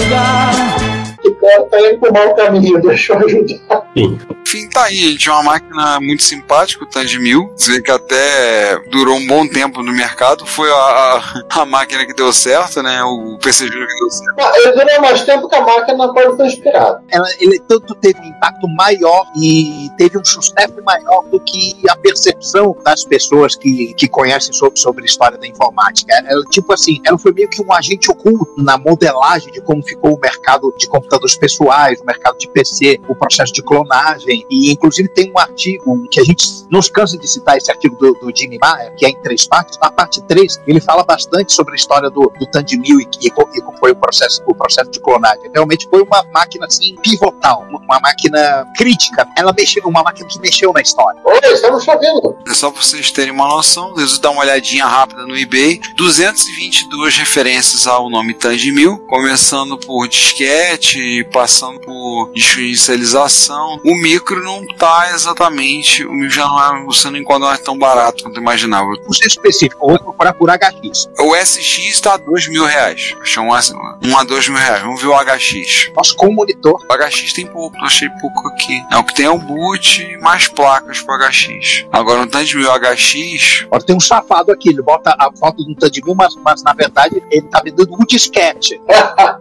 Tá 1.69 1.79
indo 1.81 1.99
pro 1.99 2.13
mau 2.13 2.35
caminho, 2.35 2.79
deixa 2.83 3.13
eu 3.13 3.25
ajudar. 3.25 3.87
Enfim, 3.95 4.69
tá 4.69 4.85
aí, 4.85 4.95
gente. 4.95 5.27
É 5.27 5.31
uma 5.31 5.43
máquina 5.43 5.99
muito 5.99 6.23
simpática, 6.23 6.85
o 6.85 7.19
1000. 7.19 7.51
Você 7.55 7.73
vê 7.73 7.81
que 7.81 7.91
até 7.91 8.77
durou 8.89 9.15
um 9.15 9.27
bom 9.27 9.47
tempo 9.47 9.81
no 9.81 9.91
mercado. 9.91 10.45
Foi 10.45 10.69
a, 10.71 10.75
a, 10.75 11.61
a 11.61 11.65
máquina 11.65 12.05
que 12.05 12.13
deu 12.13 12.31
certo, 12.31 12.81
né? 12.81 13.03
O 13.03 13.37
PC 13.41 13.67
Júnior 13.67 13.87
que 13.87 13.99
deu 13.99 14.09
certo. 14.09 14.39
Ah, 14.39 14.51
Ele 14.55 14.71
durou 14.73 15.01
mais 15.01 15.21
tempo 15.23 15.49
que 15.49 15.55
a 15.55 15.61
máquina 15.61 16.13
ele 16.17 16.35
foi 16.35 16.47
inspirado. 16.47 17.03
Ela, 17.09 17.27
ele 17.39 17.59
tanto 17.67 17.95
teve 17.95 18.19
um 18.19 18.25
impacto 18.25 18.67
maior 18.69 19.25
e 19.35 19.89
teve 19.97 20.17
um 20.17 20.25
sucesso 20.25 20.75
maior 20.85 21.23
do 21.29 21.39
que 21.39 21.77
a 21.89 21.95
percepção 21.95 22.75
das 22.83 23.03
pessoas 23.03 23.55
que, 23.55 23.93
que 23.95 24.07
conhecem 24.07 24.53
sobre, 24.53 24.79
sobre 24.79 25.03
a 25.03 25.05
história 25.05 25.37
da 25.37 25.47
informática. 25.47 26.13
Ela, 26.25 26.43
tipo 26.45 26.71
assim, 26.73 27.01
ela 27.05 27.17
foi 27.17 27.33
meio 27.33 27.49
que 27.49 27.61
um 27.61 27.73
agente 27.73 28.09
oculto 28.11 28.53
na 28.57 28.77
modelagem 28.77 29.51
de 29.51 29.61
como 29.61 29.83
ficou 29.83 30.15
o 30.15 30.19
mercado 30.19 30.73
de 30.77 30.87
computadores 30.87 31.36
pessoais, 31.37 31.99
o 32.01 32.05
mercado 32.05 32.37
de 32.37 32.47
PC, 32.49 32.99
o 33.07 33.15
processo 33.15 33.53
de 33.53 33.61
clonagem. 33.63 34.45
E 34.49 34.71
inclusive 34.71 35.07
tem 35.09 35.31
um 35.31 35.39
artigo 35.39 36.07
que 36.09 36.19
a 36.19 36.23
gente 36.23 36.45
nos 36.69 36.89
cansa 36.89 37.17
de 37.17 37.27
citar 37.27 37.57
esse 37.57 37.71
artigo 37.71 37.95
do, 37.97 38.13
do 38.13 38.31
Jimmy 38.35 38.57
Maher, 38.59 38.93
que 38.95 39.05
é 39.05 39.09
em 39.09 39.21
três 39.21 39.47
partes. 39.47 39.77
Na 39.81 39.91
parte 39.91 40.21
3, 40.23 40.61
ele 40.67 40.79
fala 40.81 41.03
bastante 41.03 41.53
sobre 41.53 41.73
a 41.73 41.75
história 41.75 42.09
do, 42.09 42.31
do 42.39 42.45
Tandy 42.47 42.77
1000 42.77 42.99
e, 43.01 43.07
e, 43.21 43.29
co- 43.29 43.49
e 43.53 43.61
como 43.61 43.77
foi 43.77 43.91
o 43.91 43.95
processo, 43.95 44.41
o 44.47 44.53
processo 44.55 44.89
de 44.91 44.99
clonagem. 44.99 45.49
Realmente 45.53 45.87
foi 45.89 46.01
uma 46.01 46.23
máquina 46.33 46.65
assim 46.65 46.95
pivotal, 47.01 47.65
uma, 47.69 47.79
uma 47.79 47.99
máquina 47.99 48.65
crítica. 48.75 49.27
Ela 49.37 49.53
mexeu, 49.53 49.83
uma 49.85 50.03
máquina 50.03 50.27
que 50.27 50.39
mexeu 50.39 50.71
na 50.73 50.81
história. 50.81 51.19
Oi, 51.23 51.39
estamos. 51.53 51.85
É 51.87 52.53
só 52.53 52.71
pra 52.71 52.81
vocês 52.81 53.11
terem 53.11 53.31
uma 53.33 53.47
noção, 53.47 53.93
vocês 53.93 54.17
dão 54.19 54.33
uma 54.33 54.41
olhadinha 54.41 54.85
rápida 54.85 55.25
no 55.25 55.37
eBay. 55.37 55.79
222 55.95 57.17
referências 57.17 57.87
ao 57.87 58.09
nome 58.09 58.33
Tandy 58.33 58.71
1000, 58.71 58.97
começando 59.07 59.77
por 59.77 60.07
disquete, 60.07 61.26
passando 61.27 61.79
por 61.79 62.31
disco 62.33 62.55
de 62.55 62.67
inicialização. 62.67 63.79
O 63.83 63.95
micro 63.95 64.43
não 64.43 64.65
tá 64.65 65.11
exatamente, 65.13 66.05
o 66.05 66.13
micro 66.13 66.29
já 66.29 66.45
não 66.45 66.63
é, 66.63 66.85
você 66.85 67.09
não 67.09 67.17
encontra 67.17 67.47
mais 67.47 67.59
tão 67.59 67.77
barato 67.77 68.23
quanto 68.23 68.39
imaginava. 68.39 68.87
Por 69.05 69.15
ser 69.15 69.27
específico, 69.27 69.83
eu 69.83 69.89
vou 69.89 69.99
procurar 69.99 70.33
por 70.33 70.49
HX. 70.49 71.09
O 71.19 71.35
SX 71.35 71.99
tá 72.01 72.13
a 72.13 72.17
dois 72.17 72.47
mil 72.47 72.65
reais. 72.65 73.13
Achei 73.21 73.41
um, 73.41 73.49
Um 73.49 74.17
a 74.17 74.23
dois 74.23 74.47
mil 74.47 74.57
reais. 74.57 74.81
Vamos 74.81 75.01
ver 75.01 75.07
o 75.07 75.17
HX. 75.17 75.91
Nossa, 75.95 76.15
com 76.15 76.27
o 76.27 76.33
monitor. 76.33 76.85
O 76.89 76.97
HX 76.97 77.33
tem 77.33 77.45
pouco, 77.45 77.77
achei 77.83 78.09
pouco 78.21 78.47
aqui. 78.49 78.81
É, 78.91 78.97
o 78.97 79.03
que 79.03 79.13
tem 79.13 79.25
é 79.25 79.29
o 79.29 79.37
boot 79.37 80.01
e 80.01 80.17
mais 80.17 80.47
placas 80.47 81.01
pro 81.01 81.17
HX. 81.17 81.85
Agora, 81.91 82.21
um 82.21 82.27
tanto 82.27 82.45
de 82.45 82.57
mil 82.57 82.69
HX. 82.71 83.65
Olha, 83.71 83.83
tem 83.83 83.95
um 83.95 83.99
safado 83.99 84.51
aqui, 84.51 84.69
ele 84.69 84.81
bota 84.81 85.15
a 85.17 85.31
foto 85.37 85.63
de 85.63 85.71
um 85.71 85.75
Tandemil, 85.75 86.15
mas, 86.15 86.35
mas 86.35 86.63
na 86.63 86.73
verdade 86.73 87.21
ele 87.29 87.47
tá 87.47 87.61
vendendo 87.63 87.93
um 87.93 88.05
disquete. 88.05 88.79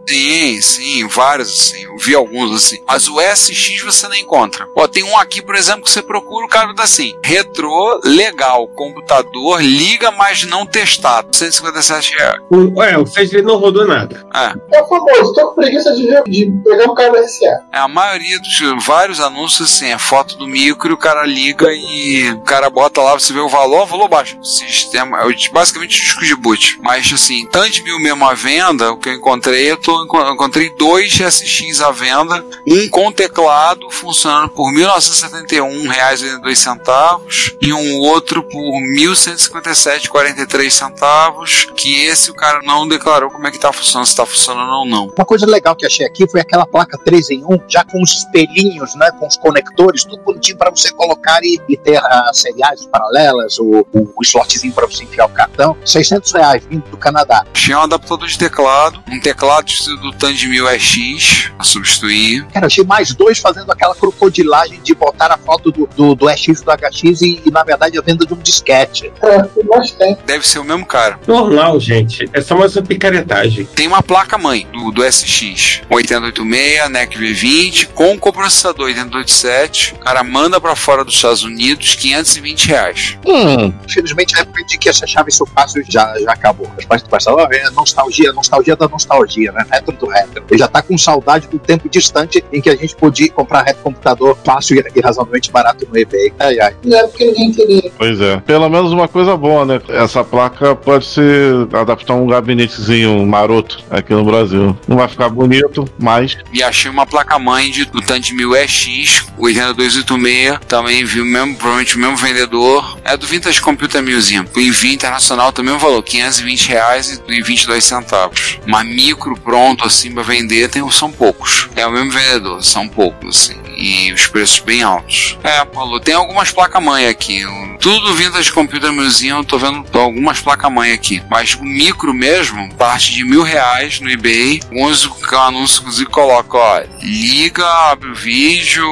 Sim, 0.09 0.61
sim, 0.61 1.09
vários 1.09 1.66
assim. 1.67 1.85
Eu 1.85 1.97
vi 1.99 2.15
alguns 2.15 2.55
assim. 2.55 2.83
Mas 2.87 3.09
o 3.09 3.21
SX 3.21 3.81
você 3.83 4.09
não 4.09 4.17
encontra. 4.17 4.69
Ó, 4.77 4.87
tem 4.87 5.03
um 5.05 5.17
aqui, 5.19 5.41
por 5.43 5.55
exemplo, 5.55 5.83
que 5.83 5.91
você 5.91 6.03
procura, 6.03 6.47
o 6.47 6.49
cara 6.49 6.75
tá 6.75 6.83
assim: 6.85 7.15
retrô, 7.25 8.01
legal, 8.05 8.67
computador, 8.69 9.63
liga, 9.63 10.11
mas 10.11 10.45
não 10.45 10.67
testado. 10.67 11.35
157 11.37 12.17
reais. 12.17 12.41
O, 12.51 12.83
é, 12.83 12.97
ou 12.99 13.07
seja, 13.07 13.39
ele 13.39 13.47
não 13.47 13.57
rodou 13.57 13.87
nada. 13.87 14.27
É. 14.35 14.77
É 14.79 14.83
o 14.83 14.87
famoso, 14.89 15.33
tô 15.35 15.49
com 15.49 15.55
preguiça 15.61 15.95
de, 15.95 16.07
ver, 16.07 16.23
de 16.25 16.53
pegar 16.65 16.91
um 16.91 16.95
cara 16.95 17.21
RCA. 17.21 17.61
É, 17.73 17.79
a 17.79 17.89
maioria 17.89 18.39
dos 18.41 18.85
vários 18.85 19.21
anúncios, 19.21 19.71
assim, 19.73 19.87
é 19.91 19.99
foto 19.99 20.37
do 20.37 20.47
micro, 20.47 20.95
o 20.95 20.99
cara 20.99 21.25
liga 21.25 21.67
e 21.73 22.31
o 22.33 22.41
cara 22.43 22.69
bota 22.71 23.01
lá, 23.01 23.15
você 23.15 23.33
vê 23.33 23.41
o 23.41 23.49
valor, 23.49 23.87
valor 23.87 24.09
baixo. 24.09 24.37
Sistema, 24.43 25.21
é 25.21 25.27
o- 25.27 25.53
basicamente 25.53 25.99
o 25.99 26.03
disco 26.03 26.25
de 26.25 26.35
boot. 26.35 26.79
Mas, 26.83 27.11
assim, 27.13 27.47
tanto 27.51 27.83
mil 27.83 27.99
mesmo 28.01 28.25
à 28.27 28.35
venda, 28.35 28.93
o 28.93 28.97
que 28.97 29.09
eu 29.09 29.15
encontrei, 29.15 29.71
eu, 29.71 29.77
tô, 29.77 30.07
eu 30.21 30.33
encontrei 30.35 30.71
dois 30.71 31.13
SX 31.21 31.56
à 31.81 31.91
venda, 31.91 32.45
um 32.67 32.89
com 32.89 33.11
teclado, 33.11 33.91
funcionando 33.91 34.51
por 34.51 34.71
R$ 34.73 34.85
1.971,82 34.85 37.57
e 37.61 37.73
um 37.73 37.99
outro 38.01 38.43
por 38.43 38.61
R$ 38.61 38.97
1.157,43 38.97 40.71
centavos, 40.71 41.67
que 41.77 42.05
esse 42.05 42.31
o 42.31 42.35
cara 42.35 42.61
não 42.63 42.87
declarou 42.87 43.31
como 43.31 43.47
é 43.47 43.51
que 43.51 43.59
tá 43.59 43.73
funcionando, 43.73 44.07
se 44.07 44.17
tá 44.17 44.27
funcionando 44.27 44.71
ou 44.71 44.85
não. 44.85 45.11
Uma 45.17 45.25
coisa 45.25 45.47
legal 45.47 45.75
que 45.75 45.87
achei 45.87 46.05
aqui 46.05 46.29
foi 46.29 46.41
aquela 46.41 46.67
placa 46.67 46.99
3 46.99 47.31
em 47.31 47.43
1, 47.45 47.61
já 47.69 47.85
com 47.85 48.03
os 48.03 48.13
espelhinhos, 48.13 48.95
né, 48.95 49.11
com 49.19 49.27
os 49.27 49.37
conectores, 49.37 50.05
tudo 50.05 50.23
bonitinho 50.23 50.59
para 50.59 50.71
você 50.71 50.93
colocar 50.93 51.43
e, 51.43 51.59
e 51.69 51.77
ter 51.77 52.01
as 52.05 52.39
seriais 52.39 52.85
paralelas, 52.87 53.59
o, 53.59 53.87
o, 53.93 54.13
o 54.17 54.23
slotzinho 54.23 54.73
para 54.73 54.87
você 54.87 55.05
enfiar 55.05 55.27
o 55.27 55.31
cartão. 55.31 55.77
600 55.85 56.33
reais 56.33 56.65
vindo 56.69 56.89
do 56.91 56.97
Canadá. 56.97 57.45
Tinha 57.53 57.79
um 57.79 57.83
adaptador 57.83 58.29
de 58.29 58.39
teclado, 58.39 59.03
um 59.11 59.21
teclado 59.21 59.67
do 60.01 60.13
Tandemil 60.13 60.69
EX 60.69 61.46
a 61.59 61.65
substituir. 61.65 62.47
Cara, 62.53 62.67
achei 62.67 62.85
mais 62.85 63.15
dois 63.15 63.39
fazendo 63.39 63.71
aquela 63.71 63.95
crocodilagem 63.95 64.81
de 64.83 64.95
botar 64.95 65.33
a 65.33 65.39
foto 65.39 65.71
do, 65.71 65.89
do, 65.97 66.15
do 66.15 66.31
EX 66.31 66.63
do 66.63 66.71
HX 66.71 67.23
e, 67.23 67.43
e, 67.45 67.51
na 67.51 67.63
verdade, 67.63 67.99
a 67.99 68.03
venda 68.03 68.25
de 68.27 68.35
um 68.35 68.39
disquete. 68.39 69.13
É, 69.23 69.45
mas 69.69 69.91
tem. 69.93 70.17
Deve 70.27 70.47
ser 70.47 70.59
o 70.59 70.65
mesmo 70.65 70.87
cara. 70.87 71.19
Normal, 71.27 71.79
gente. 71.81 72.29
É 72.33 72.41
só 72.41 72.57
mais 72.57 72.77
uma 72.77 72.83
picaretagem. 72.83 73.67
Tem 73.67 73.87
uma 73.87 74.03
placa 74.03 74.39
mãe 74.39 74.67
do, 74.73 74.91
do 74.91 75.03
SX, 75.05 75.83
8086, 75.91 76.91
NEC 76.91 77.19
V20, 77.19 77.89
com 77.95 78.19
coprocessador 78.19 78.87
8087. 78.87 79.95
O 79.95 79.99
cara 79.99 80.23
manda 80.23 80.61
pra 80.61 80.75
fora 80.75 81.05
dos 81.05 81.15
Estados 81.15 81.43
Unidos 81.43 81.95
520 81.95 82.69
reais. 82.69 83.19
Hum, 83.27 83.73
infelizmente 83.85 84.37
a 84.37 84.41
época 84.41 84.65
de 84.65 84.79
que 84.79 84.89
essa 84.89 85.07
chave 85.07 85.31
isso 85.31 85.47
fácil 85.47 85.85
já, 85.89 86.15
já 86.19 86.33
acabou. 86.33 86.71
Mas 86.75 86.85
parece 86.85 87.05
que 87.05 87.11
passava 87.11 87.49
é 87.53 87.71
nostalgia, 87.71 88.33
nostalgia 88.33 88.77
da 88.77 88.89
nostalgia, 88.89 89.53
né? 89.53 89.65
Retro 89.71 89.97
do 89.97 90.07
retro. 90.07 90.45
Ele 90.49 90.59
já 90.59 90.69
tá 90.69 90.83
com 90.83 90.97
saudade 90.97 91.36
do 91.41 91.59
tempo 91.59 91.89
distante 91.89 92.43
em 92.53 92.61
que 92.61 92.71
a 92.71 92.77
gente 92.77 92.95
podia 92.97 93.31
comprar 93.31 93.67
computador 93.75 94.37
fácil 94.45 94.77
e, 94.79 94.85
e 94.99 95.01
razoavelmente 95.01 95.51
barato 95.51 95.87
no 95.91 95.99
eBay. 95.99 96.33
Ai, 96.39 96.59
ai. 96.61 96.75
Não 96.85 96.97
é 96.99 97.07
porque 97.07 97.25
ninguém 97.27 97.53
queria. 97.53 97.91
Pois 97.99 98.21
é. 98.21 98.39
Pelo 98.39 98.69
menos 98.69 98.93
uma 98.93 99.09
coisa 99.09 99.37
boa, 99.37 99.65
né? 99.65 99.81
Essa 99.89 100.23
placa 100.25 100.75
pode 100.75 101.05
ser 101.07 101.67
adaptar 101.73 102.15
um 102.15 102.27
gabinetezinho 102.27 103.25
maroto 103.27 103.83
aqui 103.91 104.13
no 104.13 104.25
Brasil. 104.25 104.77
Não 104.89 104.97
vai 104.97 105.09
ficar 105.09 105.29
bonito, 105.29 105.85
mas 105.99 106.37
E 106.53 106.63
achei 106.63 106.91
uma 106.91 107.07
placa-mãe 107.07 107.71
de- 107.71 107.85
do 107.87 108.01
Tandemil 108.01 108.55
EX, 108.57 109.27
8286, 109.39 110.59
também 110.67 111.05
vi 111.05 111.21
o 111.21 111.25
mesmo, 111.25 111.55
provavelmente 111.57 111.97
o 111.97 112.01
mesmo 112.01 112.17
vendedor. 112.17 112.99
É 113.05 113.17
do 113.17 113.27
Vintage 113.27 113.61
Computer 113.61 114.03
Museum. 114.03 114.45
O 114.57 114.61
envio 114.61 114.93
internacional 114.93 115.53
também 115.53 115.75
o 115.75 115.79
valor, 115.79 116.03
520 116.03 116.69
reais 116.69 117.23
e 117.29 117.43
22 117.43 117.85
centavos. 117.85 118.59
Mas 118.67 118.87
micro 118.87 119.37
pronto 119.39 119.85
assim 119.85 120.13
pra 120.13 120.23
vender 120.23 120.69
tem, 120.69 120.89
são 120.91 121.11
poucos. 121.27 121.69
É 121.75 121.85
o 121.87 121.91
mesmo 121.91 122.13
vendedor, 122.13 122.63
são 122.63 122.87
poucos 122.87 123.37
assim. 123.37 123.57
E 123.77 124.13
os 124.13 124.27
preços 124.27 124.59
bem 124.61 124.83
altos. 124.83 125.39
É, 125.43 125.65
Paulo, 125.65 126.01
tem 126.01 126.15
algumas 126.15 126.51
placas-mãe 126.51 127.09
aqui. 127.09 127.43
Tudo 127.79 128.07
do 128.07 128.15
Vintage 128.15 128.51
Computer 128.51 128.91
Museum, 128.91 129.39
eu 129.39 129.45
tô 129.45 129.59
vendo 129.59 129.85
algumas 129.99 130.41
placas-mãe 130.41 130.93
aqui. 130.93 131.23
Mas 131.29 131.55
o 131.55 131.63
micro 131.63 132.15
mesmo, 132.15 132.73
parte 132.75 133.13
de 133.13 133.23
mil 133.23 133.43
reais 133.43 134.01
no 134.01 134.11
eBay. 134.11 134.61
O 134.73 135.37
anúncio 135.37 135.81
inclusive 135.81 136.07
coloca, 136.07 136.57
ó, 136.57 136.83
liga, 137.03 137.67
abre 137.67 138.11
o 138.11 138.15
vídeo, 138.15 138.87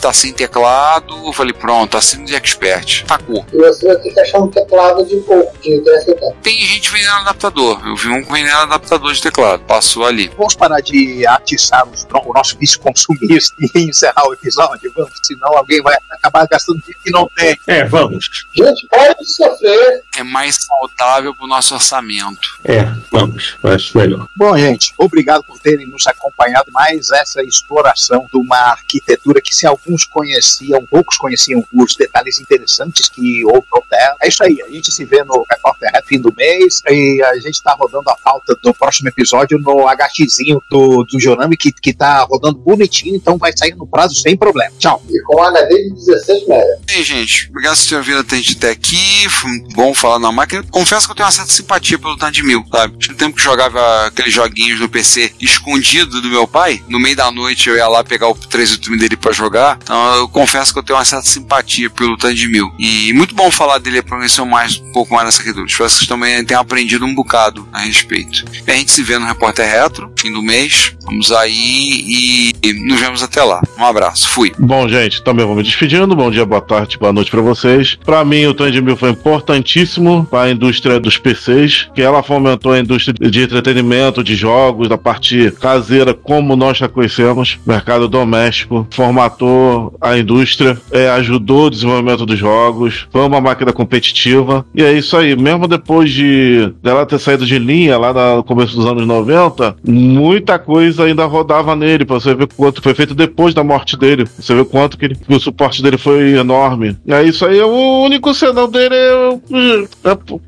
tá 0.00 0.12
sem 0.12 0.32
teclado. 0.32 1.14
Eu 1.24 1.32
falei, 1.32 1.52
pronto, 1.52 1.96
assino 1.96 2.24
de 2.24 2.34
expert. 2.34 3.04
Tacou. 3.04 3.46
E 3.52 3.56
você 3.56 3.86
vai 3.86 3.96
ter 3.96 4.10
que 4.10 4.20
achar 4.20 4.40
um 4.40 4.48
teclado 4.48 5.06
de 5.06 5.16
pouco, 5.18 5.56
de 5.58 5.70
1070. 5.80 6.36
Tem 6.42 6.58
gente 6.58 6.90
vendendo 6.90 7.18
adaptador. 7.18 7.80
Eu 7.86 7.94
vi 7.94 8.08
um 8.08 8.24
vendendo 8.24 8.56
adaptador 8.56 9.12
de 9.12 9.22
teclado. 9.22 9.60
Passou 9.60 10.04
ali. 10.04 10.30
Vamos 10.36 10.54
parar 10.54 10.80
de 10.80 11.24
atiçar 11.26 11.73
os- 11.82 12.04
o 12.04 12.32
nosso 12.32 12.56
vício 12.58 12.78
consumista 12.80 13.54
e 13.60 13.80
encerrar 13.88 14.26
o 14.28 14.32
episódio? 14.34 14.92
Vamos, 14.94 15.12
senão 15.22 15.56
alguém 15.56 15.82
vai 15.82 15.96
acabar 16.10 16.46
gastando 16.46 16.78
dinheiro 16.78 17.00
que 17.02 17.10
não 17.10 17.28
tem. 17.34 17.58
É, 17.66 17.84
vamos. 17.84 18.28
Gente, 18.54 18.86
para 18.88 19.14
de 19.14 19.24
sofrer. 19.26 20.02
É 20.16 20.22
mais 20.22 20.56
saudável 20.64 21.34
pro 21.34 21.46
nosso 21.46 21.74
orçamento. 21.74 22.58
É, 22.64 22.84
vamos. 23.10 23.56
Eu 23.62 23.70
acho 23.72 23.96
melhor. 23.98 24.26
Bom, 24.36 24.56
gente, 24.56 24.92
obrigado 24.98 25.42
por 25.44 25.58
terem 25.58 25.86
nos 25.86 26.06
acompanhado 26.06 26.70
mais 26.70 27.10
essa 27.10 27.42
exploração 27.42 28.26
de 28.32 28.38
uma 28.38 28.56
arquitetura 28.58 29.40
que, 29.40 29.54
se 29.54 29.66
alguns 29.66 30.04
conheciam, 30.04 30.84
poucos 30.86 31.16
conheciam 31.16 31.64
os 31.72 31.96
detalhes 31.96 32.38
interessantes 32.38 33.08
que 33.08 33.44
houve 33.44 33.66
no 33.72 33.82
Terra. 33.88 34.16
É 34.22 34.28
isso 34.28 34.42
aí, 34.44 34.62
a 34.62 34.70
gente 34.70 34.92
se 34.92 35.04
vê 35.04 35.22
no 35.24 35.44
Repórter 35.50 35.90
Red 35.92 36.02
fim 36.06 36.20
do 36.20 36.32
mês 36.36 36.80
e 36.88 37.22
a 37.24 37.34
gente 37.36 37.54
está 37.54 37.72
rodando 37.72 38.08
a 38.10 38.16
pauta 38.16 38.54
do 38.62 38.74
próximo 38.74 39.08
episódio 39.08 39.58
no 39.58 39.86
HXzinho 39.88 40.62
do, 40.70 41.04
do 41.04 41.18
Jonami, 41.18 41.56
que, 41.64 41.80
que 41.80 41.92
tá 41.92 42.24
rodando 42.24 42.58
bonitinho, 42.58 43.16
então 43.16 43.38
vai 43.38 43.52
sair 43.56 43.74
no 43.74 43.86
prazo 43.86 44.14
sem 44.16 44.36
problema. 44.36 44.72
Tchau. 44.78 45.02
E 45.08 45.22
com 45.22 45.42
HD 45.42 45.74
de 45.74 45.94
16 45.94 46.42
MB. 46.42 46.54
E 46.90 46.92
aí, 46.96 47.02
gente, 47.02 47.48
obrigado 47.50 47.76
por 47.76 47.88
ter 47.88 47.96
ouvido 47.96 48.18
até 48.20 48.36
até 48.52 48.70
aqui. 48.70 49.28
Foi 49.28 49.50
bom 49.74 49.94
falar 49.94 50.18
na 50.18 50.32
máquina. 50.32 50.62
Confesso 50.70 51.06
que 51.06 51.12
eu 51.12 51.16
tenho 51.16 51.26
uma 51.26 51.32
certa 51.32 51.50
simpatia 51.50 51.98
pelo 51.98 52.16
Tanto 52.16 52.32
de 52.32 52.42
Mil, 52.42 52.64
sabe? 52.70 52.98
Tinha 52.98 53.14
um 53.14 53.16
tempo 53.16 53.36
que 53.36 53.42
jogava 53.42 54.06
aqueles 54.06 54.32
joguinhos 54.32 54.80
no 54.80 54.88
PC 54.88 55.32
escondido 55.40 56.20
do 56.20 56.28
meu 56.28 56.46
pai. 56.46 56.82
No 56.88 56.98
meio 56.98 57.16
da 57.16 57.30
noite 57.30 57.68
eu 57.68 57.76
ia 57.76 57.88
lá 57.88 58.02
pegar 58.02 58.28
o 58.28 58.34
386 58.34 58.98
dele 58.98 59.16
pra 59.16 59.32
jogar. 59.32 59.78
Então 59.82 60.16
eu 60.16 60.28
confesso 60.28 60.72
que 60.72 60.78
eu 60.78 60.82
tenho 60.82 60.98
uma 60.98 61.04
certa 61.04 61.26
simpatia 61.26 61.88
pelo 61.90 62.16
Tanto 62.16 62.34
de 62.34 62.48
Mil. 62.48 62.70
E 62.78 63.12
muito 63.12 63.34
bom 63.34 63.50
falar 63.50 63.78
dele 63.78 64.02
pra 64.02 64.16
conhecer 64.16 64.44
mais, 64.44 64.78
um 64.78 64.92
pouco 64.92 65.14
mais 65.14 65.26
dessa 65.26 65.38
arquitetura. 65.38 65.66
Espero 65.66 65.88
que 65.88 65.96
vocês 65.96 66.08
também 66.08 66.44
tenham 66.44 66.60
aprendido 66.60 67.04
um 67.04 67.14
bocado 67.14 67.66
a 67.72 67.80
respeito. 67.80 68.44
E 68.66 68.70
a 68.70 68.74
gente 68.74 68.90
se 68.90 69.02
vê 69.02 69.18
no 69.18 69.26
Repórter 69.26 69.68
Retro, 69.70 70.12
fim 70.18 70.32
do 70.32 70.42
mês. 70.42 70.94
Vamos 71.04 71.32
aí 71.32 71.53
e 71.54 72.84
nos 72.86 73.00
vemos 73.00 73.22
até 73.22 73.42
lá. 73.42 73.60
Um 73.78 73.84
abraço. 73.84 74.28
Fui. 74.28 74.52
Bom, 74.58 74.88
gente, 74.88 75.22
também 75.22 75.44
vou 75.44 75.54
me 75.54 75.62
despedindo. 75.62 76.14
Bom 76.14 76.30
dia, 76.30 76.44
boa 76.44 76.60
tarde, 76.60 76.98
boa 76.98 77.12
noite 77.12 77.30
pra 77.30 77.40
vocês. 77.40 77.98
Pra 78.04 78.24
mim, 78.24 78.46
o 78.46 78.54
Tandemil 78.54 78.96
foi 78.96 79.10
importantíssimo 79.10 80.26
para 80.30 80.44
a 80.44 80.50
indústria 80.50 80.98
dos 80.98 81.18
PCs, 81.18 81.88
que 81.94 82.02
ela 82.02 82.22
fomentou 82.22 82.72
a 82.72 82.78
indústria 82.78 83.14
de 83.30 83.42
entretenimento, 83.42 84.22
de 84.22 84.34
jogos, 84.34 84.88
da 84.88 84.98
parte 84.98 85.50
caseira, 85.60 86.14
como 86.14 86.56
nós 86.56 86.78
já 86.78 86.88
conhecemos, 86.88 87.58
mercado 87.66 88.08
doméstico, 88.08 88.86
formatou 88.90 89.94
a 90.00 90.16
indústria, 90.16 90.78
é, 90.90 91.08
ajudou 91.10 91.66
o 91.66 91.70
desenvolvimento 91.70 92.26
dos 92.26 92.38
jogos, 92.38 93.06
foi 93.10 93.22
uma 93.22 93.40
máquina 93.40 93.72
competitiva. 93.72 94.64
E 94.74 94.82
é 94.82 94.92
isso 94.92 95.16
aí, 95.16 95.36
mesmo 95.36 95.68
depois 95.68 96.10
de 96.10 96.72
dela 96.82 97.06
ter 97.06 97.18
saído 97.18 97.46
de 97.46 97.58
linha 97.58 97.98
lá 97.98 98.36
no 98.36 98.44
começo 98.44 98.76
dos 98.76 98.86
anos 98.86 99.06
90, 99.06 99.76
muita 99.86 100.58
coisa 100.58 101.04
ainda 101.04 101.26
rodava 101.44 101.76
nele, 101.76 102.04
pra 102.04 102.14
você 102.18 102.34
ver 102.34 102.48
quanto 102.56 102.82
foi 102.82 102.94
feito 102.94 103.14
depois 103.14 103.52
da 103.54 103.62
morte 103.62 103.96
dele. 103.98 104.24
Você 104.38 104.54
vê 104.54 104.64
quanto 104.64 104.96
que, 104.98 105.04
ele- 105.04 105.14
que 105.14 105.34
o 105.34 105.38
suporte 105.40 105.82
dele 105.82 105.98
foi 105.98 106.32
enorme. 106.38 106.96
E 107.06 107.12
é 107.12 107.22
isso 107.22 107.44
aí, 107.44 107.60
o 107.60 108.02
único 108.02 108.32
senão 108.34 108.68
dele 108.68 108.94
é 108.94 109.14
o, 109.28 109.40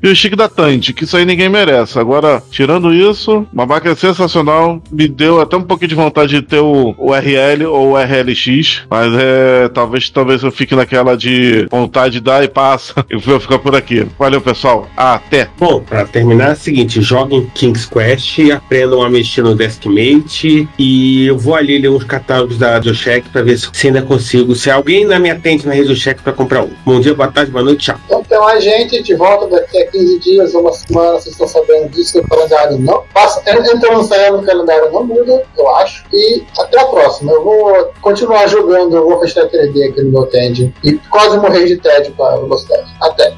é 0.01 0.09
o 0.09 0.15
Chique 0.15 0.35
da 0.35 0.49
Tante, 0.49 0.93
que 0.93 1.03
isso 1.03 1.15
aí 1.15 1.25
ninguém 1.25 1.49
merece. 1.49 1.99
Agora, 1.99 2.41
tirando 2.49 2.93
isso, 2.93 3.45
uma 3.53 3.65
máquina 3.65 3.95
sensacional, 3.95 4.81
me 4.91 5.07
deu 5.07 5.39
até 5.39 5.55
um 5.55 5.61
pouquinho 5.61 5.89
de 5.89 5.95
vontade 5.95 6.31
de 6.31 6.41
ter 6.41 6.59
o, 6.59 6.95
o 6.97 7.13
RL 7.13 7.65
ou 7.67 7.91
o 7.91 7.97
RLX, 7.97 8.83
mas 8.89 9.13
é, 9.13 9.69
talvez, 9.69 10.09
talvez 10.09 10.41
eu 10.43 10.51
fique 10.51 10.75
naquela 10.75 11.15
de 11.15 11.67
vontade, 11.69 12.19
dá 12.19 12.43
e 12.43 12.47
passa, 12.47 13.05
e 13.09 13.15
vou 13.17 13.39
ficar 13.39 13.59
por 13.59 13.75
aqui. 13.75 14.07
Valeu, 14.17 14.41
pessoal. 14.41 14.87
Até. 14.97 15.47
Bom, 15.59 15.81
pra 15.81 16.05
terminar 16.05 16.49
é 16.49 16.53
o 16.53 16.55
seguinte: 16.55 17.01
joguem 17.01 17.45
King's 17.53 17.85
Quest, 17.85 18.39
aprendam 18.51 19.03
a 19.03 19.09
mexer 19.09 19.43
no 19.43 19.55
Deskmate 19.55 20.67
e 20.77 21.25
eu 21.25 21.37
vou 21.37 21.55
ali 21.55 21.77
ler 21.77 21.89
uns 21.89 22.03
catálogos 22.03 22.57
da 22.57 22.79
Joshek 22.79 23.29
pra 23.29 23.41
ver 23.41 23.57
se, 23.57 23.69
se 23.73 23.87
ainda 23.87 24.01
consigo. 24.01 24.55
Se 24.55 24.69
alguém 24.69 25.03
ainda 25.03 25.19
me 25.19 25.31
atende 25.31 25.65
na 25.67 25.73
cheque 25.95 26.21
pra 26.21 26.33
comprar 26.33 26.63
um. 26.63 26.71
Bom 26.85 26.99
dia, 26.99 27.15
boa 27.15 27.31
tarde, 27.31 27.51
boa 27.51 27.63
noite, 27.63 27.85
tchau. 27.85 27.97
Então 28.05 28.23
tem 28.23 28.39
mais 28.39 28.63
gente, 28.63 28.95
a 28.95 28.97
gente 28.99 29.15
volta 29.15 29.47
daqui 29.47 29.81
a 29.81 29.87
15 29.87 30.19
dias, 30.19 30.53
uma 30.53 30.71
semana, 30.71 31.13
vocês 31.13 31.33
estão 31.33 31.47
sabendo 31.47 31.89
disso, 31.89 32.19
o 32.19 32.27
calendário 32.27 32.77
não 32.77 33.03
passa, 33.13 33.41
entrando 33.49 34.03
saindo, 34.03 34.37
o 34.37 34.45
calendário 34.45 34.91
não 34.91 35.03
muda, 35.03 35.43
eu 35.57 35.75
acho. 35.77 36.03
E 36.13 36.43
até 36.59 36.79
a 36.79 36.85
próxima. 36.85 37.31
Eu 37.31 37.43
vou 37.43 37.91
continuar 38.01 38.47
jogando, 38.47 38.95
eu 38.95 39.09
vou 39.09 39.19
fechar 39.19 39.47
3D 39.47 39.89
aqui 39.89 40.01
no 40.01 40.11
meu 40.11 40.25
TED 40.27 40.73
e 40.83 40.93
quase 41.09 41.37
morrer 41.37 41.65
de 41.65 41.77
tédio 41.77 42.13
com 42.13 42.23
a 42.23 42.37
velocidade. 42.37 42.87
Até. 43.01 43.33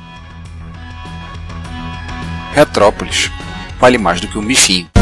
Retrópolis. 2.53 3.31
Vale 3.79 3.97
mais 3.97 4.19
do 4.19 4.27
que 4.27 4.37
um 4.37 4.45
bifinho. 4.45 4.98